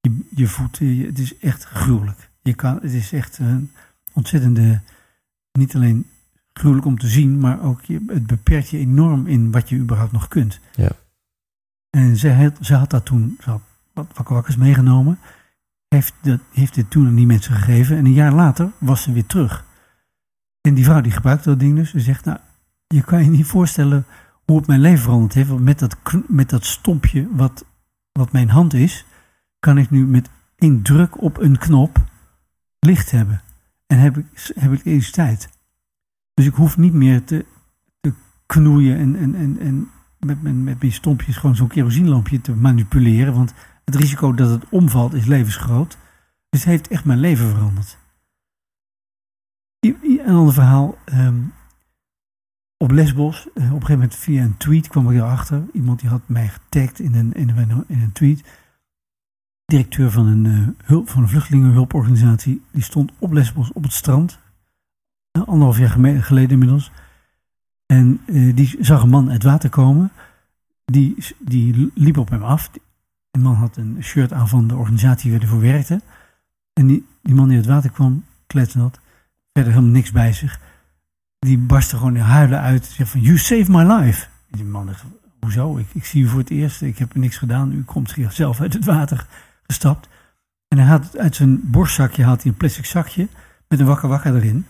je, 0.00 0.26
je 0.34 0.46
voeten. 0.46 0.98
het 0.98 1.18
is 1.18 1.38
echt 1.38 1.64
gruwelijk. 1.64 2.30
Je 2.42 2.54
kan, 2.54 2.78
het 2.82 2.92
is 2.92 3.12
echt 3.12 3.38
een 3.38 3.70
ontzettende... 4.12 4.80
Niet 5.52 5.74
alleen 5.74 6.06
gruwelijk 6.52 6.86
om 6.86 6.98
te 6.98 7.08
zien, 7.08 7.40
maar 7.40 7.62
ook 7.62 7.82
je, 7.82 8.02
het 8.06 8.26
beperkt 8.26 8.68
je 8.68 8.78
enorm 8.78 9.26
in 9.26 9.50
wat 9.50 9.68
je 9.68 9.76
überhaupt 9.76 10.12
nog 10.12 10.28
kunt. 10.28 10.60
Ja. 10.74 10.90
En 11.90 12.16
zij 12.16 12.34
had, 12.34 12.68
had 12.68 12.90
dat 12.90 13.04
toen, 13.04 13.36
ze 13.40 13.50
had 13.50 13.60
wat 13.92 14.06
wakkerwakkers 14.14 14.56
meegenomen. 14.56 15.18
Heeft, 15.88 16.14
dat, 16.22 16.40
heeft 16.52 16.74
dit 16.74 16.90
toen 16.90 17.06
aan 17.06 17.14
die 17.14 17.26
mensen 17.26 17.54
gegeven. 17.54 17.96
En 17.96 18.04
een 18.04 18.12
jaar 18.12 18.32
later 18.32 18.72
was 18.78 19.02
ze 19.02 19.12
weer 19.12 19.26
terug. 19.26 19.64
En 20.60 20.74
die 20.74 20.84
vrouw 20.84 21.00
die 21.00 21.12
gebruikte 21.12 21.48
dat 21.48 21.60
ding 21.60 21.76
dus. 21.76 21.90
Ze 21.90 22.00
zegt, 22.00 22.24
nou, 22.24 22.38
je 22.86 23.02
kan 23.02 23.24
je 23.24 23.30
niet 23.30 23.46
voorstellen 23.46 24.06
hoe 24.44 24.56
het 24.56 24.66
mijn 24.66 24.80
leven 24.80 25.02
veranderd 25.02 25.34
heeft. 25.34 25.48
Want 25.48 25.62
met 25.62 25.78
dat, 25.78 25.96
met 26.26 26.50
dat 26.50 26.64
stompje 26.64 27.28
wat, 27.30 27.64
wat 28.12 28.32
mijn 28.32 28.48
hand 28.48 28.74
is, 28.74 29.04
kan 29.58 29.78
ik 29.78 29.90
nu 29.90 30.06
met 30.06 30.30
één 30.56 30.82
druk 30.82 31.22
op 31.22 31.38
een 31.38 31.58
knop 31.58 32.04
licht 32.78 33.10
hebben. 33.10 33.42
En 33.88 33.98
heb 33.98 34.16
ik, 34.16 34.26
heb 34.54 34.72
ik 34.72 34.84
elektriciteit. 34.84 35.48
Dus 36.34 36.46
ik 36.46 36.54
hoef 36.54 36.76
niet 36.76 36.92
meer 36.92 37.24
te, 37.24 37.44
te 38.00 38.12
knoeien 38.46 38.96
en, 38.98 39.16
en, 39.16 39.34
en, 39.34 39.58
en 39.58 39.90
met, 40.18 40.42
mijn, 40.42 40.64
met 40.64 40.80
mijn 40.80 40.92
stompjes 40.92 41.36
gewoon 41.36 41.56
zo'n 41.56 41.68
kerosinelampje 41.68 42.40
te 42.40 42.54
manipuleren. 42.54 43.34
Want 43.34 43.54
het 43.84 43.94
risico 43.94 44.34
dat 44.34 44.50
het 44.50 44.68
omvalt 44.68 45.14
is 45.14 45.26
levensgroot. 45.26 45.98
Dus 46.48 46.60
het 46.60 46.68
heeft 46.68 46.88
echt 46.88 47.04
mijn 47.04 47.18
leven 47.18 47.48
veranderd. 47.48 47.98
Een 49.80 50.20
ander 50.26 50.54
verhaal. 50.54 50.98
ehm, 51.04 51.42
op 52.76 52.90
Lesbos, 52.90 53.36
eh, 53.36 53.46
op 53.54 53.56
een 53.56 53.68
gegeven 53.68 53.92
moment 53.92 54.14
via 54.14 54.42
een 54.42 54.56
tweet 54.56 54.88
kwam 54.88 55.10
ik 55.10 55.16
erachter. 55.16 55.64
Iemand 55.72 56.00
die 56.00 56.08
had 56.08 56.22
mij 56.26 56.48
getagd 56.48 56.98
in 56.98 57.14
een, 57.14 57.32
in 57.32 57.48
een, 57.48 57.84
in 57.86 58.00
een 58.00 58.12
tweet. 58.12 58.42
Directeur 59.72 60.10
van 60.10 60.26
een, 60.26 60.46
eh, 60.46 60.86
hulp, 60.86 61.10
van 61.10 61.22
een 61.22 61.28
vluchtelingenhulporganisatie. 61.28 62.62
Die 62.70 62.82
stond 62.82 63.12
op 63.18 63.32
Lesbos 63.32 63.72
op 63.72 63.82
het 63.82 63.92
strand. 63.92 64.38
eh, 65.30 65.42
anderhalf 65.42 65.78
jaar 65.78 66.22
geleden 66.22 66.50
inmiddels. 66.50 66.90
En 67.86 68.20
eh, 68.26 68.56
die 68.56 68.76
zag 68.80 69.02
een 69.02 69.08
man 69.08 69.30
uit 69.30 69.42
water 69.42 69.70
komen. 69.70 70.10
Die, 70.84 71.16
die 71.38 71.90
liep 71.94 72.18
op 72.18 72.30
hem 72.30 72.42
af. 72.42 72.70
Die 72.70 73.42
man 73.42 73.54
had 73.54 73.76
een 73.76 73.96
shirt 74.00 74.32
aan 74.32 74.48
van 74.48 74.68
de 74.68 74.76
organisatie 74.76 75.30
waar 75.30 75.40
hij 75.40 75.48
voor 75.48 75.60
werkte. 75.60 76.00
En 76.72 76.86
die, 76.86 77.06
die 77.22 77.34
man 77.34 77.48
die 77.48 77.56
uit 77.56 77.64
het 77.64 77.74
water 77.74 77.90
kwam, 77.90 78.24
kletsnat, 78.46 79.00
verder 79.52 79.72
helemaal 79.72 79.92
niks 79.92 80.12
bij 80.12 80.32
zich. 80.32 80.60
Die 81.38 81.58
barstte 81.58 81.96
gewoon 81.96 82.16
in 82.16 82.22
huilen 82.22 82.60
uit. 82.60 82.84
Zei 82.84 83.08
van, 83.08 83.20
you 83.20 83.38
saved 83.38 83.68
my 83.68 83.82
life. 83.82 84.26
Die 84.50 84.64
man 84.64 84.86
dacht, 84.86 85.04
hoezo? 85.40 85.76
Ik, 85.76 85.86
ik 85.92 86.04
zie 86.04 86.22
u 86.22 86.28
voor 86.28 86.38
het 86.38 86.50
eerst. 86.50 86.82
Ik 86.82 86.98
heb 86.98 87.14
niks 87.14 87.36
gedaan. 87.36 87.72
U 87.72 87.82
komt 87.84 88.14
zelf 88.28 88.60
uit 88.60 88.72
het 88.72 88.84
water 88.84 89.26
gestapt. 89.68 90.08
En 90.68 90.78
hij 90.78 90.86
had 90.86 91.18
uit 91.18 91.36
zijn 91.36 91.70
borstzakje 91.70 92.24
had 92.24 92.42
hij 92.42 92.50
een 92.50 92.56
plastic 92.56 92.84
zakje 92.84 93.28
met 93.68 93.80
een 93.80 93.86
wakker 93.86 94.08
wakker 94.08 94.34
erin. 94.34 94.66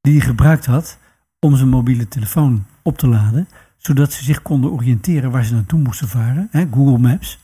Die 0.00 0.16
hij 0.16 0.26
gebruikt 0.26 0.66
had 0.66 0.98
om 1.38 1.56
zijn 1.56 1.68
mobiele 1.68 2.08
telefoon 2.08 2.66
op 2.82 2.98
te 2.98 3.06
laden. 3.06 3.48
Zodat 3.76 4.12
ze 4.12 4.24
zich 4.24 4.42
konden 4.42 4.70
oriënteren 4.70 5.30
waar 5.30 5.44
ze 5.44 5.54
naartoe 5.54 5.80
moesten 5.80 6.08
varen. 6.08 6.48
Hè, 6.50 6.66
Google 6.70 6.98
Maps. 6.98 7.38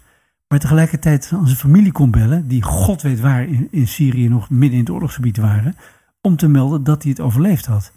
Maar 0.49 0.59
tegelijkertijd 0.59 1.31
aan 1.33 1.47
zijn 1.47 1.59
familie 1.59 1.93
kon 1.93 2.11
bellen. 2.11 2.49
Die 2.49 2.63
god 2.63 3.03
weet 3.03 3.21
waar 3.21 3.43
in, 3.43 3.69
in 3.71 3.89
Syrië 3.89 4.29
nog 4.29 4.51
midden 4.51 4.79
in 4.79 4.85
het 4.85 4.91
oorlogsgebied 4.91 5.37
waren. 5.37 5.77
Om 6.21 6.37
te 6.37 6.49
melden 6.49 6.85
dat 6.85 7.03
hij 7.03 7.11
het 7.11 7.21
overleefd 7.21 7.67
had. 7.67 7.93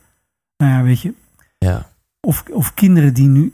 Nou 0.58 0.72
ja, 0.72 0.84
weet 0.84 1.02
je. 1.02 1.14
Ja. 1.58 1.91
Of, 2.28 2.44
of 2.52 2.74
kinderen 2.74 3.14
die 3.14 3.28
nu, 3.28 3.54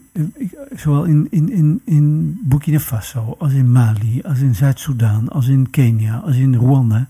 zowel 0.76 1.04
in, 1.04 1.28
in, 1.30 1.52
in, 1.52 1.82
in 1.86 2.38
Burkina 2.44 2.80
Faso, 2.80 3.36
als 3.40 3.54
in 3.54 3.72
Mali, 3.72 4.22
als 4.22 4.40
in 4.40 4.56
Zuid-Soedan, 4.56 5.30
als 5.30 5.48
in 5.48 5.70
Kenia, 5.70 6.18
als 6.18 6.36
in 6.36 6.56
Rwanda, 6.56 7.08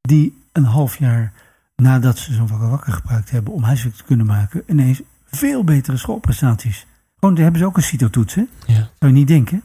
die 0.00 0.42
een 0.52 0.64
half 0.64 0.98
jaar 0.98 1.32
nadat 1.76 2.18
ze 2.18 2.32
zo'n 2.32 2.46
wakker 2.46 2.68
wakker 2.68 2.92
gebruikt 2.92 3.30
hebben 3.30 3.52
om 3.52 3.62
huiswerk 3.62 3.94
te 3.94 4.04
kunnen 4.04 4.26
maken, 4.26 4.62
ineens 4.66 5.02
veel 5.24 5.64
betere 5.64 5.96
schoolprestaties. 5.96 6.86
Gewoon, 7.18 7.34
daar 7.34 7.44
hebben 7.44 7.60
ze 7.60 7.66
ook 7.66 7.76
een 7.76 7.82
CITO-toets, 7.82 8.34
hè? 8.34 8.44
Ja. 8.66 8.74
Zou 8.74 9.12
je 9.12 9.18
niet 9.18 9.28
denken, 9.28 9.62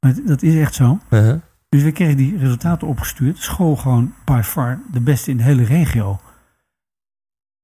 maar 0.00 0.14
dat 0.24 0.42
is 0.42 0.54
echt 0.54 0.74
zo. 0.74 1.00
Uh-huh. 1.10 1.40
Dus 1.68 1.82
we 1.82 1.92
kregen 1.92 2.16
die 2.16 2.38
resultaten 2.38 2.88
opgestuurd. 2.88 3.38
School 3.38 3.76
gewoon 3.76 4.14
by 4.24 4.40
far 4.44 4.80
de 4.92 5.00
beste 5.00 5.30
in 5.30 5.36
de 5.36 5.42
hele 5.42 5.64
regio. 5.64 6.20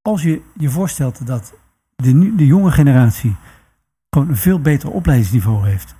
Als 0.03 0.23
je 0.23 0.43
je 0.59 0.71
voorstelt 0.71 1.27
dat 1.27 1.55
de, 2.03 2.35
de 2.37 2.47
jonge 2.47 2.71
generatie 2.71 3.37
gewoon 4.11 4.29
een 4.29 4.37
veel 4.37 4.61
beter 4.61 4.91
opleidingsniveau 4.91 5.69
heeft. 5.69 5.95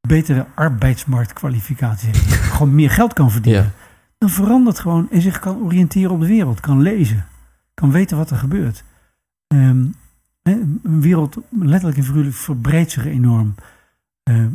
Betere 0.00 0.46
arbeidsmarktkwalificaties 0.54 2.06
heeft. 2.06 2.34
gewoon 2.54 2.74
meer 2.74 2.90
geld 2.90 3.12
kan 3.12 3.30
verdienen. 3.30 3.62
Ja. 3.62 3.70
Dan 4.18 4.30
verandert 4.30 4.78
gewoon 4.78 5.10
en 5.10 5.22
zich 5.22 5.38
kan 5.38 5.62
oriënteren 5.62 6.10
op 6.10 6.20
de 6.20 6.26
wereld. 6.26 6.60
Kan 6.60 6.82
lezen. 6.82 7.26
Kan 7.74 7.90
weten 7.90 8.16
wat 8.16 8.30
er 8.30 8.36
gebeurt. 8.36 8.84
Ehm, 9.46 9.86
een 10.42 11.00
wereld 11.00 11.36
letterlijk 11.50 11.98
en 11.98 12.04
figuurlijk 12.04 12.36
verbreedt 12.36 12.90
zich 12.90 13.04
enorm. 13.04 13.54
Ehm, 14.22 14.50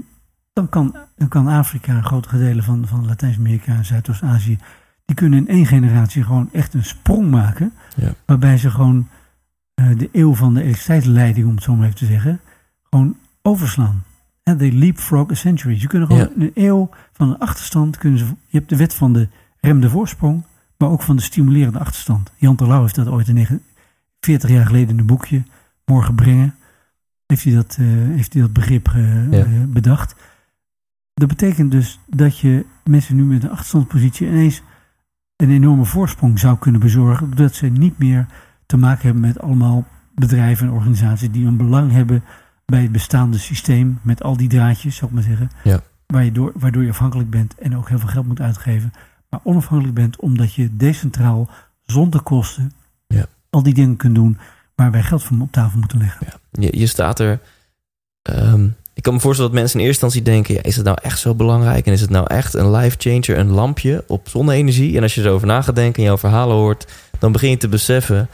dan, 0.54 0.70
kan, 0.70 0.96
dan 1.16 1.28
kan 1.28 1.48
Afrika, 1.48 2.02
grote 2.02 2.38
delen 2.38 2.64
van, 2.64 2.88
van 2.88 3.06
Latijns-Amerika 3.06 3.74
en 3.74 3.86
Zuidoost-Azië... 3.86 4.58
die 5.06 5.16
kunnen 5.16 5.40
in 5.40 5.48
één 5.48 5.66
generatie 5.66 6.24
gewoon 6.24 6.50
echt 6.52 6.74
een 6.74 6.84
sprong 6.84 7.32
maken. 7.32 7.74
Ja. 7.96 8.14
Waarbij 8.26 8.58
ze 8.58 8.70
gewoon 8.70 9.08
de 9.76 10.10
eeuw 10.12 10.34
van 10.34 10.54
de 10.54 10.60
elektriciteitsleiding, 10.62 11.48
om 11.48 11.56
het 11.56 11.64
zo 11.64 11.76
maar 11.76 11.86
even 11.86 11.98
te 11.98 12.06
zeggen, 12.06 12.40
gewoon 12.90 13.18
overslaan. 13.42 14.04
En 14.44 14.58
they 14.58 14.72
leapfrog 14.72 15.32
a 15.32 15.34
century. 15.34 15.80
Ze 15.80 15.88
kunnen 15.88 16.08
gewoon 16.08 16.30
Ja. 16.36 16.44
een 16.44 16.52
eeuw 16.54 16.90
van 17.14 17.30
een 17.30 17.38
achterstand 17.40 17.98
kunnen 17.98 18.20
ze. 18.20 18.26
Je 18.26 18.58
hebt 18.58 18.70
de 18.70 18.76
wet 18.78 18.94
van 18.94 19.14
de 19.14 19.28
remde 19.60 19.90
voorsprong, 19.90 20.44
maar 20.78 20.90
ook 20.90 21.02
van 21.02 21.16
de 21.16 21.22
stimulerende 21.22 21.80
achterstand. 21.80 22.32
Jan 22.36 22.56
Terlouw 22.56 22.82
heeft 22.82 22.96
dat 22.96 23.08
ooit 23.08 23.28
in 23.28 23.34
9 23.34 23.62
40 24.20 24.50
jaar 24.50 24.66
geleden 24.66 24.90
in 24.90 25.00
een 25.00 25.06
boekje 25.06 25.44
Morgen 25.86 26.16
brengen. 26.16 26.56
Heeft 27.26 27.44
hij 27.44 27.54
dat, 27.54 27.78
eh, 27.80 27.86
heeft 27.88 28.34
hij 28.34 28.42
dat 28.42 28.54
begrip 28.54 28.88
eh, 28.88 29.32
Ja. 29.32 29.44
eh, 29.46 29.64
bedacht. 29.68 30.16
Dat 31.14 31.28
betekent 31.28 31.72
dus 31.72 32.00
dat 32.08 32.40
je 32.40 32.66
mensen 32.84 33.16
nu 33.16 33.24
met 33.24 33.44
een 33.44 33.50
achterstandspositie 33.50 34.28
ineens 34.28 34.62
een 35.36 35.50
enorme 35.50 35.86
voorsprong 35.86 36.40
zou 36.40 36.58
kunnen 36.58 36.82
bezorgen. 36.82 37.28
Doordat 37.30 37.56
ze 37.56 37.66
niet 37.68 37.98
meer 37.98 38.26
te 38.66 38.78
maken 38.78 39.02
hebben 39.06 39.22
met 39.22 39.40
allemaal 39.40 39.86
bedrijven 40.16 40.68
en 40.68 40.74
organisaties 40.74 41.32
die 41.32 41.46
een 41.46 41.58
belang 41.58 41.92
hebben 41.92 42.24
bij 42.66 42.82
het 42.82 42.92
bestaande 42.92 43.38
systeem. 43.38 44.00
Met 44.02 44.24
al 44.24 44.38
die 44.38 44.50
draadjes, 44.50 44.96
zou 44.96 45.10
ik 45.10 45.16
maar 45.16 45.24
zeggen. 45.26 45.50
Ja. 45.64 45.82
Waar 46.06 46.24
je 46.24 46.32
door, 46.32 46.52
waardoor 46.56 46.84
je 46.84 46.90
afhankelijk 46.90 47.30
bent 47.30 47.56
en 47.56 47.78
ook 47.78 47.90
heel 47.90 48.00
veel 48.00 48.10
geld 48.10 48.28
moet 48.28 48.42
uitgeven. 48.42 48.94
Maar 49.30 49.40
onafhankelijk 49.44 49.96
bent 49.96 50.20
omdat 50.20 50.54
je 50.54 50.76
decentraal, 50.76 51.50
zonder 51.86 52.22
kosten, 52.22 52.72
Ja. 53.08 53.26
al 53.50 53.64
die 53.64 53.74
dingen 53.74 53.96
kunt 53.96 54.16
doen 54.16 54.38
waar 54.76 54.92
wij 54.92 55.04
geld 55.04 55.24
voor 55.24 55.38
op 55.40 55.52
tafel 55.52 55.80
moeten 55.80 55.98
leggen. 55.98 56.28
Ja. 56.30 56.62
Je, 56.62 56.80
je 56.80 56.88
staat 56.88 57.20
er. 57.20 57.40
ehm, 58.22 58.68
ik 58.94 59.04
kan 59.04 59.14
me 59.14 59.20
voorstellen 59.20 59.52
dat 59.52 59.60
mensen 59.60 59.80
in 59.80 59.86
eerste 59.86 60.06
instantie 60.06 60.32
denken: 60.34 60.54
ja, 60.56 60.64
is 60.64 60.76
het 60.76 60.86
nou 60.86 60.98
echt 61.02 61.20
zo 61.20 61.36
belangrijk? 61.36 61.86
En 61.86 61.94
is 61.94 62.02
het 62.02 62.10
nou 62.10 62.28
echt 62.28 62.54
een 62.54 62.72
life 62.72 62.96
changer, 63.00 63.38
een 63.38 63.50
lampje 63.50 64.04
op 64.08 64.30
zonne-energie? 64.30 64.98
En 64.98 65.02
als 65.04 65.16
je 65.16 65.22
erover 65.22 65.48
na 65.48 65.62
gaat 65.62 65.76
denken 65.76 66.00
en 66.00 66.04
jouw 66.08 66.18
verhalen 66.18 66.56
hoort, 66.56 66.88
dan 67.20 67.32
begin 67.32 67.50
je 67.50 67.58
te 67.58 67.68
beseffen 67.70 68.30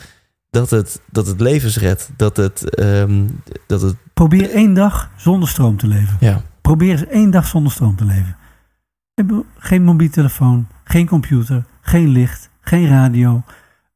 dat 0.51 0.69
het, 0.69 1.01
dat 1.11 1.27
het 1.27 1.39
levens 1.41 1.77
redt. 1.77 2.09
Dat 2.15 2.37
het, 2.37 2.75
ehm, 2.75 3.27
dat 3.67 3.81
het 3.81 3.95
Probeer 4.13 4.49
één 4.49 4.73
dag 4.73 5.09
zonder 5.15 5.49
stroom 5.49 5.77
te 5.77 5.87
leven. 5.87 6.17
ja, 6.19 6.41
Probeer 6.61 6.91
eens 6.91 7.05
één 7.05 7.31
dag 7.31 7.47
zonder 7.47 7.71
stroom 7.71 7.95
te 7.95 8.05
leven. 8.05 8.35
Geen 9.57 9.83
mobiele 9.83 10.13
telefoon, 10.13 10.67
geen 10.83 11.07
computer, 11.07 11.63
geen 11.81 12.07
licht, 12.07 12.49
geen 12.61 12.87
radio. 12.87 13.43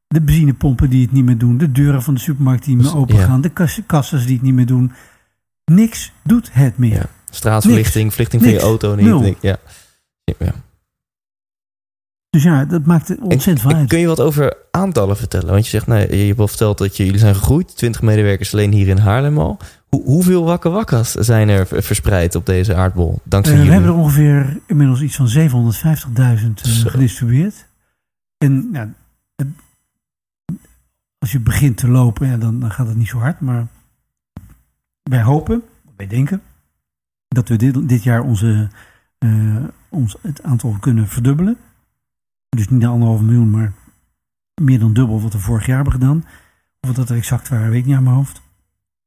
De 0.08 0.20
benzinepompen 0.20 0.90
die 0.90 1.02
het 1.02 1.12
niet 1.12 1.24
meer 1.24 1.38
doen. 1.38 1.58
De 1.58 1.72
deuren 1.72 2.02
van 2.02 2.14
de 2.14 2.20
supermarkt 2.20 2.64
die 2.64 2.74
niet 2.74 2.84
Dus, 2.84 2.92
meer 2.92 3.02
open 3.02 3.16
ja. 3.16 3.24
gaan. 3.24 3.40
De 3.40 3.48
kas- 3.48 3.80
kassas 3.86 4.24
die 4.24 4.34
het 4.34 4.42
niet 4.42 4.54
meer 4.54 4.66
doen. 4.66 4.92
Niks 5.64 6.12
doet 6.22 6.50
het 6.52 6.78
meer. 6.78 6.94
Ja. 6.94 7.06
straatverlichting, 7.30 8.10
verlichting 8.10 8.42
van 8.42 8.50
je 8.50 8.60
auto 8.60 8.94
niet. 8.94 9.36
Ja. 9.40 9.56
Ja. 10.38 10.54
Dus 12.36 12.44
ja, 12.44 12.64
dat 12.64 12.84
maakt 12.86 13.08
het 13.08 13.20
ontzettend 13.20 13.60
veel 13.60 13.70
En 13.70 13.76
uit. 13.76 13.88
kun 13.88 13.98
je 13.98 14.06
wat 14.06 14.20
over 14.20 14.56
aantallen 14.70 15.16
vertellen? 15.16 15.46
Want 15.50 15.64
je 15.64 15.70
zegt, 15.70 15.86
nee, 15.86 16.18
je 16.18 16.26
hebt 16.26 16.38
al 16.38 16.48
verteld 16.48 16.78
dat 16.78 16.96
je, 16.96 17.04
jullie 17.04 17.18
zijn 17.20 17.34
gegroeid. 17.34 17.76
20 17.76 18.02
medewerkers 18.02 18.52
alleen 18.52 18.72
hier 18.72 18.88
in 18.88 18.98
Haarlem 18.98 19.38
al. 19.38 19.58
Hoe, 19.88 20.02
hoeveel 20.04 20.44
wakke 20.44 20.68
wakkas 20.68 21.12
zijn 21.12 21.48
er 21.48 21.66
verspreid 21.66 22.34
op 22.34 22.46
deze 22.46 22.74
aardbol? 22.74 23.20
Dankzij 23.24 23.54
Eh, 23.58 23.64
we 23.64 23.72
hebben 23.72 23.90
er 23.90 23.96
ongeveer 23.96 24.60
inmiddels 24.66 25.00
iets 25.00 25.16
van 25.16 25.28
750.000 25.28 26.62
eh, 26.62 26.72
gedistribueerd. 26.72 27.66
En 28.38 28.70
nou, 28.70 28.88
het- 29.36 29.46
als 31.18 31.32
je 31.32 31.40
begint 31.40 31.76
te 31.76 31.88
lopen, 31.88 32.28
ja, 32.28 32.36
dan, 32.36 32.60
dan 32.60 32.70
gaat 32.70 32.86
het 32.88 32.96
niet 32.96 33.08
zo 33.08 33.18
hard. 33.18 33.40
Maar 33.40 33.66
wij 35.02 35.22
hopen, 35.22 35.62
wij 35.96 36.06
denken, 36.06 36.42
dat 37.28 37.48
we 37.48 37.56
dit, 37.56 37.88
dit 37.88 38.02
jaar 38.02 38.22
onze, 38.22 38.68
eh, 39.18 39.56
ons 39.88 40.16
het 40.22 40.42
aantal 40.42 40.76
kunnen 40.80 41.08
verdubbelen. 41.08 41.56
Dus 42.56 42.68
niet 42.68 42.80
naar 42.80 42.90
anderhalf 42.90 43.20
miljoen, 43.20 43.50
maar 43.50 43.72
meer 44.60 44.78
dan 44.78 44.92
dubbel 44.92 45.20
wat 45.22 45.32
we 45.32 45.38
vorig 45.38 45.66
jaar 45.66 45.74
hebben 45.76 45.92
gedaan. 45.94 46.24
Of 46.80 46.88
wat 46.88 46.96
dat 46.96 47.10
er 47.10 47.16
exact 47.16 47.48
waren, 47.48 47.70
weet 47.70 47.78
ik 47.78 47.86
niet 47.86 47.96
aan 47.96 48.02
mijn 48.02 48.16
hoofd. 48.16 48.42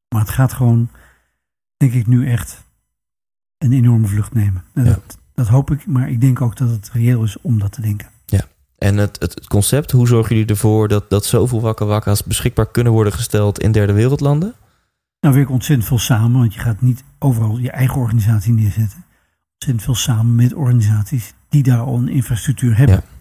Maar 0.09 0.21
het 0.21 0.29
gaat 0.29 0.53
gewoon, 0.53 0.89
denk 1.77 1.93
ik, 1.93 2.07
nu 2.07 2.29
echt 2.29 2.63
een 3.57 3.71
enorme 3.73 4.07
vlucht 4.07 4.33
nemen. 4.33 4.63
En 4.73 4.83
Ja. 4.83 4.89
dat, 4.89 5.17
dat 5.33 5.47
hoop 5.47 5.71
ik, 5.71 5.87
maar 5.87 6.09
ik 6.09 6.21
denk 6.21 6.41
ook 6.41 6.57
dat 6.57 6.69
het 6.69 6.89
reëel 6.93 7.23
is 7.23 7.41
om 7.41 7.59
dat 7.59 7.71
te 7.71 7.81
denken. 7.81 8.07
En 8.79 8.97
het, 8.97 9.19
het, 9.19 9.47
concept, 9.47 9.91
hoe 9.91 10.07
zorgen 10.07 10.35
jullie 10.35 10.51
ervoor 10.51 10.87
dat, 10.87 11.09
dat 11.09 11.25
zoveel 11.25 11.61
wakke 11.61 11.85
wakkas 11.85 12.23
beschikbaar 12.23 12.71
kunnen 12.71 12.93
worden 12.93 13.13
gesteld 13.13 13.59
in 13.59 13.71
derde 13.71 13.93
wereldlanden? 13.93 14.53
Nou, 15.19 15.35
werken 15.35 15.53
ontzettend 15.53 15.87
veel 15.87 15.99
samen, 15.99 16.39
want 16.39 16.53
je 16.53 16.59
gaat 16.59 16.81
niet 16.81 17.03
overal 17.19 17.57
je 17.57 17.71
eigen 17.71 18.01
organisatie 18.01 18.53
neerzetten. 18.53 19.03
Ontzettend 19.53 19.83
veel 19.83 19.95
samen 19.95 20.35
met 20.35 20.53
organisaties 20.53 21.33
die 21.49 21.63
daar 21.63 21.79
al 21.79 21.97
een 21.97 22.07
infrastructuur 22.07 22.77
hebben. 22.77 22.95
Ja, 22.95 23.01
ja. 23.01 23.18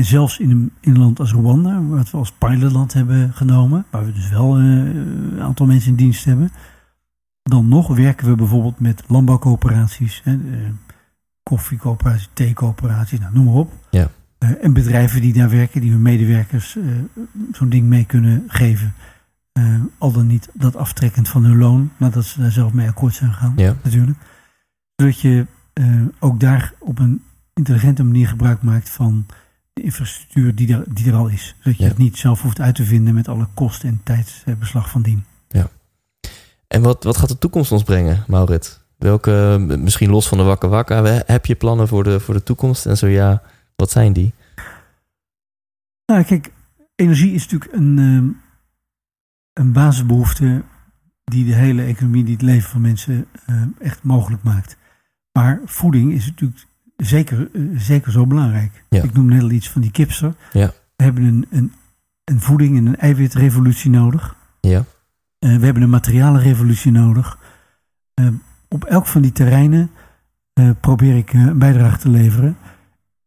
En 0.00 0.06
zelfs 0.06 0.38
in 0.38 0.50
een, 0.50 0.72
in 0.80 0.94
een 0.94 0.98
land 0.98 1.20
als 1.20 1.32
Rwanda, 1.32 1.82
wat 1.82 2.10
we 2.10 2.16
als 2.16 2.32
pilotland 2.32 2.92
hebben 2.92 3.32
genomen, 3.32 3.84
waar 3.90 4.04
we 4.04 4.12
dus 4.12 4.28
wel 4.28 4.56
eh, 4.56 4.62
een 4.64 5.40
aantal 5.40 5.66
mensen 5.66 5.90
in 5.90 5.96
dienst 5.96 6.24
hebben. 6.24 6.50
Dan 7.42 7.68
nog 7.68 7.96
werken 7.96 8.28
we 8.28 8.34
bijvoorbeeld 8.34 8.80
met 8.80 9.02
landbouwcoöperaties, 9.06 10.20
hè, 10.24 10.32
eh, 10.32 10.70
koffiecoöperaties, 11.42 12.28
theecoöperaties, 12.32 13.18
nou, 13.18 13.34
noem 13.34 13.44
maar 13.44 13.54
op. 13.54 13.72
Ja. 13.90 14.10
Eh, 14.38 14.64
en 14.64 14.72
bedrijven 14.72 15.20
die 15.20 15.32
daar 15.32 15.50
werken, 15.50 15.80
die 15.80 15.90
hun 15.90 16.02
medewerkers 16.02 16.76
zo'n 17.52 17.68
ding 17.68 17.86
mee 17.86 18.04
kunnen 18.04 18.44
geven. 18.46 18.94
Al 19.98 20.12
dan 20.12 20.26
niet 20.26 20.50
dat 20.54 20.76
aftrekkend 20.76 21.28
van 21.28 21.44
hun 21.44 21.58
loon, 21.58 21.90
nadat 21.96 22.24
ze 22.24 22.40
daar 22.40 22.50
zelf 22.50 22.72
mee 22.72 22.88
akkoord 22.88 23.14
zijn 23.14 23.32
gegaan, 23.32 23.52
Ja. 23.56 23.76
natuurlijk. 23.82 24.18
Zodat 24.96 25.20
je 25.20 25.46
ook 26.18 26.40
daar 26.40 26.72
op 26.78 26.98
een 26.98 27.22
intelligente 27.54 28.04
manier 28.04 28.28
gebruik 28.28 28.62
maakt 28.62 28.90
van 28.90 29.26
de 29.80 29.86
infrastructuur 29.86 30.54
die 30.54 30.74
er, 30.74 30.84
die 30.94 31.06
er 31.06 31.14
al 31.16 31.28
is. 31.28 31.54
Zodat 31.60 31.78
je 31.78 31.82
Ja. 31.84 31.88
het 31.88 31.98
niet 31.98 32.16
zelf 32.18 32.42
hoeft 32.42 32.60
uit 32.60 32.74
te 32.74 32.84
vinden 32.84 33.14
met 33.14 33.28
alle 33.28 33.48
kosten 33.54 33.88
en 33.88 34.00
tijdsbeslag 34.04 34.90
van 34.90 35.02
dien. 35.02 35.24
En 36.66 36.82
wat, 36.82 37.04
wat 37.04 37.16
gaat 37.16 37.28
de 37.28 37.38
toekomst 37.38 37.72
ons 37.72 37.82
brengen, 37.82 38.24
Maurits? 38.26 38.80
Welke, 38.98 39.64
misschien 39.78 40.10
los 40.10 40.28
van 40.28 40.38
de 40.38 40.44
wakke 40.44 40.68
wakka, 40.68 41.02
we- 41.02 41.22
heb 41.26 41.46
je 41.46 41.54
plannen 41.54 41.88
voor 41.88 42.04
de, 42.04 42.20
voor 42.20 42.34
de 42.34 42.42
toekomst? 42.42 42.86
En 42.86 42.96
zo 42.96 43.06
ja, 43.06 43.42
wat 43.76 43.90
zijn 43.90 44.12
die? 44.12 44.34
Nou, 46.06 46.22
kijk, 46.24 46.52
energie 46.94 47.32
is 47.32 47.42
natuurlijk 47.48 47.72
een, 47.72 47.98
ehm, 47.98 48.28
een 49.64 49.72
basisbehoefte 49.72 50.62
die 51.24 51.44
de 51.44 51.54
hele 51.54 51.82
economie, 51.82 52.24
die 52.24 52.32
het 52.32 52.42
leven 52.42 52.70
van 52.70 52.80
mensen 52.80 53.26
eh, 53.46 53.62
echt 53.78 54.02
mogelijk 54.02 54.42
maakt. 54.42 54.76
Maar 55.32 55.60
voeding 55.64 56.12
is 56.12 56.26
natuurlijk 56.26 56.66
zeker, 57.06 57.48
eh, 57.52 57.62
zeker 57.76 58.12
zo 58.12 58.26
belangrijk. 58.26 58.84
Ja. 58.88 59.02
Ik 59.02 59.12
noem 59.12 59.26
net 59.26 59.42
al 59.42 59.50
iets 59.50 59.70
van 59.70 59.80
die 59.80 59.90
kipster. 59.90 60.34
Ja. 60.52 60.72
We 60.96 61.04
hebben 61.04 61.24
een, 61.24 61.46
een, 61.50 61.72
een 62.24 62.40
voeding 62.40 62.76
en 62.76 62.86
een 62.86 62.96
eiwitrevolutie 62.96 63.90
nodig. 63.90 64.36
Ja. 64.60 64.84
Eh, 65.38 65.56
we 65.56 65.64
hebben 65.64 65.82
een 65.82 65.90
materialenrevolutie 65.90 66.92
nodig. 66.92 67.38
Eh, 68.14 68.28
op 68.68 68.84
elk 68.84 69.06
van 69.06 69.22
die 69.22 69.32
terreinen 69.32 69.90
probeer 70.80 71.16
ik 71.16 71.32
een 71.32 71.58
bijdrage 71.58 71.98
te 71.98 72.08
leveren. 72.08 72.56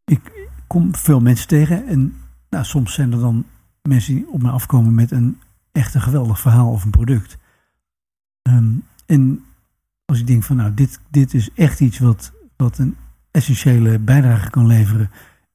Ik 0.04 0.48
kom 0.66 0.94
veel 0.94 1.20
mensen 1.20 1.48
tegen 1.48 1.86
en 1.86 2.16
nou, 2.50 2.64
soms 2.64 2.94
zijn 2.94 3.12
er 3.12 3.18
dan 3.18 3.46
mensen 3.82 4.14
die 4.14 4.28
op 4.28 4.42
me 4.42 4.50
afkomen 4.50 4.94
met 4.94 5.10
een 5.10 5.38
echt 5.72 5.94
een 5.94 6.00
geweldig 6.00 6.40
verhaal 6.40 6.70
of 6.70 6.84
een 6.84 6.90
product. 6.90 7.38
Ehm, 8.42 8.72
en 9.06 9.44
als 10.04 10.20
ik 10.20 10.26
denk 10.26 10.42
van 10.42 10.56
nou, 10.56 10.74
dit, 10.74 11.00
dit 11.10 11.34
is 11.34 11.50
echt 11.54 11.80
iets 11.80 11.98
wat, 11.98 12.32
wat 12.56 12.78
een 12.78 12.96
essentiële 13.34 13.98
bijdrage 13.98 14.50
kan 14.50 14.66
leveren 14.66 15.10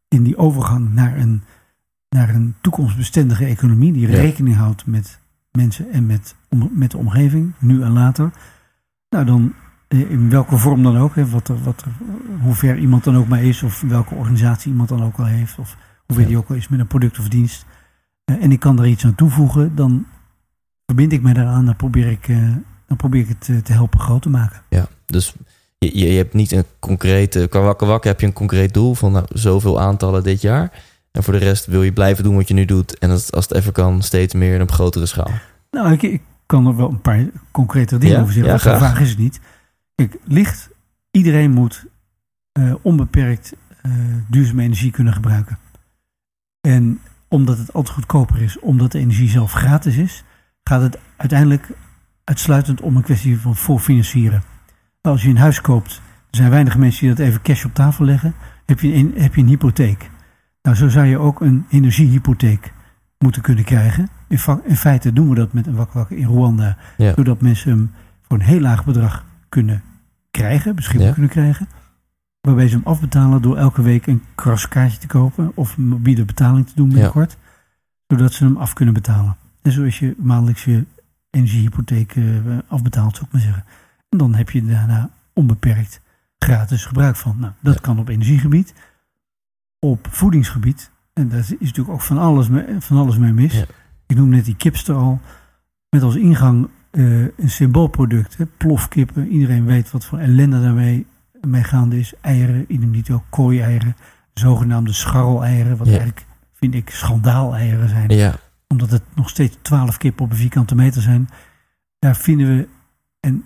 in 0.07 0.23
die 0.23 0.37
overgang 0.37 0.93
naar 0.93 1.17
een, 1.17 1.43
naar 2.09 2.29
een 2.29 2.55
toekomstbestendige 2.61 3.45
economie 3.45 3.93
die 3.93 4.07
Ja. 4.07 4.15
rekening 4.21 4.55
houdt 4.55 4.85
met 4.85 5.19
mensen 5.51 5.91
en 5.91 6.05
met, 6.05 6.35
om, 6.49 6.69
met 6.73 6.91
de 6.91 6.97
omgeving, 6.97 7.53
nu 7.59 7.81
en 7.83 7.91
later. 7.91 8.31
Nou, 9.09 9.25
dan 9.25 9.53
eh, 9.87 10.11
in 10.11 10.29
welke 10.29 10.57
vorm 10.57 10.83
dan 10.83 10.97
ook, 10.97 11.15
hè, 11.15 11.29
wat 11.29 11.47
er, 11.47 11.63
wat 11.63 11.81
er, 11.81 11.91
hoe 12.41 12.53
ver 12.53 12.77
iemand 12.77 13.03
dan 13.03 13.17
ook 13.17 13.27
maar 13.27 13.43
is, 13.43 13.63
of 13.63 13.81
welke 13.81 14.15
organisatie 14.15 14.71
iemand 14.71 14.89
dan 14.89 15.03
ook 15.03 15.17
al 15.17 15.25
heeft, 15.25 15.59
of 15.59 15.77
hoe 16.05 16.15
ver 16.17 16.25
die 16.27 16.37
ook 16.37 16.49
al 16.49 16.55
is 16.55 16.67
met 16.67 16.79
een 16.79 16.87
product 16.87 17.19
of 17.19 17.29
dienst. 17.29 17.65
Eh, 18.25 18.43
en 18.43 18.51
ik 18.51 18.59
kan 18.59 18.79
er 18.79 18.87
iets 18.87 19.05
aan 19.05 19.15
toevoegen, 19.15 19.75
dan 19.75 20.05
verbind 20.85 21.11
ik 21.11 21.21
mij 21.21 21.33
daaraan, 21.33 21.65
dan 21.65 21.75
probeer 21.75 22.07
ik, 22.07 22.27
eh, 22.27 22.37
dan 22.87 22.97
probeer 22.97 23.21
ik 23.21 23.35
het 23.39 23.65
te 23.65 23.73
helpen 23.73 23.99
groot 23.99 24.21
te 24.21 24.29
maken. 24.29 24.61
Ja, 24.69 24.87
dus 25.05 25.35
je, 25.79 26.05
hebt 26.05 26.33
niet 26.33 26.51
een 26.51 26.65
concrete... 26.79 27.47
Qua 27.49 27.59
wakker 27.59 27.87
wakker 27.87 28.09
heb 28.09 28.19
je 28.19 28.25
een 28.25 28.33
concreet 28.33 28.73
doel 28.73 28.93
van 28.93 29.11
nou, 29.11 29.25
zoveel 29.29 29.79
aantallen 29.79 30.23
dit 30.23 30.41
jaar. 30.41 30.83
En 31.11 31.23
voor 31.23 31.33
de 31.33 31.39
rest 31.39 31.65
wil 31.65 31.83
je 31.83 31.93
blijven 31.93 32.23
doen 32.23 32.35
wat 32.35 32.47
je 32.47 32.53
nu 32.53 32.65
doet. 32.65 32.97
En 32.97 33.09
als, 33.09 33.31
als 33.31 33.47
het 33.47 33.57
even 33.57 33.71
kan, 33.71 34.01
steeds 34.01 34.33
meer 34.33 34.55
en 34.55 34.61
op 34.61 34.71
grotere 34.71 35.05
schaal. 35.05 35.31
Nou, 35.71 35.91
ik, 35.91 36.01
ik 36.01 36.21
kan 36.45 36.67
er 36.67 36.75
wel 36.75 36.89
een 36.89 37.01
paar 37.01 37.25
concrete 37.51 37.97
dingen 37.97 38.15
Ja? 38.15 38.21
over 38.21 38.33
zeggen. 38.33 38.51
Ja, 38.51 38.57
graag. 38.57 38.79
vaag 38.79 38.99
is 38.99 39.09
het 39.09 39.17
niet. 39.17 39.39
Kijk, 39.95 40.17
licht, 40.23 40.69
iedereen 41.11 41.51
moet 41.51 41.85
eh, 42.51 42.73
onbeperkt 42.81 43.53
eh, 43.81 43.91
duurzame 44.27 44.63
energie 44.63 44.91
kunnen 44.91 45.13
gebruiken. 45.13 45.57
En 46.61 46.99
omdat 47.27 47.57
het 47.57 47.73
altijd 47.73 47.95
goedkoper 47.95 48.41
is, 48.41 48.59
omdat 48.59 48.91
de 48.91 48.99
energie 48.99 49.29
zelf 49.29 49.51
gratis 49.51 49.95
is, 49.95 50.23
gaat 50.63 50.81
het 50.81 50.97
uiteindelijk 51.17 51.67
uitsluitend 52.23 52.81
om 52.81 52.95
een 52.95 53.01
kwestie 53.01 53.39
van 53.39 53.55
voorfinancieren. 53.55 54.43
Nou, 55.01 55.15
Als 55.15 55.23
je 55.23 55.29
een 55.29 55.37
huis 55.37 55.61
koopt, 55.61 56.01
er 56.29 56.37
zijn 56.37 56.49
weinig 56.49 56.77
mensen 56.77 57.05
die 57.07 57.15
dat 57.15 57.25
even 57.25 57.41
cash 57.41 57.65
op 57.65 57.73
tafel 57.73 58.05
leggen, 58.05 58.33
heb 58.65 58.79
je 58.79 58.93
een, 58.93 59.13
heb 59.15 59.35
je 59.35 59.41
een 59.41 59.47
hypotheek. 59.47 60.09
Nou, 60.61 60.75
zo 60.75 60.87
zou 60.89 61.05
je 61.05 61.17
ook 61.17 61.41
een 61.41 61.65
energiehypotheek 61.69 62.73
moeten 63.17 63.41
kunnen 63.41 63.63
krijgen. 63.63 64.09
In, 64.27 64.39
in 64.63 64.75
feite 64.75 65.13
doen 65.13 65.29
we 65.29 65.35
dat 65.35 65.53
met 65.53 65.67
een 65.67 65.75
wakwakker 65.75 66.17
in 66.17 66.25
Rwanda, 66.27 66.77
Ja. 66.97 67.13
zodat 67.15 67.41
mensen 67.41 67.69
hem 67.71 67.91
voor 68.21 68.37
een 68.37 68.43
heel 68.45 68.59
laag 68.59 68.85
bedrag 68.85 69.25
kunnen 69.49 69.81
krijgen, 70.31 70.75
beschikbaar 70.75 71.07
Ja. 71.07 71.13
kunnen 71.13 71.31
krijgen. 71.31 71.67
Waarbij 72.41 72.67
ze 72.67 72.75
hem 72.75 72.85
afbetalen 72.85 73.41
door 73.41 73.57
elke 73.57 73.81
week 73.81 74.07
een 74.07 74.23
kraskaartje 74.35 74.97
te 74.99 75.07
kopen 75.07 75.51
of 75.55 75.77
een 75.77 75.87
mobiele 75.87 76.25
betaling 76.25 76.67
te 76.67 76.75
doen 76.75 76.89
binnenkort. 76.89 77.37
Zodat 78.07 78.33
ze 78.33 78.43
hem 78.43 78.57
af 78.57 78.73
kunnen 78.73 78.93
betalen. 78.93 79.35
En 79.61 79.71
zoals 79.71 79.99
je 79.99 80.15
maandelijks 80.17 80.63
je 80.63 80.85
energiehypotheek 81.29 82.15
eh, 82.15 82.23
afbetaalt, 82.67 83.13
zou 83.15 83.25
ik 83.27 83.31
maar 83.33 83.41
zeggen. 83.41 83.63
En 84.09 84.17
dan 84.17 84.33
heb 84.35 84.49
je 84.49 84.65
daarna 84.65 85.09
onbeperkt 85.33 86.01
gratis 86.37 86.85
gebruik 86.85 87.15
van. 87.15 87.35
Nou, 87.39 87.53
dat 87.61 87.73
Ja. 87.73 87.79
kan 87.79 87.99
op 87.99 88.09
energiegebied. 88.09 88.73
Op 89.79 90.07
voedingsgebied. 90.11 90.91
En 91.13 91.29
daar 91.29 91.39
is 91.39 91.49
natuurlijk 91.59 91.89
ook 91.89 92.01
van 92.01 92.17
alles 92.17 92.49
mee, 92.49 92.65
van 92.79 92.97
alles 92.97 93.17
mee 93.17 93.33
mis. 93.33 93.53
Ja. 93.53 93.65
Ik 94.07 94.15
noem 94.15 94.29
net 94.29 94.45
die 94.45 94.55
kipster 94.55 94.95
al. 94.95 95.19
Met 95.89 96.01
als 96.01 96.15
ingang 96.15 96.69
eh, 96.91 97.21
een 97.21 97.49
symboolproduct. 97.49 98.37
Hè, 98.37 98.45
plofkippen. 98.45 99.27
Iedereen 99.27 99.65
weet 99.65 99.91
wat 99.91 100.05
voor 100.05 100.19
ellende 100.19 100.61
daarmee 100.61 101.05
mee 101.47 101.63
gaande 101.63 101.99
is. 101.99 102.13
Eieren, 102.21 102.65
idem 102.67 102.89
niet 102.89 103.09
ook 103.11 103.23
kooi-eieren. 103.29 103.95
Zogenaamde 104.33 104.93
scharreleieren. 104.93 105.77
Wat 105.77 105.87
Ja. 105.87 105.93
eigenlijk, 105.93 106.25
vind 106.53 106.73
ik, 106.73 106.89
schandaaleieren 106.89 107.89
zijn 107.89 108.09
Ja, 108.09 108.35
omdat 108.67 108.91
het 108.91 109.03
nog 109.15 109.29
steeds 109.29 109.57
12 109.61 109.97
kippen 109.97 110.25
op 110.25 110.31
een 110.31 110.37
vierkante 110.37 110.75
meter 110.75 111.01
zijn. 111.01 111.29
Daar 111.99 112.15
vinden 112.15 112.47
we, 112.57 112.67
en 113.19 113.43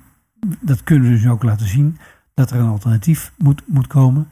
dat 0.62 0.84
kunnen 0.84 1.10
we 1.10 1.16
dus 1.16 1.28
ook 1.28 1.44
laten 1.44 1.68
zien, 1.68 1.98
dat 2.34 2.52
er 2.52 2.60
een 2.60 2.68
alternatief 2.70 3.34
moet, 3.38 3.62
moet 3.68 3.88
komen. 3.88 4.28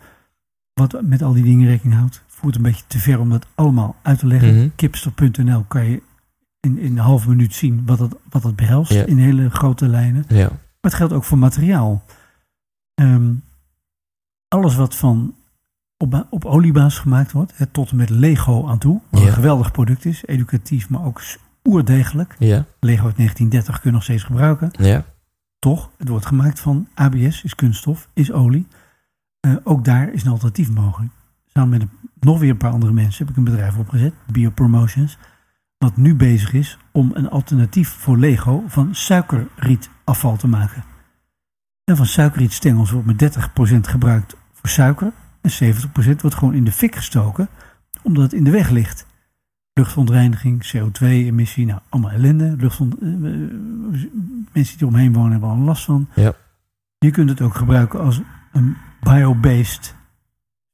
Wat 0.74 1.02
met 1.02 1.22
al 1.22 1.34
die 1.34 1.44
dingen 1.44 1.68
rekening 1.68 1.98
houdt. 2.00 2.24
Voert 2.28 2.56
een 2.56 2.62
beetje 2.62 2.84
te 2.88 3.00
ver 3.00 3.20
om 3.20 3.30
dat 3.30 3.48
allemaal 3.56 3.96
uit 4.02 4.20
te 4.20 4.28
leggen. 4.28 4.56
Mhm. 4.58 4.68
Kipster.nl 4.76 5.64
kan 5.68 5.86
je 5.86 6.02
in, 6.60 6.78
in 6.78 6.92
een 6.92 7.04
halve 7.04 7.30
minuut 7.30 7.54
zien 7.54 7.86
wat 7.86 7.98
dat, 7.98 8.18
wat 8.30 8.42
dat 8.42 8.56
behelst 8.56 8.92
Ja. 8.92 9.06
in 9.06 9.18
hele 9.18 9.50
grote 9.50 9.88
lijnen. 9.88 10.26
ja, 10.28 10.48
Maar 10.50 10.60
het 10.82 10.94
geldt 10.94 11.14
ook 11.14 11.24
voor 11.24 11.38
materiaal. 11.38 12.04
Ehm, 12.96 13.34
alles 14.48 14.76
wat 14.76 14.96
van 14.96 15.36
op, 15.98 16.28
op 16.30 16.46
oliebasis 16.46 17.00
gemaakt 17.00 17.32
wordt, 17.32 17.58
hè, 17.58 17.66
tot 17.66 17.90
en 17.92 17.96
met 17.98 18.10
Lego 18.10 18.68
aan 18.68 18.78
toe, 18.78 19.02
wat 19.10 19.22
Ja. 19.22 19.28
een 19.28 19.34
geweldig 19.34 19.72
product 19.72 20.06
is, 20.06 20.26
educatief, 20.26 20.90
maar 20.90 21.04
ook 21.06 21.22
oerdegelijk. 21.64 22.36
ja, 22.40 22.66
Lego 22.80 23.06
uit 23.06 23.16
1930 23.18 23.74
kun 23.80 23.90
je 23.90 23.96
nog 23.96 24.04
steeds 24.04 24.24
gebruiken. 24.24 24.72
ja. 24.80 25.06
Toch, 25.62 25.90
het 25.98 26.08
wordt 26.08 26.26
gemaakt 26.26 26.60
van 26.60 26.88
ABS, 26.94 27.44
is 27.44 27.56
kunststof, 27.56 28.08
is 28.14 28.32
olie. 28.32 28.68
Eh, 29.40 29.56
ook 29.64 29.86
daar 29.86 30.14
is 30.14 30.24
een 30.24 30.32
alternatief 30.32 30.72
mogelijk. 30.72 31.12
Samen 31.46 31.70
met 31.70 31.88
nog 32.20 32.40
weer 32.40 32.50
een 32.50 32.58
paar 32.58 32.72
andere 32.72 32.92
mensen 32.92 33.26
heb 33.26 33.30
ik 33.30 33.38
een 33.38 33.52
bedrijf 33.52 33.78
opgezet, 33.78 34.14
Biopromotions, 34.32 35.18
wat 35.78 35.98
nu 35.98 36.16
bezig 36.16 36.54
is 36.54 36.78
om 36.92 37.12
een 37.14 37.30
alternatief 37.30 37.90
voor 37.90 38.18
Lego 38.18 38.64
van 38.68 38.96
suikerrietafval 38.96 40.38
te 40.38 40.48
maken. 40.48 40.84
En 41.84 41.98
van 41.98 42.06
suikerrietstengels 42.06 42.92
wordt 42.92 43.08
met 43.08 43.38
30% 43.38 43.88
gebruikt 43.88 44.36
voor 44.54 44.70
suiker 44.70 45.12
en 45.42 45.52
70% 45.52 46.22
wordt 46.22 46.36
gewoon 46.36 46.54
in 46.54 46.64
de 46.64 46.72
fik 46.72 46.96
gestoken, 46.96 47.50
omdat 48.02 48.24
het 48.24 48.34
in 48.34 48.44
de 48.44 48.52
weg 48.52 48.70
ligt. 48.70 49.06
Luchtverontreiniging, 49.74 50.64
CO2-emissie, 50.76 51.66
nou 51.66 51.80
allemaal 51.90 52.12
ellende. 52.12 52.56
Luchtvont, 52.58 52.96
eh, 53.00 53.08
eh, 53.08 53.14
mensen 54.52 54.78
die 54.78 54.88
eromheen 54.88 55.14
wonen 55.14 55.32
hebben 55.32 55.50
al 55.50 55.58
last 55.58 55.84
van. 55.84 56.08
Ja. 56.16 56.34
Je 56.98 57.12
kunt 57.12 57.30
het 57.30 57.42
ook 57.42 57.56
gebruiken 57.56 58.00
als 58.00 58.22
een 58.52 58.78
bio-based 59.02 59.96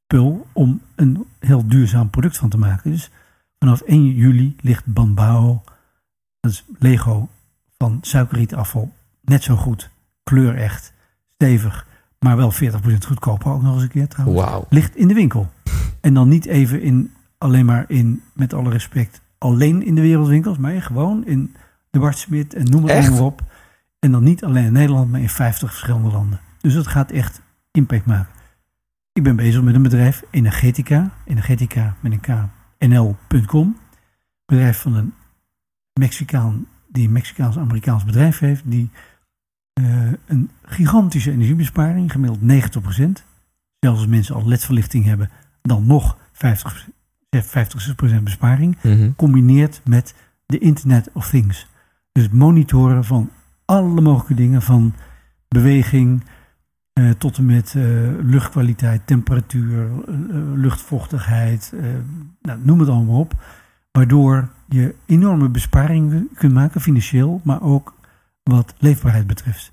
spul 0.04 0.46
om 0.52 0.80
een 0.94 1.24
heel 1.38 1.68
duurzaam 1.68 2.10
product 2.10 2.36
van 2.36 2.48
te 2.48 2.58
maken. 2.58 2.90
Dus 2.90 3.10
vanaf 3.58 3.80
1 3.80 4.14
juli 4.14 4.56
ligt 4.60 4.86
Banbao, 4.86 5.62
dat 6.40 6.52
is 6.52 6.64
Lego 6.78 7.28
van 7.78 7.98
suikerrietafval, 8.00 8.92
net 9.20 9.42
zo 9.42 9.56
goed, 9.56 9.90
kleurecht, 10.22 10.92
stevig, 11.34 11.86
maar 12.18 12.36
wel 12.36 12.52
40% 12.52 13.06
goedkoper 13.06 13.52
ook 13.52 13.62
nog 13.62 13.74
eens 13.74 13.82
een 13.82 13.88
keer 13.88 14.08
trouwens 14.08 14.40
Wauw. 14.40 14.66
ligt 14.68 14.96
in 14.96 15.08
de 15.08 15.14
winkel. 15.14 15.50
En 16.00 16.14
dan 16.14 16.28
niet 16.28 16.46
even 16.46 16.82
in, 16.82 17.12
alleen 17.38 17.64
maar 17.64 17.84
in, 17.88 18.22
met 18.32 18.54
alle 18.54 18.70
respect, 18.70 19.20
alleen 19.38 19.82
in 19.82 19.94
de 19.94 20.00
wereldwinkels, 20.00 20.58
maar 20.58 20.82
gewoon 20.82 21.26
in 21.26 21.54
de 21.90 21.98
Bart 21.98 22.18
Smit 22.18 22.54
en 22.54 22.64
noem 22.64 22.84
het 22.84 22.92
allemaal 22.92 23.24
op. 23.24 23.42
En 23.98 24.12
dan 24.12 24.24
niet 24.24 24.44
alleen 24.44 24.64
in 24.64 24.72
Nederland, 24.72 25.10
maar 25.10 25.20
in 25.20 25.28
50 25.28 25.70
verschillende 25.70 26.10
landen. 26.10 26.40
Dus 26.60 26.74
dat 26.74 26.86
gaat 26.86 27.10
echt 27.10 27.42
impact 27.70 28.06
maken. 28.06 28.32
Ik 29.12 29.22
ben 29.22 29.36
bezig 29.36 29.62
met 29.62 29.74
een 29.74 29.82
bedrijf, 29.82 30.22
Energetica, 30.30 31.10
Energetica 31.24 31.96
met 32.00 32.12
een 32.12 32.20
K, 32.20 32.28
nl.com. 32.78 33.76
Bedrijf 34.46 34.80
van 34.80 34.94
een 34.94 35.14
Mexicaan, 36.00 36.66
die 36.88 37.06
een 37.06 37.12
Mexicaans-Amerikaans 37.12 38.04
bedrijf 38.04 38.38
heeft, 38.38 38.62
die 38.64 38.90
eh, 39.72 40.12
een 40.26 40.50
gigantische 40.62 41.30
energiebesparing, 41.30 42.12
gemiddeld 42.12 42.40
90%, 42.40 43.24
zelfs 43.80 43.98
als 43.98 44.06
mensen 44.06 44.34
al 44.34 44.48
ledverlichting 44.48 45.04
hebben, 45.04 45.30
dan 45.62 45.86
nog 45.86 46.18
50, 46.32 46.88
50% 47.36 48.24
besparing, 48.24 48.76
Mhm. 48.82 49.10
combineert 49.16 49.80
met 49.84 50.14
de 50.46 50.58
Internet 50.58 51.10
of 51.12 51.28
Things. 51.28 51.66
Dus 52.12 52.28
monitoren 52.28 53.04
van 53.04 53.30
alle 53.64 54.00
mogelijke 54.00 54.34
dingen, 54.34 54.62
van 54.62 54.94
beweging 55.48 56.24
eh, 56.92 57.10
tot 57.10 57.36
en 57.38 57.46
met 57.46 57.74
eh, 57.76 57.82
luchtkwaliteit, 58.20 59.06
temperatuur, 59.06 59.90
eh, 60.08 60.14
luchtvochtigheid, 60.54 61.72
eh, 61.76 61.82
nou, 62.42 62.60
noem 62.62 62.80
het 62.80 62.88
allemaal 62.88 63.18
op. 63.20 63.34
Waardoor 63.92 64.48
je 64.68 64.94
enorme 65.06 65.48
besparingen 65.48 66.28
kunt 66.34 66.52
maken, 66.52 66.80
financieel, 66.80 67.40
maar 67.44 67.62
ook 67.62 67.94
wat 68.42 68.74
leefbaarheid 68.78 69.26
betreft. 69.26 69.72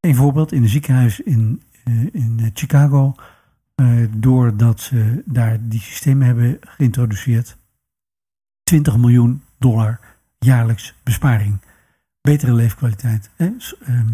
Een 0.00 0.14
voorbeeld 0.14 0.52
in 0.52 0.62
een 0.62 0.68
ziekenhuis 0.68 1.20
in, 1.20 1.62
in 2.12 2.50
Chicago. 2.54 3.14
Eh, 3.74 3.86
doordat 4.16 4.80
ze 4.80 5.22
daar 5.24 5.58
die 5.60 5.80
systemen 5.80 6.26
hebben 6.26 6.58
geïntroduceerd. 6.60 7.56
20 8.62 8.96
miljoen 8.96 9.42
dollar 9.58 10.00
jaarlijks 10.38 10.94
besparing. 11.02 11.60
betere 12.20 12.54
leefkwaliteit. 12.54 13.30
Hè? 13.36 13.50
Ehm, 13.86 14.06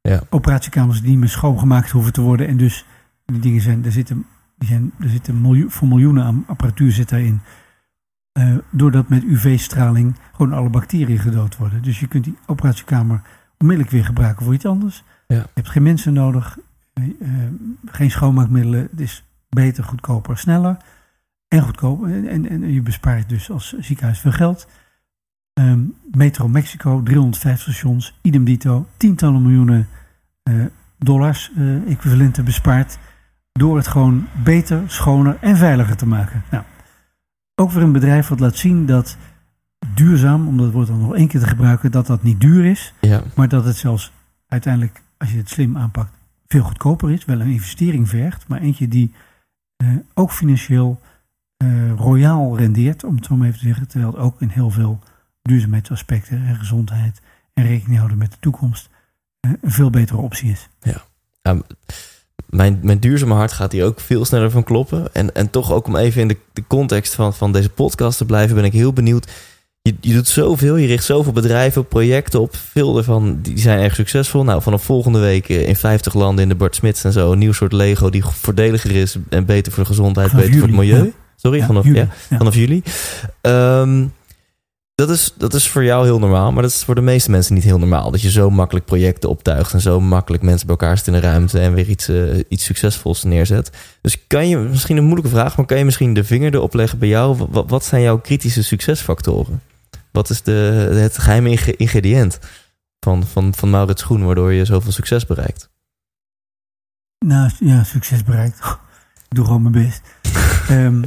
Ja. 0.00 0.22
Operatiekamers 0.30 1.00
die 1.00 1.10
niet 1.10 1.18
meer 1.18 1.28
schoongemaakt 1.28 1.90
hoeven 1.90 2.12
te 2.12 2.20
worden. 2.20 2.46
En 2.48 2.56
dus 2.56 2.86
die 3.24 3.38
dingen 3.38 3.60
zijn, 3.60 3.84
er 3.84 3.92
zitten, 3.92 4.26
die 4.58 4.68
zijn, 4.68 4.92
er 5.00 5.08
zitten 5.08 5.40
miljoen, 5.40 5.70
voor 5.70 5.88
miljoenen 5.88 6.24
aan 6.24 6.44
apparatuur 6.46 6.92
zit 6.92 7.08
daarin. 7.08 7.40
Eh, 8.32 8.56
doordat 8.70 9.08
met 9.08 9.22
UV-straling 9.24 10.16
gewoon 10.32 10.52
alle 10.52 10.70
bacteriën 10.70 11.18
gedood 11.18 11.56
worden. 11.56 11.82
Dus 11.82 12.00
je 12.00 12.06
kunt 12.06 12.24
die 12.24 12.38
operatiekamer 12.46 13.22
onmiddellijk 13.58 13.94
weer 13.94 14.04
gebruiken 14.04 14.44
voor 14.44 14.54
iets 14.54 14.66
anders. 14.66 15.04
Ja. 15.26 15.36
Je 15.36 15.48
hebt 15.54 15.68
geen 15.68 15.82
mensen 15.82 16.12
nodig, 16.12 16.58
geen 17.84 18.10
schoonmaakmiddelen. 18.10 18.88
Het 18.90 19.00
is 19.00 19.24
beter, 19.48 19.84
goedkoper, 19.84 20.38
sneller 20.38 20.76
en 21.48 21.62
goedkoper. 21.62 22.08
En, 22.12 22.26
en, 22.28 22.48
en 22.48 22.72
je 22.72 22.82
bespaart 22.82 23.28
dus 23.28 23.50
als 23.50 23.74
ziekenhuis 23.78 24.18
veel 24.18 24.32
geld. 24.32 24.66
Ehm, 25.52 25.80
Metro 26.10 26.48
Mexico, 26.48 27.02
350 27.02 27.62
stations, 27.62 28.18
idem 28.22 28.44
dito, 28.44 28.86
tientallen 28.96 29.42
miljoenen 29.42 29.88
eh, 30.42 30.54
dollars 30.98 31.50
eh, 31.56 31.90
equivalenten 31.90 32.44
bespaard. 32.44 32.98
Door 33.52 33.76
het 33.76 33.86
gewoon 33.86 34.26
beter, 34.44 34.82
schoner 34.86 35.36
en 35.40 35.56
veiliger 35.56 35.96
te 35.96 36.06
maken. 36.06 36.42
Nou, 36.50 36.64
ook 37.54 37.70
weer 37.70 37.82
een 37.82 37.92
bedrijf 37.92 38.28
wat 38.28 38.40
laat 38.40 38.56
zien 38.56 38.86
dat 38.86 39.16
duurzaam, 39.94 40.48
om 40.48 40.56
dat 40.56 40.72
woord 40.72 40.86
dan 40.86 41.00
nog 41.00 41.14
één 41.14 41.28
keer 41.28 41.40
te 41.40 41.46
gebruiken, 41.46 41.90
dat 41.90 42.06
dat 42.06 42.22
niet 42.22 42.40
duur 42.40 42.64
is. 42.64 42.94
Ja. 43.00 43.22
Maar 43.34 43.48
dat 43.48 43.64
het 43.64 43.76
zelfs 43.76 44.12
uiteindelijk, 44.48 45.02
als 45.16 45.30
je 45.30 45.36
het 45.36 45.48
slim 45.48 45.76
aanpakt, 45.76 46.12
veel 46.52 46.62
goedkoper 46.62 47.10
is. 47.10 47.24
Wel 47.24 47.40
een 47.40 47.50
investering 47.50 48.08
vergt, 48.08 48.48
maar 48.48 48.60
eentje 48.60 48.88
die 48.88 49.12
eh, 49.76 49.88
ook 50.14 50.32
financieel 50.32 51.00
eh, 51.56 51.92
royaal 51.96 52.58
rendeert, 52.58 53.04
om 53.04 53.16
het 53.16 53.24
zo 53.24 53.36
maar 53.36 53.46
even 53.46 53.58
te 53.58 53.66
zeggen. 53.66 53.88
Terwijl 53.88 54.12
het 54.12 54.20
ook 54.20 54.40
in 54.40 54.48
heel 54.48 54.70
veel 54.70 54.98
duurzaamheidsaspecten 55.42 56.46
en 56.46 56.56
gezondheid 56.56 57.20
en 57.54 57.66
rekening 57.66 57.96
houden 57.96 58.18
met 58.18 58.30
de 58.30 58.36
toekomst 58.40 58.88
eh, 59.40 59.50
een 59.60 59.70
veel 59.70 59.90
betere 59.90 60.18
optie 60.18 60.50
is. 60.50 60.68
Ja, 60.82 61.02
mijn, 62.46 62.78
mijn 62.82 62.98
duurzame 62.98 63.34
hart 63.34 63.52
gaat 63.52 63.72
hier 63.72 63.84
ook 63.84 64.00
veel 64.00 64.24
sneller 64.24 64.50
van 64.50 64.64
kloppen. 64.64 65.14
En, 65.14 65.34
en 65.34 65.50
toch 65.50 65.72
ook 65.72 65.86
om 65.86 65.96
even 65.96 66.20
in 66.20 66.28
de, 66.28 66.38
de 66.52 66.66
context 66.66 67.14
van, 67.14 67.34
van 67.34 67.52
deze 67.52 67.70
podcast 67.70 68.18
te 68.18 68.24
blijven, 68.24 68.54
ben 68.54 68.64
ik 68.64 68.72
heel 68.72 68.92
benieuwd. 68.92 69.51
Je, 69.82 69.94
je 70.00 70.12
doet 70.12 70.28
zoveel, 70.28 70.76
je 70.76 70.86
richt 70.86 71.04
zoveel 71.04 71.32
bedrijven 71.32 71.86
projecten 71.86 72.40
op. 72.40 72.56
Veel 72.56 72.96
ervan 72.96 73.38
die 73.40 73.58
zijn 73.58 73.78
erg 73.80 73.94
succesvol. 73.94 74.44
Nou, 74.44 74.62
vanaf 74.62 74.82
volgende 74.82 75.18
week 75.18 75.48
eh, 75.48 75.68
in 75.68 75.76
50 75.76 76.14
landen 76.14 76.42
in 76.42 76.48
de 76.48 76.54
Bart 76.54 76.74
Smits 76.74 77.04
en 77.04 77.12
zo. 77.12 77.32
Een 77.32 77.38
nieuw 77.38 77.52
soort 77.52 77.72
Lego 77.72 78.10
die 78.10 78.24
voordeliger 78.24 78.90
is 78.90 79.16
en 79.28 79.44
beter 79.44 79.72
voor 79.72 79.82
de 79.82 79.88
gezondheid, 79.88 80.30
Vanaf 80.30 80.44
beter 80.44 80.58
voor 80.60 80.68
het 80.68 80.76
milieu. 80.76 81.04
ja. 81.04 81.10
Sorry, 81.36 81.58
Ja, 81.58 81.66
vanaf, 81.66 81.84
juli, 81.84 81.98
ja, 81.98 82.08
vanaf 82.36 82.54
juli. 82.54 82.82
Ehm, 83.40 84.06
dat, 84.94 85.10
is, 85.10 85.34
dat 85.36 85.54
is 85.54 85.68
voor 85.68 85.84
jou 85.84 86.04
heel 86.04 86.18
normaal, 86.18 86.52
maar 86.52 86.62
dat 86.62 86.70
is 86.70 86.84
voor 86.84 86.94
de 86.94 87.00
meeste 87.00 87.30
mensen 87.30 87.54
niet 87.54 87.64
heel 87.64 87.78
normaal. 87.78 88.10
Dat 88.10 88.22
je 88.22 88.30
zo 88.30 88.50
makkelijk 88.50 88.86
projecten 88.86 89.28
optuigt 89.28 89.72
en 89.72 89.80
zo 89.80 90.00
makkelijk 90.00 90.42
mensen 90.42 90.66
bij 90.66 90.76
elkaar 90.76 90.96
zit 90.96 91.06
in 91.06 91.12
de 91.12 91.20
ruimte 91.20 91.58
en 91.60 91.74
weer 91.74 91.88
iets, 91.88 92.08
eh, 92.08 92.38
iets 92.48 92.64
succesvols 92.64 93.22
neerzet. 93.22 93.70
Dus 94.00 94.26
kan 94.26 94.48
je, 94.48 94.56
misschien 94.56 94.96
een 94.96 95.04
moeilijke 95.04 95.30
vraag, 95.30 95.56
maar 95.56 95.66
kan 95.66 95.78
je 95.78 95.84
misschien 95.84 96.14
de 96.14 96.24
vinger 96.24 96.54
erop 96.54 96.74
leggen 96.74 96.98
bij 96.98 97.08
jou? 97.08 97.46
Wat, 97.50 97.70
wat 97.70 97.84
zijn 97.84 98.02
jouw 98.02 98.18
kritische 98.18 98.62
succesfactoren? 98.62 99.60
Wat 100.12 100.30
is 100.30 100.42
de, 100.42 100.52
het 100.94 101.18
geheime 101.18 101.76
ingrediënt 101.76 102.38
van, 103.00 103.26
van, 103.26 103.54
van 103.54 103.70
Maurits 103.70 104.02
Groen, 104.02 104.24
waardoor 104.24 104.52
je 104.52 104.64
zoveel 104.64 104.92
succes 104.92 105.26
bereikt? 105.26 105.70
Nou, 107.18 107.50
ja, 107.58 107.84
succes 107.84 108.24
bereikt. 108.24 108.58
Ik 109.28 109.36
doe 109.36 109.44
gewoon 109.44 109.62
mijn 109.62 109.84
best. 109.84 110.02
Ehm, 110.68 111.02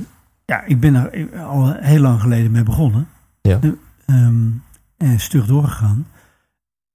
ja, 0.45 0.63
ik 0.63 0.79
ben 0.79 0.95
er 0.95 1.39
al 1.39 1.73
heel 1.73 1.99
lang 1.99 2.21
geleden 2.21 2.51
mee 2.51 2.63
begonnen. 2.63 3.07
Ja. 3.41 3.59
Eh, 3.61 3.69
ehm, 4.05 4.47
en 4.97 5.19
stug 5.19 5.45
doorgegaan. 5.45 6.07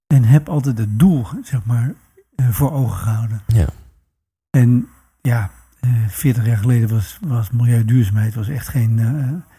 En 0.06 0.24
heb 0.24 0.48
altijd 0.48 0.78
het 0.78 0.98
doel, 0.98 1.26
zeg 1.42 1.64
maar, 1.64 1.94
eh, 2.36 2.48
voor 2.48 2.72
ogen 2.72 2.98
gehouden. 2.98 3.42
Ja. 3.46 3.66
En 4.50 4.88
ja, 5.20 5.50
eh 5.80 5.90
40 6.08 6.46
jaar 6.46 6.56
geleden 6.56 6.88
was, 6.88 7.18
was 7.20 7.50
milieuduurzaamheid 7.50 8.34
was 8.34 8.48
echt 8.48 8.68
geen, 8.68 8.98
eh, 8.98 9.49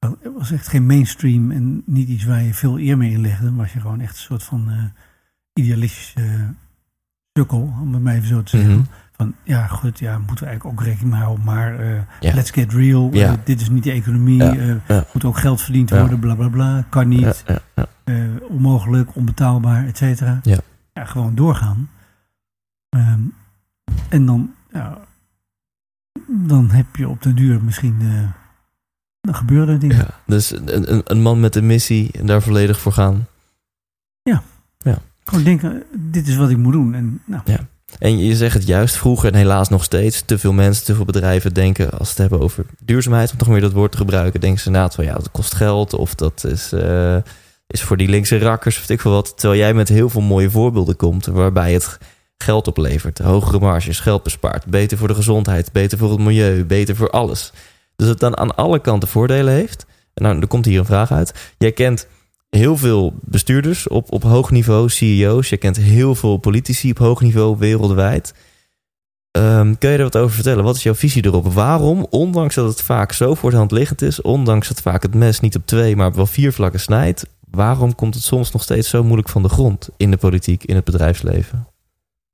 het 0.00 0.32
was 0.36 0.50
echt 0.50 0.68
geen 0.68 0.86
mainstream 0.86 1.50
en 1.50 1.82
niet 1.86 2.08
iets 2.08 2.24
waar 2.24 2.42
je 2.42 2.54
veel 2.54 2.78
eer 2.78 2.96
mee 2.96 3.10
inlegde. 3.10 3.44
Dan 3.44 3.56
was 3.56 3.72
je 3.72 3.80
gewoon 3.80 4.00
echt 4.00 4.14
een 4.14 4.22
soort 4.22 4.42
van 4.42 4.70
eh 4.70 4.84
idealistische 5.52 6.54
sukkel, 7.32 7.74
om 7.80 7.94
het 7.94 8.02
maar 8.02 8.14
even 8.14 8.28
zo 8.28 8.42
te 8.42 8.56
zeggen. 8.56 8.76
Mhm. 8.76 8.84
Van 9.12 9.34
ja, 9.44 9.66
goed, 9.66 9.98
ja, 9.98 10.18
moeten 10.18 10.38
we 10.38 10.50
eigenlijk 10.50 10.80
ook 10.80 10.86
rekening 10.86 11.12
mee 11.12 11.22
houden. 11.22 11.44
Maar 11.44 11.78
eh, 11.78 12.34
let's 12.34 12.50
get 12.50 12.72
real. 12.72 13.12
Eh, 13.12 13.32
dit 13.44 13.60
is 13.60 13.68
niet 13.68 13.84
de 13.84 13.90
economie. 13.90 14.42
Ja. 14.42 15.04
Moet 15.12 15.24
ook 15.24 15.38
geld 15.38 15.62
verdiend 15.62 15.90
worden, 15.90 16.18
bla 16.18 16.34
bla 16.34 16.48
bla. 16.48 16.84
Kan 16.88 17.08
niet. 17.08 17.44
Onmogelijk, 18.48 19.16
onbetaalbaar, 19.16 19.86
et 19.86 19.96
cetera. 19.96 20.40
Ja. 20.42 20.58
gewoon 20.94 21.34
doorgaan. 21.34 21.90
Ehm, 22.88 23.20
en 24.08 24.26
dan, 24.26 24.54
ja, 24.72 24.98
dan 26.28 26.70
heb 26.70 26.96
je 26.96 27.08
op 27.08 27.22
de 27.22 27.34
duur 27.34 27.62
misschien. 27.64 27.98
Dan 29.20 29.34
gebeuren 29.34 29.80
dingen. 29.80 29.96
Ja, 29.96 30.20
dus 30.26 30.50
een, 30.50 30.92
een- 30.92 31.02
een 31.04 31.22
man 31.22 31.40
met 31.40 31.56
een 31.56 31.66
missie 31.66 32.10
en 32.18 32.26
daar 32.26 32.42
volledig 32.42 32.80
voor 32.80 32.92
gaan. 32.92 33.26
Gewoon 35.24 35.44
denken, 35.44 35.82
dit 35.96 36.28
is 36.28 36.36
wat 36.36 36.50
ik 36.50 36.56
moet 36.56 36.72
doen. 36.72 36.94
En 36.94 37.20
nou, 37.26 37.42
En 37.98 38.18
je 38.18 38.36
zegt 38.36 38.54
het 38.54 38.66
juist 38.66 38.96
vroeger 38.96 39.28
en 39.32 39.38
helaas 39.38 39.68
nog 39.68 39.84
steeds. 39.84 40.22
Te 40.24 40.38
veel 40.38 40.52
mensen, 40.52 40.84
te 40.84 40.94
veel 40.94 41.04
bedrijven 41.04 41.54
denken 41.54 41.90
als 41.90 42.02
ze 42.08 42.08
het 42.08 42.18
hebben 42.18 42.40
over 42.40 42.64
duurzaamheid. 42.84 43.32
Om 43.32 43.38
toch 43.38 43.48
weer 43.48 43.60
dat 43.60 43.72
woord 43.72 43.90
te 43.92 43.96
gebruiken. 43.98 44.40
Denken 44.40 44.60
ze 44.60 44.66
inderdaad 44.66 44.94
van 44.94 45.04
ja, 45.04 45.12
dat 45.14 45.30
kost 45.30 45.54
geld. 45.54 45.92
Of 45.94 46.14
dat 46.14 46.44
is, 46.44 46.72
eh, 46.72 47.16
is 47.66 47.82
voor 47.82 47.96
die 47.96 48.08
linkse 48.08 48.38
rakkers 48.38 48.74
of 48.76 48.80
weet 48.80 48.90
ik 48.90 49.00
veel 49.00 49.10
wat. 49.12 49.32
Terwijl 49.38 49.60
jij 49.60 49.74
met 49.74 49.88
heel 49.88 50.08
veel 50.10 50.20
mooie 50.20 50.50
voorbeelden 50.50 50.96
komt. 50.96 51.26
Waarbij 51.26 51.72
het 51.72 51.98
geld 52.36 52.66
oplevert. 52.68 53.18
Hogere 53.18 53.58
marges, 53.58 54.00
geld 54.00 54.22
bespaart. 54.22 54.64
Beter 54.66 54.98
voor 54.98 55.08
de 55.08 55.14
gezondheid. 55.14 55.72
Beter 55.72 55.98
voor 55.98 56.10
het 56.10 56.20
milieu. 56.20 56.64
Beter 56.64 56.96
voor 56.96 57.10
alles. 57.10 57.52
Dus 58.00 58.08
het 58.08 58.20
dan 58.20 58.36
aan 58.36 58.56
alle 58.56 58.80
kanten 58.80 59.08
voordelen 59.08 59.54
heeft. 59.54 59.86
En 60.14 60.22
nou, 60.22 60.38
er 60.38 60.46
komt 60.46 60.64
hier 60.64 60.78
een 60.78 60.84
vraag 60.84 61.12
uit. 61.12 61.54
Jij 61.58 61.72
kent 61.72 62.06
heel 62.50 62.76
veel 62.76 63.14
bestuurders 63.20 63.88
op, 63.88 64.12
op 64.12 64.22
hoog 64.22 64.50
niveau, 64.50 64.88
CEO's. 64.88 65.48
Je 65.48 65.56
kent 65.56 65.76
heel 65.76 66.14
veel 66.14 66.36
politici 66.36 66.90
op 66.90 66.98
hoog 66.98 67.20
niveau 67.20 67.58
wereldwijd. 67.58 68.34
Ehm, 69.30 69.74
kun 69.78 69.90
je 69.90 69.96
er 69.96 70.02
wat 70.02 70.16
over 70.16 70.34
vertellen? 70.34 70.64
Wat 70.64 70.76
is 70.76 70.82
jouw 70.82 70.94
visie 70.94 71.24
erop? 71.24 71.52
Waarom, 71.52 72.06
ondanks 72.10 72.54
dat 72.54 72.68
het 72.68 72.82
vaak 72.82 73.12
zo 73.12 73.34
voor 73.34 73.50
de 73.50 73.56
hand 73.56 73.70
liggend 73.70 74.02
is, 74.02 74.22
ondanks 74.22 74.68
dat 74.68 74.80
vaak 74.80 75.02
het 75.02 75.14
mes 75.14 75.40
niet 75.40 75.56
op 75.56 75.66
twee, 75.66 75.96
maar 75.96 76.06
op 76.06 76.14
wel 76.14 76.26
vier 76.26 76.52
vlakken 76.52 76.80
snijdt, 76.80 77.26
waarom 77.50 77.94
komt 77.94 78.14
het 78.14 78.22
soms 78.22 78.52
nog 78.52 78.62
steeds 78.62 78.88
zo 78.88 79.02
moeilijk 79.02 79.28
van 79.28 79.42
de 79.42 79.48
grond 79.48 79.88
in 79.96 80.10
de 80.10 80.16
politiek, 80.16 80.64
in 80.64 80.74
het 80.74 80.84
bedrijfsleven? 80.84 81.66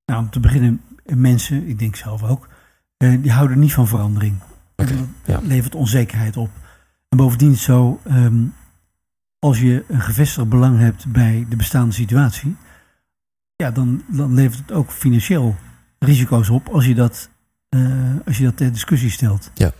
nou, 0.07 0.23
om 0.23 0.31
te 0.31 0.41
beginnen, 0.41 0.81
mensen, 1.05 1.69
ik 1.69 1.79
denk 1.79 1.97
zelf 1.97 2.23
ook, 2.23 2.49
eh, 2.97 3.23
die 3.23 3.33
houden 3.33 3.59
niet 3.59 3.73
van 3.73 3.87
verandering. 3.87 4.41
En 4.77 4.87
dat 4.87 4.97
ja. 5.25 5.41
levert 5.43 5.75
onzekerheid 5.75 6.37
op. 6.37 6.51
En 7.09 7.17
bovendien 7.17 7.53
is 7.53 7.63
zo, 7.63 8.01
ehm, 8.05 8.45
als 9.39 9.61
je 9.61 9.85
een 9.89 10.01
gevestigd 10.01 10.49
belang 10.49 10.79
hebt 10.79 11.13
bij 11.13 11.47
de 11.49 11.57
bestaande 11.57 11.95
situatie, 11.95 12.57
ja, 13.57 13.71
dan, 13.71 14.03
dan 14.07 14.35
levert 14.35 14.59
het 14.59 14.73
ook 14.73 14.91
financieel 14.91 15.57
risico's 15.99 16.49
op 16.49 16.69
als 16.69 16.87
je 16.87 16.95
dat, 16.95 17.31
eh, 17.69 18.15
als 18.27 18.39
je 18.39 18.45
dat 18.45 18.57
ter 18.57 18.73
discussie 18.73 19.11
stelt. 19.11 19.51
Ja. 19.55 19.73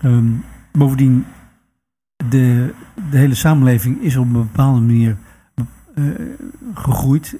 Ehm, 0.00 0.30
bovendien, 0.72 1.24
de, 2.28 2.74
de 3.10 3.16
hele 3.16 3.34
samenleving 3.34 4.02
is 4.02 4.16
op 4.16 4.24
een 4.24 4.32
bepaalde 4.32 4.80
manier 4.80 5.16
eh, 5.94 6.04
gegroeid. 6.74 7.36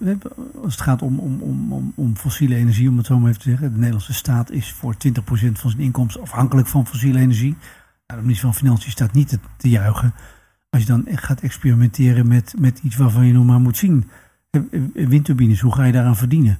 Eh, 0.00 0.14
als 0.62 0.72
het 0.72 0.80
gaat 0.82 1.02
om, 1.02 1.18
om, 1.18 1.40
om, 1.40 1.72
om, 1.72 1.92
om 1.94 2.16
fossiele 2.16 2.54
energie, 2.54 2.88
om 2.88 2.96
het 2.96 3.06
zo 3.06 3.18
maar 3.18 3.28
even 3.28 3.42
te 3.42 3.48
zeggen. 3.50 3.70
De 3.70 3.76
Nederlandse 3.78 4.14
staat 4.14 4.50
is 4.50 4.72
voor 4.72 4.94
20% 4.94 4.98
van 5.52 5.70
zijn 5.70 5.82
inkomsten 5.82 6.22
afhankelijk 6.22 6.68
van 6.68 6.86
fossiele 6.86 7.18
energie. 7.18 7.56
Nou, 8.06 8.20
de 8.20 8.26
minister 8.26 8.48
van 8.48 8.54
Financiën 8.58 8.90
staat 8.90 9.12
niet 9.12 9.28
te, 9.28 9.38
te 9.56 9.68
juichen. 9.68 10.14
Als 10.70 10.82
je 10.82 10.88
dan 10.88 11.06
echt 11.06 11.24
gaat 11.24 11.40
experimenteren 11.40 12.28
met, 12.28 12.54
met 12.58 12.78
iets 12.82 12.96
waarvan 12.96 13.26
je 13.26 13.32
nog 13.32 13.44
maar 13.46 13.60
moet 13.60 13.76
zien. 13.76 14.04
Eh, 14.50 14.60
Windturbines, 14.94 15.60
hoe 15.60 15.74
ga 15.74 15.84
je 15.84 15.92
daaraan 15.92 16.16
verdienen? 16.16 16.58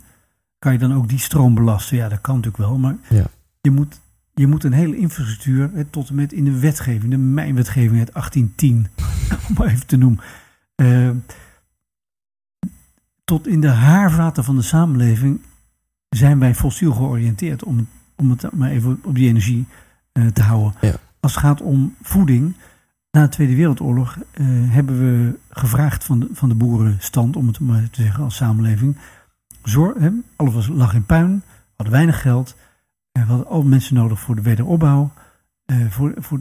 Kan 0.59 0.73
je 0.73 0.79
dan 0.79 0.95
ook 0.95 1.09
die 1.09 1.19
stroom 1.19 1.55
belasten? 1.55 1.97
Ja, 1.97 2.09
dat 2.09 2.21
kan 2.21 2.35
natuurlijk 2.37 2.63
wel. 2.63 2.79
Maar 2.79 2.97
Ja. 3.09 3.27
je, 3.61 3.71
moet, 3.71 4.01
je 4.35 4.47
moet 4.47 4.65
een 4.65 4.73
hele 4.73 4.97
infrastructuur, 4.97 5.71
tot 5.91 6.09
en 6.09 6.15
met 6.15 6.33
in 6.33 6.45
de 6.45 6.59
wetgeving, 6.59 7.11
de 7.11 7.17
mijnwetgeving 7.19 7.99
uit 7.99 8.13
1810, 8.13 8.87
om 9.49 9.55
maar 9.59 9.67
even 9.67 9.87
te 9.87 9.97
noemen. 9.97 10.21
Eh, 10.79 11.11
tot 13.25 13.47
in 13.47 13.61
de 13.61 13.69
haarvaten 13.69 14.45
van 14.45 14.57
de 14.57 14.63
samenleving 14.63 15.41
zijn 16.09 16.39
wij 16.39 16.55
fossiel 16.55 16.93
georiënteerd, 16.93 17.65
om, 17.65 17.77
het- 17.77 17.87
om 18.17 18.31
het 18.31 18.53
maar 18.53 18.71
even 18.71 19.01
op 19.05 19.15
die 19.15 19.29
energie 19.29 19.67
eh, 20.13 20.27
te 20.27 20.43
houden. 20.43 20.73
Ja. 20.81 20.95
Als 21.21 21.35
het 21.35 21.41
gaat 21.45 21.61
om 21.61 21.95
voeding, 22.03 22.57
na 23.11 23.23
de 23.23 23.29
Tweede 23.29 23.55
Wereldoorlog 23.55 24.17
eh, 24.33 24.47
hebben 24.49 24.99
we 24.99 25.39
gevraagd 25.51 26.05
van 26.05 26.19
de, 26.21 26.29
van 26.33 26.49
de 26.49 26.55
boerenstand, 26.55 27.37
om 27.37 27.47
het 27.47 27.61
maar 27.61 27.91
te 27.91 28.03
zeggen, 28.03 28.25
als 28.25 28.37
samenleving. 28.37 28.97
Zorg, 29.63 29.99
hè, 29.99 30.11
alles 30.37 30.55
was, 30.55 30.67
lag 30.69 30.95
in 30.95 31.05
puin, 31.07 31.37
we 31.47 31.73
hadden 31.77 31.95
weinig 31.95 32.21
geld, 32.21 32.57
eh, 33.13 33.23
we 33.23 33.29
hadden 33.29 33.47
al 33.47 33.63
mensen 33.63 33.95
nodig 33.95 34.21
voor 34.21 34.35
de 34.35 34.43
wederopbouw, 34.43 35.13
voor, 35.89 36.13
voor, 36.17 36.41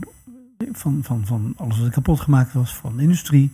van, 0.71 1.03
van, 1.03 1.25
van 1.25 1.53
alles 1.57 1.79
wat 1.79 1.89
kapot 1.89 2.19
gemaakt 2.19 2.53
was, 2.53 2.75
van 2.75 2.95
de 2.97 3.03
industrie. 3.03 3.51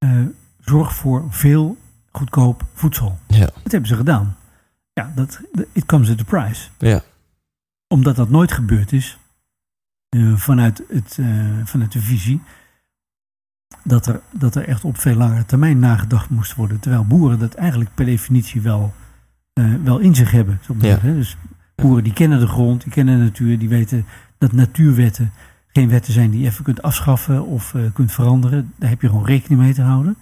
Eh, 0.00 0.22
zorg 0.60 0.94
voor 0.94 1.26
veel 1.28 1.76
goedkoop 2.12 2.64
voedsel. 2.72 3.18
Ja. 3.26 3.50
Dat 3.62 3.72
hebben 3.72 3.88
ze 3.88 3.96
gedaan. 3.96 4.36
Ja, 4.92 5.12
dat, 5.14 5.40
it 5.72 5.86
comes 5.86 6.10
at 6.10 6.20
a 6.20 6.24
price. 6.24 6.68
Ja. 6.78 7.02
Omdat 7.88 8.16
dat 8.16 8.30
nooit 8.30 8.52
gebeurd 8.52 8.92
is, 8.92 9.18
eh, 10.08 10.36
vanuit, 10.36 10.82
het, 10.88 11.18
eh, 11.20 11.26
vanuit 11.64 11.92
de 11.92 12.00
visie, 12.00 12.42
dat 13.84 14.06
er, 14.06 14.20
dat 14.30 14.54
er 14.54 14.68
echt 14.68 14.84
op 14.84 14.98
veel 14.98 15.14
langere 15.14 15.44
termijn 15.44 15.78
nagedacht 15.78 16.30
moest 16.30 16.54
worden. 16.54 16.80
Terwijl 16.80 17.04
boeren 17.04 17.38
dat 17.38 17.54
eigenlijk 17.54 17.94
per 17.94 18.04
definitie 18.04 18.60
wel, 18.60 18.92
wel 19.82 19.98
in 19.98 20.14
zich 20.14 20.30
hebben. 20.30 20.58
Zo 20.62 20.74
Ja. 20.78 20.96
Dus 20.96 21.36
boeren 21.74 22.04
die 22.04 22.12
kennen 22.12 22.40
de 22.40 22.46
grond, 22.46 22.82
die 22.82 22.92
kennen 22.92 23.18
de 23.18 23.24
natuur, 23.24 23.58
die 23.58 23.68
weten 23.68 24.06
dat 24.38 24.52
natuurwetten 24.52 25.32
geen 25.72 25.88
wetten 25.88 26.12
zijn 26.12 26.30
die 26.30 26.40
je 26.40 26.46
even 26.46 26.64
kunt 26.64 26.82
afschaffen 26.82 27.46
of 27.46 27.74
eh, 27.74 27.82
kunt 27.92 28.12
veranderen. 28.12 28.72
Daar 28.76 28.90
heb 28.90 29.00
je 29.00 29.08
gewoon 29.08 29.26
rekening 29.26 29.60
mee 29.60 29.74
te 29.74 29.82
houden. 29.82 30.16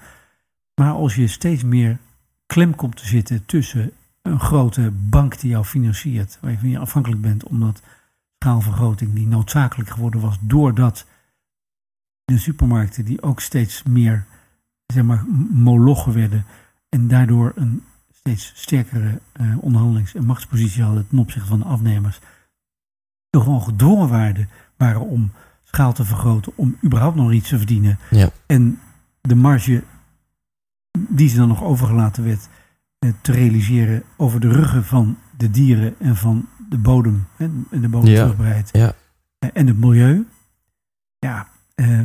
Maar 0.74 0.92
als 0.92 1.14
je 1.14 1.26
steeds 1.26 1.62
meer 1.62 1.98
klem 2.46 2.74
komt 2.74 2.96
te 2.96 3.06
zitten 3.06 3.46
tussen 3.46 3.92
een 4.22 4.40
grote 4.40 4.90
bank 4.92 5.40
die 5.40 5.50
jou 5.50 5.64
financiert, 5.64 6.38
waar 6.40 6.50
je 6.50 6.58
van 6.58 6.68
je 6.68 6.78
afhankelijk 6.78 7.20
bent, 7.20 7.44
omdat 7.44 7.82
schaalvergroting 8.38 9.14
die 9.14 9.26
noodzakelijk 9.26 9.90
geworden 9.90 10.20
was 10.20 10.36
doordat 10.40 11.06
de 12.24 12.38
supermarkten 12.38 13.04
die 13.04 13.22
ook 13.22 13.40
steeds 13.40 13.82
meer 13.82 14.26
zeg 14.86 15.04
maar, 15.04 15.24
molochen 15.50 16.12
werden 16.12 16.44
en 16.88 17.08
daardoor 17.08 17.52
een 17.54 17.84
steeds 18.12 18.52
sterkere 18.54 19.20
eh, 19.32 19.58
onderhandelings- 19.60 20.14
en 20.14 20.24
machtspositie 20.24 20.82
hadden 20.82 21.08
ten 21.08 21.18
opzichte 21.18 21.48
van 21.48 21.58
de 21.58 21.64
afnemers, 21.64 22.20
toch 23.30 23.44
gewoon 23.44 23.62
gedwongen 23.62 24.08
waren 24.78 25.00
om 25.00 25.32
schaal 25.64 25.92
te 25.92 26.04
vergroten, 26.04 26.52
om 26.56 26.76
überhaupt 26.84 27.16
nog 27.16 27.32
iets 27.32 27.48
te 27.48 27.56
verdienen. 27.58 27.98
Ja. 28.10 28.30
En 28.46 28.78
de 29.20 29.34
marge 29.34 29.82
die 31.08 31.28
ze 31.28 31.36
dan 31.36 31.48
nog 31.48 31.62
overgelaten 31.62 32.24
werd 32.24 32.48
eh, 32.98 33.10
te 33.22 33.32
realiseren 33.32 34.02
over 34.16 34.40
de 34.40 34.48
ruggen 34.52 34.84
van 34.84 35.18
de 35.36 35.50
dieren 35.50 35.94
en 35.98 36.16
van 36.16 36.48
de 36.68 36.78
bodem, 36.78 37.26
en 37.36 37.66
de 37.70 37.88
bodemvruchtbaarheid 37.88 38.68
Ja. 38.72 38.94
eh, 39.38 39.48
en 39.52 39.66
het 39.66 39.78
milieu. 39.78 40.26
Ja, 41.18 41.48
eh, 41.74 42.00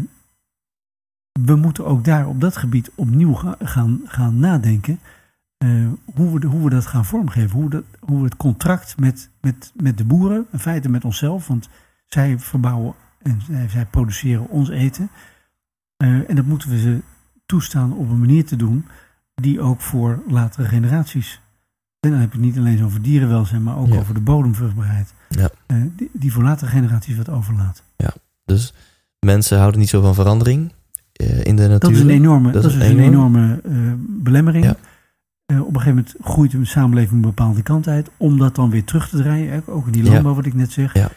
we 1.40 1.56
moeten 1.56 1.86
ook 1.86 2.04
daar 2.04 2.28
op 2.28 2.42
dat 2.42 2.58
gebied 2.58 2.92
opnieuw 2.96 3.34
ga- 3.34 3.56
gaan, 3.60 4.02
gaan 4.06 4.40
nadenken. 4.40 5.00
hoe, 6.16 6.34
we, 6.34 6.40
de- 6.40 6.48
hoe 6.48 6.64
we 6.64 6.70
dat 6.70 6.86
gaan 6.86 7.06
vormgeven. 7.06 7.52
Hoe, 7.52 7.64
we 7.64 7.70
dat, 7.70 7.84
hoe 8.00 8.18
we 8.18 8.24
het 8.24 8.36
contract 8.38 9.00
met, 9.00 9.30
met, 9.42 9.72
met 9.76 9.98
de 9.98 10.06
boeren, 10.06 10.46
in 10.52 10.60
feite 10.60 10.90
met 10.90 11.06
onszelf, 11.06 11.48
want 11.48 11.70
zij 12.14 12.40
verbouwen 12.40 12.94
en 13.22 13.42
zij, 13.48 13.70
zij 13.70 13.86
produceren 13.86 14.50
ons 14.50 14.70
eten. 14.70 15.10
Eh, 15.98 16.30
en 16.30 16.36
dat 16.36 16.46
moeten 16.46 16.70
we 16.70 16.80
ze 16.80 17.02
toestaan 17.46 17.94
op 17.94 18.10
een 18.10 18.20
manier 18.20 18.46
te 18.46 18.56
doen 18.56 18.86
die 19.36 19.62
ook 19.62 19.82
voor 19.82 20.22
latere 20.28 20.68
generaties. 20.68 21.42
En 22.00 22.10
dan 22.12 22.20
heb 22.20 22.32
je 22.32 22.38
het 22.38 22.46
niet 22.46 22.58
alleen 22.58 22.84
over 22.84 23.02
dierenwelzijn, 23.02 23.64
maar 23.64 23.78
ook 23.78 23.88
Ja. 23.88 23.96
over 24.00 24.14
de 24.14 24.20
bodemvruchtbaarheid. 24.20 25.14
Ja. 25.30 25.50
Eh, 25.66 25.78
die, 25.96 26.10
die 26.14 26.34
voor 26.34 26.44
latere 26.44 26.72
generaties 26.72 27.18
wat 27.18 27.30
overlaat. 27.30 27.84
Dus 28.46 28.74
mensen 29.20 29.58
houden 29.58 29.80
niet 29.80 29.90
zo 29.90 30.02
van 30.02 30.14
verandering 30.14 30.72
eh, 31.14 31.44
in 31.44 31.56
de 31.56 31.62
natuur. 31.62 31.80
Dat 31.80 31.92
is 31.92 32.00
een 32.00 32.10
enorme, 32.10 32.52
Dat 32.52 32.62
dat 32.62 32.72
is 32.72 32.78
een 32.78 32.92
een 32.92 33.00
enorme 33.00 33.62
belemmering. 33.98 34.66
Ja. 34.66 34.76
Op 35.46 35.68
een 35.76 35.82
gegeven 35.82 35.90
moment 35.96 36.16
groeit 36.22 36.52
de 36.52 36.66
samenleving 36.66 37.12
een 37.14 37.22
bepaalde 37.22 37.62
kant 37.62 37.88
uit. 37.88 38.10
Om 38.18 38.38
dat 38.38 38.56
dan 38.56 38.70
weer 38.70 38.84
terug 38.84 39.10
te 39.10 39.18
draaien. 39.18 39.64
Ook 39.68 39.86
in 39.86 39.92
die 39.92 40.04
Ja. 40.04 40.12
landbouw 40.12 40.34
wat 40.34 40.46
ik 40.46 40.54
net 40.54 40.72
zeg. 40.72 40.94
Ja. 40.94 41.10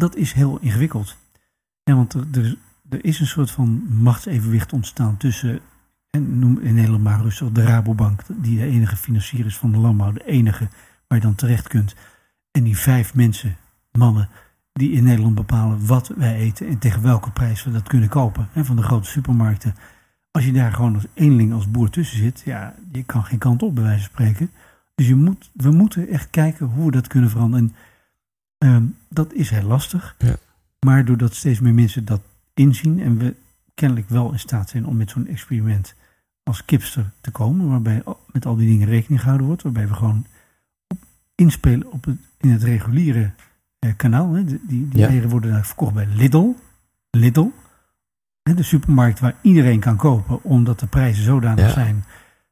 Dat 0.00 0.16
is 0.16 0.32
heel 0.32 0.58
ingewikkeld. 0.60 1.16
Ja, 1.82 1.94
want 1.94 2.14
er, 2.14 2.56
er, 2.88 3.04
is 3.04 3.20
een 3.20 3.26
soort 3.26 3.50
van 3.50 3.82
machtsevenwicht 3.88 4.72
ontstaan 4.72 5.16
tussen... 5.16 5.60
En 6.10 6.38
noem 6.38 6.58
in 6.58 6.74
Nederland 6.74 7.02
maar 7.02 7.20
rustig 7.20 7.50
de 7.50 7.62
Rabobank. 7.62 8.22
Die 8.28 8.58
de 8.58 8.64
enige 8.64 8.96
financier 8.96 9.46
is 9.46 9.56
van 9.56 9.72
de 9.72 9.78
landbouw. 9.78 10.12
De 10.12 10.24
enige 10.24 10.68
waar 11.06 11.18
je 11.18 11.24
dan 11.24 11.34
terecht 11.34 11.68
kunt. 11.68 11.94
En 12.50 12.62
die 12.62 12.76
vijf 12.76 13.14
mensen, 13.14 13.56
mannen 13.92 14.28
die 14.72 14.90
in 14.90 15.04
Nederland 15.04 15.34
bepalen 15.34 15.86
wat 15.86 16.08
wij 16.16 16.34
eten 16.34 16.68
en 16.68 16.78
tegen 16.78 17.02
welke 17.02 17.30
prijs 17.30 17.64
we 17.64 17.70
dat 17.70 17.88
kunnen 17.88 18.08
kopen. 18.08 18.48
Van 18.54 18.76
de 18.76 18.82
grote 18.82 19.08
supermarkten. 19.08 19.74
Als 20.30 20.44
je 20.44 20.52
daar 20.52 20.72
gewoon 20.72 20.94
als 20.94 21.06
eenling, 21.14 21.52
als 21.52 21.70
boer 21.70 21.90
tussen 21.90 22.18
zit, 22.18 22.42
ja, 22.44 22.74
je 22.92 23.02
kan 23.02 23.24
geen 23.24 23.38
kant 23.38 23.62
op 23.62 23.74
bij 23.74 23.84
wijze 23.84 24.00
van 24.00 24.10
spreken. 24.10 24.50
Dus 24.94 25.06
je 25.06 25.14
moet, 25.14 25.50
we 25.52 25.70
moeten 25.70 26.08
echt 26.08 26.30
kijken 26.30 26.66
hoe 26.66 26.86
we 26.86 26.90
dat 26.90 27.06
kunnen 27.06 27.30
veranderen. 27.30 27.68
En 27.68 27.74
ehm, 28.58 28.84
dat 29.08 29.32
is 29.32 29.50
heel 29.50 29.62
lastig. 29.66 30.14
Ja. 30.18 30.36
Maar 30.86 31.04
doordat 31.04 31.34
steeds 31.34 31.60
meer 31.60 31.74
mensen 31.74 32.04
dat 32.04 32.20
inzien 32.54 33.00
en 33.00 33.18
we 33.18 33.34
kennelijk 33.74 34.08
wel 34.08 34.32
in 34.32 34.38
staat 34.38 34.68
zijn 34.68 34.86
om 34.86 34.96
met 34.96 35.10
zo'n 35.10 35.26
experiment 35.26 35.94
als 36.42 36.64
kipster 36.64 37.10
te 37.20 37.30
komen, 37.30 37.68
waarbij 37.68 38.02
met 38.32 38.46
al 38.46 38.56
die 38.56 38.68
dingen 38.68 38.88
rekening 38.88 39.20
gehouden 39.20 39.46
wordt, 39.46 39.62
waarbij 39.62 39.88
we 39.88 39.94
gewoon 39.94 40.26
op, 40.86 40.98
inspelen 41.34 41.92
op 41.92 42.04
het, 42.04 42.16
in 42.40 42.50
het 42.50 42.62
reguliere 42.62 43.30
eh, 43.78 43.90
kanaal. 43.96 44.32
Hè. 44.32 44.44
Die, 44.44 44.60
die, 44.66 44.88
die 44.88 45.00
Ja. 45.00 45.08
eieren 45.08 45.30
worden 45.30 45.50
daar 45.52 45.66
verkocht 45.66 45.94
bij 45.94 46.06
Lidl. 46.06 46.54
Lidl. 47.10 47.48
Hè, 48.42 48.54
de 48.54 48.62
supermarkt 48.62 49.20
waar 49.20 49.34
iedereen 49.40 49.80
kan 49.80 49.96
kopen, 49.96 50.42
omdat 50.44 50.80
de 50.80 50.86
prijzen 50.86 51.24
zodanig 51.24 51.64
Ja. 51.64 51.70
zijn. 51.70 51.94
Dan 51.94 52.04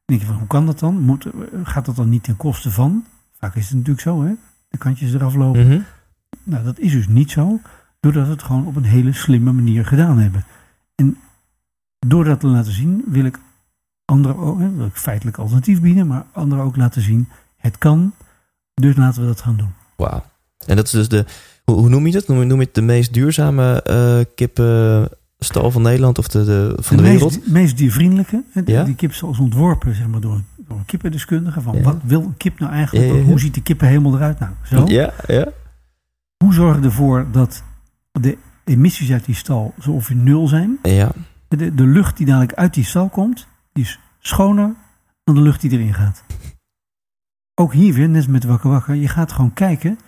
denk 0.05 0.21
je 0.21 0.27
van, 0.27 0.37
hoe 0.37 0.47
kan 0.47 0.67
dat 0.67 0.79
dan? 0.79 1.01
Moet, 1.01 1.27
gaat 1.63 1.85
dat 1.85 1.97
dan 1.97 2.09
niet 2.09 2.23
ten 2.23 2.37
koste 2.37 2.71
van? 2.71 3.05
Vaak 3.39 3.55
is 3.55 3.65
het 3.65 3.73
natuurlijk 3.75 4.01
zo, 4.01 4.25
hè? 4.25 4.33
De 4.75 4.81
kantjes 4.81 5.15
eraf 5.15 5.35
lopen. 5.35 5.67
Mhm. 5.67 5.81
Nou, 6.43 6.65
dat 6.65 6.79
is 6.79 6.93
dus 6.93 7.09
niet 7.09 7.31
zo, 7.31 7.61
doordat 8.01 8.27
we 8.27 8.33
het 8.33 8.43
gewoon 8.43 8.67
op 8.67 8.77
een 8.77 8.85
hele 8.85 9.13
slimme 9.13 9.53
manier 9.53 9.85
gedaan 9.87 10.19
hebben. 10.19 10.45
En 10.95 11.17
door 12.07 12.25
dat 12.25 12.41
te 12.41 12.47
laten 12.47 12.73
zien, 12.73 13.05
wil 13.07 13.25
ik 13.25 13.39
anderen 14.05 14.37
ook, 14.37 14.59
wil 14.59 14.87
ik 14.87 14.97
feitelijk 14.97 15.39
alternatief 15.39 15.81
bieden, 15.81 16.07
maar 16.07 16.25
anderen 16.33 16.65
ook 16.65 16.77
laten 16.77 17.03
zien, 17.03 17.29
het 17.57 17.79
kan, 17.79 18.15
dus 18.75 18.97
laten 18.97 19.21
we 19.21 19.27
dat 19.27 19.41
gaan 19.41 19.57
doen. 19.57 19.73
Wauw. 19.97 20.25
En 20.67 20.77
dat 20.77 20.85
is 20.85 20.91
dus 20.91 21.09
de, 21.09 21.25
hoe, 21.65 21.77
hoe 21.77 21.89
noem 21.89 22.07
je 22.07 22.13
dat? 22.13 22.29
Noem, 22.29 22.39
je- 22.41 22.45
noem 22.45 22.59
je 22.59 22.65
het 22.65 22.75
de 22.75 22.83
meest 22.83 23.13
duurzame 23.13 23.83
eh 23.83 24.21
kippenstal 25.39 25.71
van 25.71 25.83
Nederland 25.83 26.19
of 26.19 26.29
de, 26.29 26.45
de, 26.45 26.77
van 26.83 26.97
de, 26.97 27.03
de 27.03 27.09
wereld? 27.09 27.37
meest, 27.37 27.51
meest 27.51 27.77
diervriendelijke, 27.77 28.43
die, 28.55 28.75
Ja? 28.75 28.85
die 28.85 28.95
kip 28.95 29.11
is 29.11 29.23
als 29.23 29.39
ontworpen 29.39 29.95
zeg 29.95 30.07
maar, 30.07 30.21
door, 30.21 30.41
door 30.57 30.79
een 30.79 30.85
kippendeskundige, 30.85 31.61
van 31.61 31.77
Ja. 31.77 31.83
wat 31.83 31.97
wil 32.05 32.23
een 32.23 32.37
kip 32.37 32.59
nou 32.59 32.73
eigenlijk, 32.73 33.13
Ja, 33.15 33.21
hoe 33.23 33.39
ziet 33.41 33.55
de 33.55 33.63
kippenhemel 33.63 34.15
eruit? 34.17 34.39
Nou, 34.39 34.53
zo. 34.65 34.85
Ja, 34.87 35.13
ja. 35.27 35.49
Hoe 36.45 36.55
zorgen 36.55 36.81
we 36.81 36.87
ervoor 36.87 37.27
dat 37.33 37.63
de 38.13 38.39
emissies 38.65 39.11
uit 39.13 39.25
die 39.25 39.35
stal 39.35 39.75
zo 39.81 39.91
ongeveer 39.91 40.17
nul 40.17 40.49
zijn? 40.49 40.79
Ja, 40.83 41.13
De, 41.49 41.75
de 41.75 41.87
lucht 41.87 42.17
die 42.17 42.27
dadelijk 42.27 42.53
uit 42.55 42.75
die 42.75 42.85
stal 42.85 43.09
komt, 43.09 43.47
die 43.73 43.85
is 43.85 43.99
schoner 44.19 44.75
dan 45.25 45.35
de 45.35 45.41
lucht 45.41 45.61
die 45.61 45.71
erin 45.71 45.95
gaat. 45.95 46.25
Ook 47.55 47.73
hier 47.73 47.95
weer, 47.95 48.09
net 48.09 48.29
met 48.29 48.45
Wakker 48.45 48.71
Wakker, 48.71 48.95
je 48.95 49.09
gaat 49.09 49.33
gewoon 49.33 49.53
kijken 49.53 49.99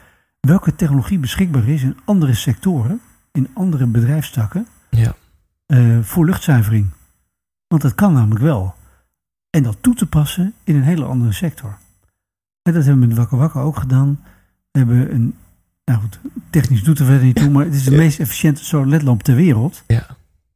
welke 0.41 0.75
technologie 0.75 1.19
beschikbaar 1.19 1.69
is 1.69 1.83
in 1.83 1.97
andere 2.05 2.35
sectoren, 2.35 3.01
in 3.33 3.49
andere 3.55 3.87
bedrijfstakken, 3.87 4.67
ja. 4.91 5.15
eh, 5.67 6.01
voor 6.03 6.25
luchtzuivering. 6.27 6.87
Want 7.69 7.83
dat 7.83 7.95
kan 7.95 8.13
namelijk 8.13 8.41
wel. 8.45 8.75
En 9.51 9.63
dat 9.63 9.77
toe 9.81 9.95
te 9.95 10.07
passen 10.07 10.55
in 10.65 10.77
een 10.77 10.83
hele 10.83 11.05
andere 11.05 11.33
sector. 11.33 11.79
En 12.63 12.73
dat 12.73 12.85
hebben 12.85 13.01
we 13.03 13.07
met 13.09 13.17
Wakker 13.17 13.39
Wakker 13.39 13.61
ook 13.61 13.77
gedaan. 13.77 14.21
We 14.71 14.79
hebben 14.79 15.15
een, 15.15 15.35
nou 15.85 16.01
goed, 16.01 16.21
technisch 16.51 16.83
doet 16.85 16.99
er 16.99 17.05
verder 17.07 17.25
niet 17.25 17.37
toe, 17.37 17.51
maar 17.51 17.65
het 17.65 17.75
is 17.75 17.85
de 17.85 17.91
Ja. 17.91 17.97
meest 17.97 18.21
efficiënte 18.21 18.65
solar 18.65 18.87
ledlamp 18.87 19.23
ter 19.23 19.35
wereld. 19.35 19.83
Ja. 19.87 20.07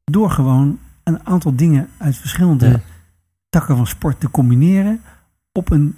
Door 0.05 0.31
gewoon 0.31 0.78
een 1.05 1.26
aantal 1.26 1.57
dingen 1.57 1.89
uit 1.99 2.16
verschillende 2.16 2.68
Ja. 2.68 2.81
takken 3.49 3.76
van 3.76 3.87
sport 3.87 4.20
te 4.20 4.31
combineren 4.31 5.01
op 5.53 5.70
een, 5.70 5.97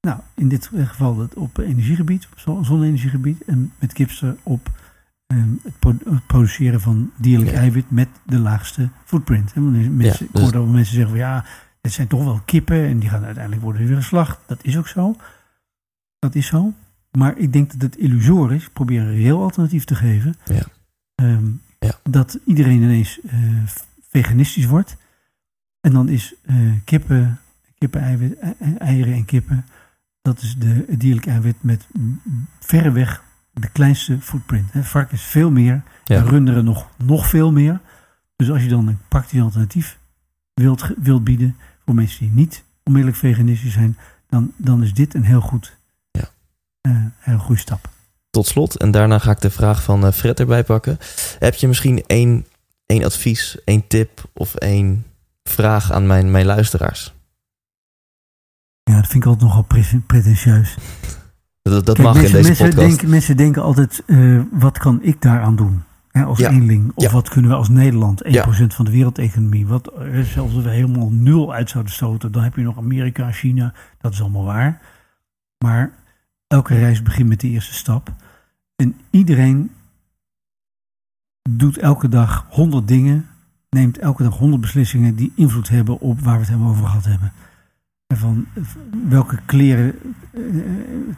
nou 0.00 0.20
in 0.34 0.48
dit 0.48 0.70
geval 0.74 1.16
dat 1.16 1.34
op 1.34 1.58
energiegebied, 1.58 2.28
op 2.32 2.38
zon- 2.38 2.64
zonne-energiegebied 2.64 3.44
en 3.44 3.72
met 3.78 3.92
Kipster 3.92 4.36
op 4.42 4.70
het, 5.26 5.78
pro- 5.78 5.98
het 6.12 6.26
produceren 6.26 6.80
van 6.80 7.10
dierlijk 7.18 7.50
Ja. 7.50 7.56
eiwit 7.56 7.90
met 7.90 8.08
de 8.26 8.38
laagste 8.38 8.88
footprint. 9.04 9.54
Mensen, 9.54 9.98
Ja, 10.00 10.12
Ik 10.12 10.18
dus- 10.32 10.42
hoor 10.42 10.52
dat 10.52 10.66
mensen 10.66 10.94
zeggen 10.94 11.08
van 11.10 11.18
ja, 11.18 11.44
het 11.80 11.92
zijn 11.92 12.06
toch 12.08 12.24
wel 12.24 12.40
kippen 12.44 12.84
en 12.86 12.98
die 12.98 13.08
gaan 13.08 13.24
uiteindelijk 13.24 13.62
worden 13.62 13.86
weer 13.86 13.96
geslacht. 13.96 14.38
Dat 14.46 14.58
is 14.64 14.76
ook 14.78 14.88
zo. 14.88 15.16
Dat 16.18 16.34
is 16.34 16.46
zo. 16.46 16.72
Maar 17.18 17.38
ik 17.38 17.52
denk 17.52 17.70
dat 17.72 17.82
het 17.82 17.96
illusorisch 17.96 18.60
is. 18.60 18.66
Ik 18.66 18.72
probeer 18.72 19.00
een 19.00 19.14
reëel 19.14 19.42
alternatief 19.42 19.84
te 19.84 19.94
geven. 19.94 20.34
Ja. 20.44 20.62
Ehm, 21.14 21.46
Ja. 21.78 21.94
Dat 22.02 22.38
iedereen 22.46 22.82
ineens 22.82 23.20
eh, 23.20 23.38
veganistisch 24.08 24.66
wordt. 24.66 24.96
En 25.80 25.92
dan 25.92 26.08
is 26.08 26.34
eh, 26.42 26.56
kippen, 26.84 27.38
kippen 27.78 28.00
eiwit, 28.00 28.36
e- 28.40 28.54
e- 28.60 28.74
eieren 28.78 29.14
en 29.14 29.24
kippen. 29.24 29.64
Dat 30.22 30.42
is 30.42 30.56
de, 30.58 30.84
het 30.88 31.00
dierlijk 31.00 31.26
eiwit 31.26 31.62
met 31.62 31.86
verreweg 32.60 33.22
de 33.54 33.68
kleinste 33.68 34.20
footprint. 34.20 34.72
Hè. 34.72 34.82
Vark 34.82 35.12
is 35.12 35.22
veel 35.22 35.50
meer. 35.50 35.82
Ja. 36.04 36.16
En 36.16 36.26
runderen 36.26 36.64
nog, 36.64 36.88
nog 37.04 37.28
veel 37.28 37.52
meer. 37.52 37.80
Dus 38.36 38.50
als 38.50 38.62
je 38.62 38.68
dan 38.68 38.86
een 38.88 38.98
praktisch 39.08 39.40
alternatief 39.40 39.98
wilt, 40.54 40.90
wilt 40.96 41.24
bieden 41.24 41.56
voor 41.84 41.94
mensen 41.94 42.18
die 42.18 42.30
niet 42.34 42.64
onmiddellijk 42.84 43.20
veganistisch 43.20 43.72
zijn, 43.72 43.98
dan, 44.28 44.52
dan 44.56 44.82
is 44.82 44.94
dit 44.94 45.14
een 45.14 45.24
heel 45.24 45.40
goed, 45.40 45.76
Ja. 46.10 46.28
eh, 46.80 46.96
heel 47.18 47.38
goede 47.38 47.60
stap. 47.60 47.88
Tot 48.30 48.46
slot, 48.46 48.76
en 48.76 48.90
daarna 48.90 49.18
ga 49.18 49.30
ik 49.30 49.40
de 49.40 49.50
vraag 49.50 49.82
van 49.82 50.06
eh, 50.06 50.12
Fred 50.12 50.40
erbij 50.40 50.64
pakken. 50.64 50.98
Heb 51.38 51.54
je 51.54 51.68
misschien 51.68 52.04
één, 52.06 52.46
één 52.86 53.04
advies, 53.04 53.58
één 53.64 53.86
tip 53.86 54.30
of 54.32 54.54
één 54.54 55.04
vraag 55.42 55.92
aan 55.92 56.06
mijn, 56.06 56.30
mijn 56.30 56.46
luisteraars. 56.46 57.14
Ja, 58.82 58.94
dat 58.94 59.06
vind 59.06 59.22
ik 59.24 59.28
altijd 59.30 59.48
nogal 59.48 59.62
pre- 59.62 60.00
pretentieus. 60.06 60.76
Dat, 61.70 61.86
dat 61.86 61.94
Kijk, 61.96 62.06
mag 62.08 62.14
in 62.16 62.20
mensen, 62.20 62.36
deze 62.42 62.48
mensen 62.48 62.68
podcast. 62.68 62.88
Denken, 62.88 63.10
mensen 63.10 63.36
denken 63.36 63.62
altijd, 63.62 64.02
eh, 64.06 64.40
wat 64.50 64.78
kan 64.78 65.02
ik 65.02 65.22
daaraan 65.22 65.56
doen? 65.56 65.82
Hè, 66.10 66.24
als 66.24 66.38
Ja. 66.38 66.50
eenling. 66.50 66.92
Of 66.94 67.04
Ja. 67.04 67.10
wat 67.10 67.28
kunnen 67.28 67.50
we 67.50 67.56
als 67.56 67.68
Nederland, 67.68 68.24
1% 68.24 68.70
Ja. 68.70 68.76
van 68.76 68.84
de 68.84 68.90
wereldeconomie. 68.90 69.66
Wat, 69.66 69.86
eh, 69.92 70.20
zelfs 70.20 70.54
als 70.54 70.64
we 70.64 70.70
helemaal 70.70 71.10
nul 71.10 71.52
uit 71.54 71.70
zouden 71.70 71.92
stoten, 71.92 72.32
dan 72.32 72.42
heb 72.42 72.56
je 72.56 72.62
nog 72.62 72.76
Amerika, 72.78 73.32
China. 73.32 73.74
Dat 74.00 74.12
is 74.12 74.20
allemaal 74.20 74.44
waar. 74.44 74.80
Maar 75.64 75.92
elke 76.46 76.74
reis 76.74 77.02
begint 77.02 77.28
met 77.28 77.40
de 77.40 77.48
eerste 77.48 77.74
stap. 77.74 78.14
En 78.76 78.96
iedereen 79.10 79.70
doet 81.50 81.78
elke 81.78 82.08
dag 82.08 82.46
100 82.50 82.88
dingen. 82.88 83.26
Neemt 83.70 83.98
elke 83.98 84.22
dag 84.22 84.36
100 84.38 84.60
beslissingen 84.62 85.14
die 85.14 85.32
invloed 85.36 85.68
hebben 85.68 86.00
op 86.00 86.20
waar 86.20 86.34
we 86.34 86.40
het 86.40 86.48
hebben 86.48 86.66
over 86.68 86.84
gehad 86.86 87.04
hebben. 87.04 87.32
Van 88.16 88.46
eh, 88.54 88.62
welke 89.08 89.38
kleren 89.44 89.94
eh, 90.32 90.40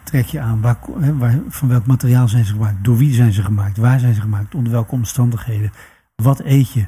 trek 0.03 0.27
je 0.27 0.41
aan? 0.41 0.61
Waar, 0.61 0.79
waar, 1.19 1.41
van 1.49 1.69
welk 1.69 1.87
materiaal 1.87 2.29
zijn 2.29 2.45
ze 2.45 2.53
gemaakt? 2.53 2.85
Door 2.85 2.97
wie 2.97 3.15
zijn 3.15 3.33
ze 3.33 3.43
gemaakt? 3.43 3.77
Waar 3.77 4.01
zijn 4.01 4.15
ze 4.15 4.21
gemaakt? 4.21 4.55
Onder 4.55 4.73
welke 4.73 4.93
omstandigheden? 4.93 5.73
Wat 6.15 6.41
eet 6.41 6.73
je? 6.73 6.85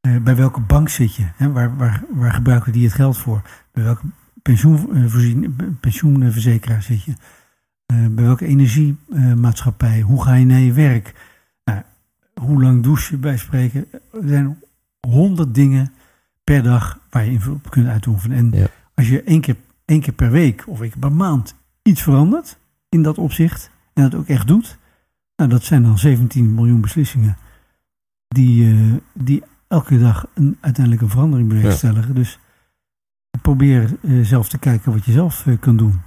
Eh, 0.00 0.16
bij 0.22 0.36
welke 0.36 0.60
bank 0.60 0.88
zit 0.88 1.14
je? 1.14 1.26
Waar, 1.52 1.76
waar, 1.76 2.04
waar 2.10 2.32
gebruiken 2.32 2.72
die 2.72 2.84
het 2.84 2.94
geld 2.94 3.16
voor? 3.16 3.42
Bij 3.72 3.84
welke 3.84 4.06
pensioenvoorzien, 4.42 5.56
pensioenverzekeraar 5.80 6.82
zit 6.82 7.02
je? 7.02 7.12
Eh, 7.86 8.06
bij 8.10 8.24
welke 8.24 8.46
energiemaatschappij? 8.46 10.00
Hoe 10.00 10.22
ga 10.22 10.34
je 10.34 10.46
naar 10.46 10.58
je 10.58 10.72
werk? 10.72 11.14
Nou, 11.64 11.82
hoe 12.40 12.62
lang 12.62 12.82
douche 12.82 13.14
je 13.14 13.20
bij 13.20 13.36
spreken? 13.36 13.86
Er 13.92 14.28
zijn 14.28 14.62
honderd 15.00 15.54
dingen 15.54 15.92
per 16.44 16.62
dag 16.62 16.98
waar 17.10 17.24
je 17.24 17.30
invloed 17.30 17.54
op 17.56 17.70
kunt 17.70 17.86
uitoefenen. 17.86 18.36
En. 18.36 18.68
Als 18.98 19.08
je 19.08 19.22
één 19.22 19.40
keer, 19.40 19.56
één 19.84 20.00
keer 20.00 20.12
per 20.12 20.30
week 20.30 20.64
of 20.66 20.80
één 20.80 20.90
keer 20.90 20.98
per 21.00 21.12
maand 21.12 21.54
iets 21.82 22.02
verandert 22.02 22.58
in 22.88 23.02
dat 23.02 23.18
opzicht 23.18 23.70
en 23.94 24.02
dat 24.02 24.14
ook 24.14 24.26
echt 24.28 24.46
doet, 24.46 24.78
nou, 25.36 25.50
dat 25.50 25.62
zijn 25.64 25.82
dan 25.82 25.98
17 25.98 26.54
miljoen 26.54 26.80
beslissingen 26.80 27.36
die, 28.28 28.72
eh, 28.74 28.94
die 29.12 29.42
elke 29.68 29.98
dag 29.98 30.26
een, 30.34 30.56
uiteindelijk 30.60 31.04
een 31.04 31.10
verandering 31.10 31.48
bewerkstelligen. 31.48 32.14
Dus 32.14 32.38
probeer 33.42 33.96
eh, 34.02 34.20
zelf 34.24 34.48
te 34.48 34.58
kijken 34.58 34.92
wat 34.92 35.04
je 35.04 35.12
zelf 35.12 35.46
eh, 35.46 35.54
kan 35.60 35.76
doen. 35.76 36.00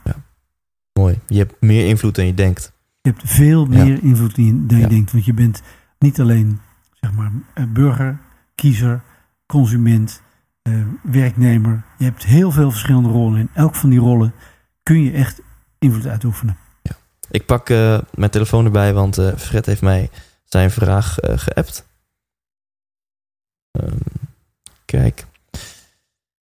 Mooi. 0.94 1.20
Je 1.28 1.38
hebt 1.38 1.62
meer 1.62 1.88
invloed 1.88 2.16
dan 2.16 2.26
je 2.26 2.34
denkt. 2.34 2.74
Je 3.02 3.10
hebt 3.10 3.22
veel 3.26 3.72
Ja. 3.72 3.84
meer 3.84 4.04
invloed 4.04 4.38
in 4.38 4.68
dan 4.68 4.78
je 4.78 4.84
Ja. 4.84 4.90
denkt. 4.90 5.12
Want 5.12 5.26
je 5.26 5.34
bent 5.34 5.62
niet 6.00 6.20
alleen 6.20 6.60
zeg 7.00 7.14
maar, 7.14 7.32
burger, 7.70 8.20
kiezer, 8.56 9.02
consument, 9.46 10.22
eh, 10.62 10.74
werknemer. 11.02 11.84
Je 11.98 12.04
hebt 12.04 12.24
heel 12.24 12.52
veel 12.52 12.72
verschillende 12.72 13.10
rollen. 13.10 13.40
In 13.40 13.50
elk 13.54 13.76
van 13.76 13.90
die 13.90 14.00
rollen 14.00 14.34
kun 14.84 15.04
je 15.04 15.12
echt 15.12 15.42
invloed 15.80 16.08
uitoefenen. 16.08 16.58
Ik 17.32 17.46
pak 17.46 17.70
eh, 17.70 18.00
mijn 18.14 18.32
telefoon 18.32 18.66
erbij, 18.66 18.94
want 18.94 19.18
eh, 19.18 19.36
Fred 19.38 19.66
heeft 19.66 19.82
mij 19.82 20.10
zijn 20.44 20.72
vraag 20.72 21.18
geappt. 21.22 21.86
Ehm, 23.72 23.98
kijk. 24.86 25.26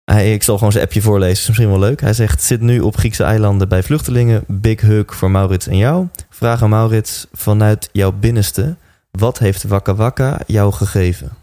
Hij, 0.04 0.34
ik 0.34 0.44
zal 0.44 0.58
gewoon 0.58 0.72
zijn 0.72 0.84
appje 0.84 1.02
voorlezen, 1.02 1.42
is 1.42 1.48
misschien 1.48 1.70
wel 1.70 1.80
leuk. 1.80 2.02
Hij 2.02 2.14
zegt, 2.14 2.42
zit 2.42 2.62
nu 2.62 2.80
op 2.80 2.98
Griekse 2.98 3.24
eilanden 3.24 3.70
bij 3.70 3.84
vluchtelingen. 3.84 4.44
Big 4.48 4.82
hug 4.82 5.16
voor 5.16 5.32
Maurits 5.32 5.68
en 5.68 5.78
jou. 5.78 6.08
Vraag 6.30 6.64
aan 6.64 6.70
Maurits, 6.70 7.28
vanuit 7.32 7.90
jouw 7.92 8.12
binnenste, 8.12 8.76
wat 9.12 9.40
heeft 9.40 9.64
Wakka 9.64 9.96
Wakka 9.96 10.40
jou 10.48 10.74
gegeven? 10.74 11.43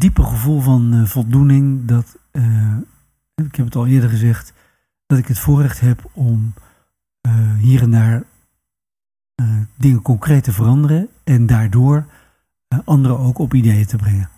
Diepe 0.00 0.22
gevoel 0.22 0.60
van 0.60 0.92
eh, 0.92 1.04
voldoening. 1.04 1.86
Dat, 1.86 2.16
eh, 2.30 2.76
ik 3.34 3.56
heb 3.56 3.64
het 3.64 3.76
al 3.76 3.86
eerder 3.86 4.10
gezegd, 4.10 4.52
dat 5.06 5.18
ik 5.18 5.26
het 5.26 5.38
voorrecht 5.38 5.80
heb 5.80 6.10
om 6.12 6.54
eh, 7.20 7.54
hier 7.58 7.82
en 7.82 7.90
daar 7.90 8.22
dingen 9.76 10.02
concreet 10.02 10.44
te 10.44 10.52
veranderen. 10.52 11.08
En 11.24 11.46
daardoor 11.46 12.06
anderen 12.84 13.18
ook 13.18 13.38
op 13.38 13.54
ideeën 13.54 13.86
te 13.86 13.96
brengen. 13.96 14.28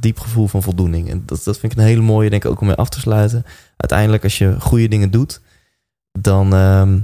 diep 0.00 0.18
gevoel 0.18 0.46
van 0.46 0.62
voldoening. 0.62 1.10
En 1.10 1.22
dat, 1.26 1.44
dat 1.44 1.58
vind 1.58 1.72
ik 1.72 1.78
een 1.78 1.84
hele 1.84 2.02
mooie, 2.02 2.30
denk 2.30 2.44
ik, 2.44 2.50
ook 2.50 2.60
om 2.60 2.66
mee 2.66 2.76
af 2.76 2.88
te 2.88 3.00
sluiten. 3.00 3.44
Uiteindelijk, 3.76 4.22
als 4.22 4.38
je 4.38 4.60
goede 4.60 4.88
dingen 4.88 5.10
doet, 5.10 5.40
dan 6.12 6.54
ehm, 6.54 7.00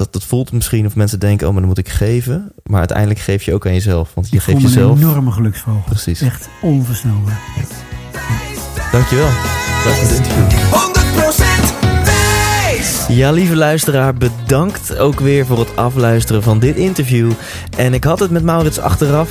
dat, 0.00 0.12
dat 0.12 0.24
voelt 0.24 0.52
misschien 0.52 0.86
of 0.86 0.96
mensen 0.96 1.18
denken, 1.20 1.46
oh, 1.46 1.52
maar 1.52 1.60
dan 1.60 1.70
moet 1.70 1.78
ik 1.78 1.88
geven. 1.88 2.52
Maar 2.62 2.78
uiteindelijk 2.78 3.20
geef 3.20 3.42
je 3.42 3.54
ook 3.54 3.66
aan 3.66 3.72
jezelf. 3.72 4.10
Want 4.14 4.30
je 4.30 4.36
Ik 4.36 4.42
geeft 4.42 4.58
me 4.58 4.64
een 4.64 4.70
jezelf. 4.70 4.98
enorme 4.98 5.30
geluksvogel. 5.30 5.82
Precies. 5.86 6.20
Echt 6.20 6.48
onversnelbaar. 6.60 7.40
Dankjewel. 8.92 9.28
Dat 9.84 9.98
was 9.98 10.08
het 10.08 10.10
interview. 10.10 10.58
100% 12.02 12.04
wijs! 12.04 13.06
Ja, 13.08 13.30
lieve 13.30 13.56
luisteraar, 13.56 14.14
bedankt 14.14 14.96
ook 14.98 15.20
weer 15.20 15.46
voor 15.46 15.58
het 15.58 15.76
afluisteren 15.76 16.42
van 16.42 16.58
dit 16.58 16.76
interview. 16.76 17.30
En 17.76 17.94
ik 17.94 18.04
had 18.04 18.18
het 18.18 18.30
met 18.30 18.42
Maurits 18.42 18.78
achteraf 18.78 19.30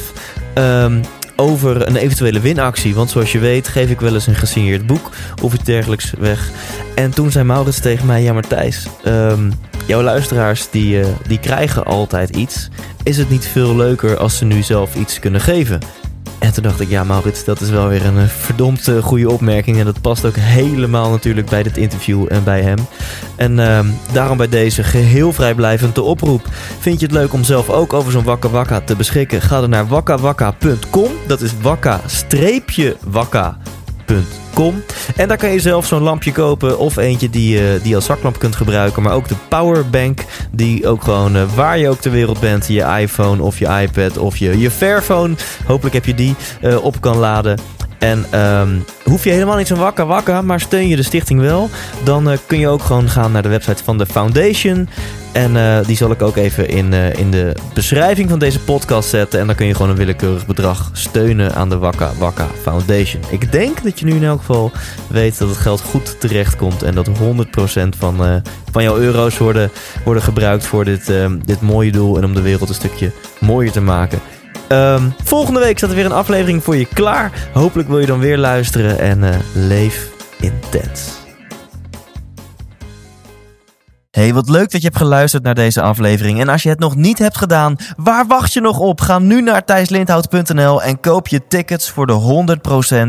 ehm, 0.53 1.01
over 1.35 1.87
een 1.87 1.95
eventuele 1.95 2.39
winactie. 2.39 2.95
Want 2.95 3.09
zoals 3.09 3.31
je 3.31 3.39
weet 3.39 3.67
geef 3.67 3.89
ik 3.89 3.99
wel 3.99 4.13
eens 4.13 4.27
een 4.27 4.35
gesigneerd 4.35 4.85
boek 4.87 5.09
of 5.41 5.53
iets 5.53 5.63
dergelijks 5.63 6.13
weg. 6.19 6.49
En 6.95 7.11
toen 7.11 7.31
zei 7.31 7.45
Maurits 7.45 7.79
tegen 7.79 8.05
mij, 8.05 8.21
ja 8.23 8.33
maar 8.33 8.47
Thijs, 8.47 8.87
ehm, 9.03 9.49
jouw 9.89 10.01
luisteraars 10.01 10.69
die, 10.69 11.01
eh, 11.01 11.07
die 11.27 11.39
krijgen 11.39 11.85
altijd 11.85 12.35
iets. 12.35 12.69
Is 13.03 13.17
het 13.17 13.29
niet 13.29 13.45
veel 13.45 13.75
leuker 13.75 14.17
als 14.17 14.37
ze 14.37 14.45
nu 14.45 14.61
zelf 14.61 14.95
iets 14.95 15.19
kunnen 15.19 15.41
geven? 15.41 15.79
En 16.39 16.53
toen 16.53 16.63
dacht 16.63 16.79
ik, 16.79 16.89
ja 16.89 17.03
Maurits, 17.03 17.43
dat 17.43 17.61
is 17.61 17.69
wel 17.69 17.87
weer 17.87 18.05
een 18.05 18.17
eh, 18.17 18.23
verdomd 18.23 18.87
eh, 18.87 18.97
goede 18.97 19.29
opmerking. 19.29 19.79
En 19.79 19.85
dat 19.85 20.01
past 20.01 20.25
ook 20.25 20.35
helemaal 20.35 21.09
natuurlijk 21.09 21.49
bij 21.49 21.63
dit 21.63 21.77
interview 21.77 22.25
en 22.29 22.43
bij 22.43 22.61
hem. 22.61 22.77
En 23.35 23.59
ehm, 23.59 23.87
daarom 24.11 24.37
bij 24.37 24.49
deze 24.49 24.83
geheel 24.83 25.33
vrijblijvend 25.33 25.95
de 25.95 26.01
oproep. 26.01 26.41
Vind 26.79 26.99
je 26.99 27.05
het 27.05 27.15
leuk 27.15 27.33
om 27.33 27.43
zelf 27.43 27.69
ook 27.69 27.93
over 27.93 28.11
zo'n 28.11 28.23
Wakka 28.23 28.49
Wakka 28.49 28.81
te 28.81 28.95
beschikken? 28.95 29.41
Ga 29.41 29.59
dan 29.59 29.69
naar 29.69 29.87
wakkawakka.com. 29.87 31.11
Dat 31.27 31.41
is 31.41 31.51
En 35.15 35.27
daar 35.27 35.37
kan 35.37 35.51
je 35.51 35.59
zelf 35.59 35.85
zo'n 35.85 36.01
lampje 36.01 36.31
kopen 36.31 36.79
of 36.79 36.97
eentje 36.97 37.29
die, 37.29 37.49
je 37.49 37.79
die 37.83 37.95
als 37.95 38.05
zaklamp 38.05 38.39
kunt 38.39 38.55
gebruiken. 38.55 39.01
Maar 39.01 39.13
ook 39.13 39.27
de 39.27 39.35
powerbank 39.49 40.25
die 40.51 40.87
ook 40.87 41.03
gewoon 41.03 41.35
eh, 41.35 41.43
waar 41.55 41.77
je 41.77 41.89
ook 41.89 41.99
ter 41.99 42.11
wereld 42.11 42.39
bent, 42.39 42.67
je 42.67 42.97
iPhone 42.99 43.43
of 43.43 43.59
je 43.59 43.67
iPad 43.81 44.17
of 44.17 44.37
je, 44.37 44.59
je 44.59 44.71
Fairphone, 44.71 45.35
hopelijk 45.65 45.95
heb 45.95 46.05
je 46.05 46.13
die, 46.13 46.35
eh, 46.61 46.83
op 46.83 47.01
kan 47.01 47.17
laden. 47.17 47.59
En 47.99 48.25
ehm, 48.29 48.69
hoef 49.03 49.23
je 49.23 49.29
helemaal 49.29 49.57
niet 49.57 49.67
zo'n 49.67 49.77
wakka 49.77 50.05
wakka, 50.05 50.41
maar 50.41 50.59
steun 50.59 50.87
je 50.87 50.95
de 50.95 51.03
stichting 51.03 51.39
wel, 51.39 51.69
dan 52.03 52.29
eh, 52.29 52.37
kun 52.45 52.59
je 52.59 52.67
ook 52.67 52.81
gewoon 52.81 53.09
gaan 53.09 53.31
naar 53.31 53.43
de 53.43 53.49
website 53.49 53.83
van 53.83 53.97
de 53.97 54.05
foundation. 54.05 54.89
En 55.31 55.55
eh, 55.55 55.85
die 55.85 55.97
zal 55.97 56.11
ik 56.11 56.21
ook 56.21 56.35
even 56.35 56.69
in, 56.69 56.93
eh, 56.93 57.13
in 57.13 57.31
de 57.31 57.55
beschrijving 57.73 58.29
van 58.29 58.39
deze 58.39 58.59
podcast 58.59 59.09
zetten. 59.09 59.39
En 59.39 59.47
dan 59.47 59.55
kun 59.55 59.65
je 59.65 59.75
gewoon 59.75 59.89
een 59.91 59.97
willekeurig 59.97 60.45
bedrag 60.45 60.89
steunen 60.93 61.55
aan 61.55 61.69
de 61.69 61.77
Wakka 61.77 62.11
Wakka 62.17 62.47
Foundation. 62.61 63.21
Ik 63.29 63.51
denk 63.51 63.83
dat 63.83 63.99
je 63.99 64.05
nu 64.05 64.15
in 64.15 64.23
elk 64.23 64.39
geval 64.39 64.71
weet 65.07 65.37
dat 65.37 65.49
het 65.49 65.57
geld 65.57 65.81
goed 65.81 66.19
terecht 66.19 66.55
komt. 66.55 66.83
En 66.83 66.95
dat 66.95 67.07
100% 67.07 67.97
van, 67.97 68.41
van 68.71 68.83
jouw 68.83 68.97
euro's 68.97 69.37
worden, 69.37 69.71
worden 70.03 70.23
gebruikt 70.23 70.65
voor 70.65 70.85
dit, 70.85 71.09
eh, 71.09 71.31
dit 71.45 71.61
mooie 71.61 71.91
doel. 71.91 72.17
En 72.17 72.25
om 72.25 72.33
de 72.33 72.41
wereld 72.41 72.69
een 72.69 72.75
stukje 72.75 73.11
mooier 73.39 73.71
te 73.71 73.81
maken. 73.81 74.19
Ehm, 74.69 75.03
volgende 75.23 75.59
week 75.59 75.77
staat 75.77 75.89
er 75.89 75.95
weer 75.95 76.05
een 76.05 76.11
aflevering 76.11 76.63
voor 76.63 76.75
je 76.75 76.87
klaar. 76.93 77.49
Hopelijk 77.53 77.89
wil 77.89 77.99
je 77.99 78.05
dan 78.05 78.19
weer 78.19 78.37
luisteren 78.37 78.99
en 78.99 79.23
eh, 79.23 79.39
leef 79.53 80.09
intens. 80.39 81.18
Hey, 84.11 84.33
wat 84.33 84.49
leuk 84.49 84.71
dat 84.71 84.81
je 84.81 84.87
hebt 84.87 84.99
geluisterd 84.99 85.43
naar 85.43 85.55
deze 85.55 85.81
aflevering. 85.81 86.39
En 86.39 86.49
als 86.49 86.63
je 86.63 86.69
het 86.69 86.79
nog 86.79 86.95
niet 86.95 87.19
hebt 87.19 87.37
gedaan, 87.37 87.75
waar 87.97 88.27
wacht 88.27 88.53
je 88.53 88.61
nog 88.61 88.79
op? 88.79 89.01
Ga 89.01 89.19
nu 89.19 89.41
naar 89.41 89.65
thijslindhout.nl 89.65 90.83
en 90.83 90.99
koop 90.99 91.27
je 91.27 91.47
tickets 91.47 91.89
voor 91.89 92.07
de 92.07 92.57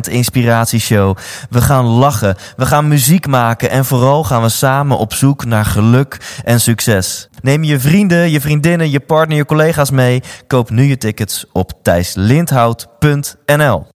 100% 0.09 0.13
Inspiratieshow. 0.13 1.17
We 1.51 1.61
gaan 1.61 1.85
lachen, 1.85 2.37
we 2.57 2.67
gaan 2.67 2.89
muziek 2.89 3.27
maken 3.27 3.71
en 3.71 3.85
vooral 3.85 4.25
gaan 4.25 4.43
we 4.43 4.49
samen 4.49 4.99
op 4.99 5.15
zoek 5.15 5.45
naar 5.45 5.65
geluk 5.65 6.41
en 6.45 6.61
succes. 6.61 7.29
Neem 7.43 7.65
je 7.65 7.81
vrienden, 7.81 8.31
je 8.31 8.41
vriendinnen, 8.41 8.91
je 8.91 9.01
partner, 9.01 9.37
je 9.37 9.45
collega's 9.45 9.91
mee. 9.91 10.23
Koop 10.47 10.71
nu 10.71 10.83
je 10.83 10.97
tickets 10.97 11.45
op 11.53 11.73
thijslindhout.nl 11.83 13.87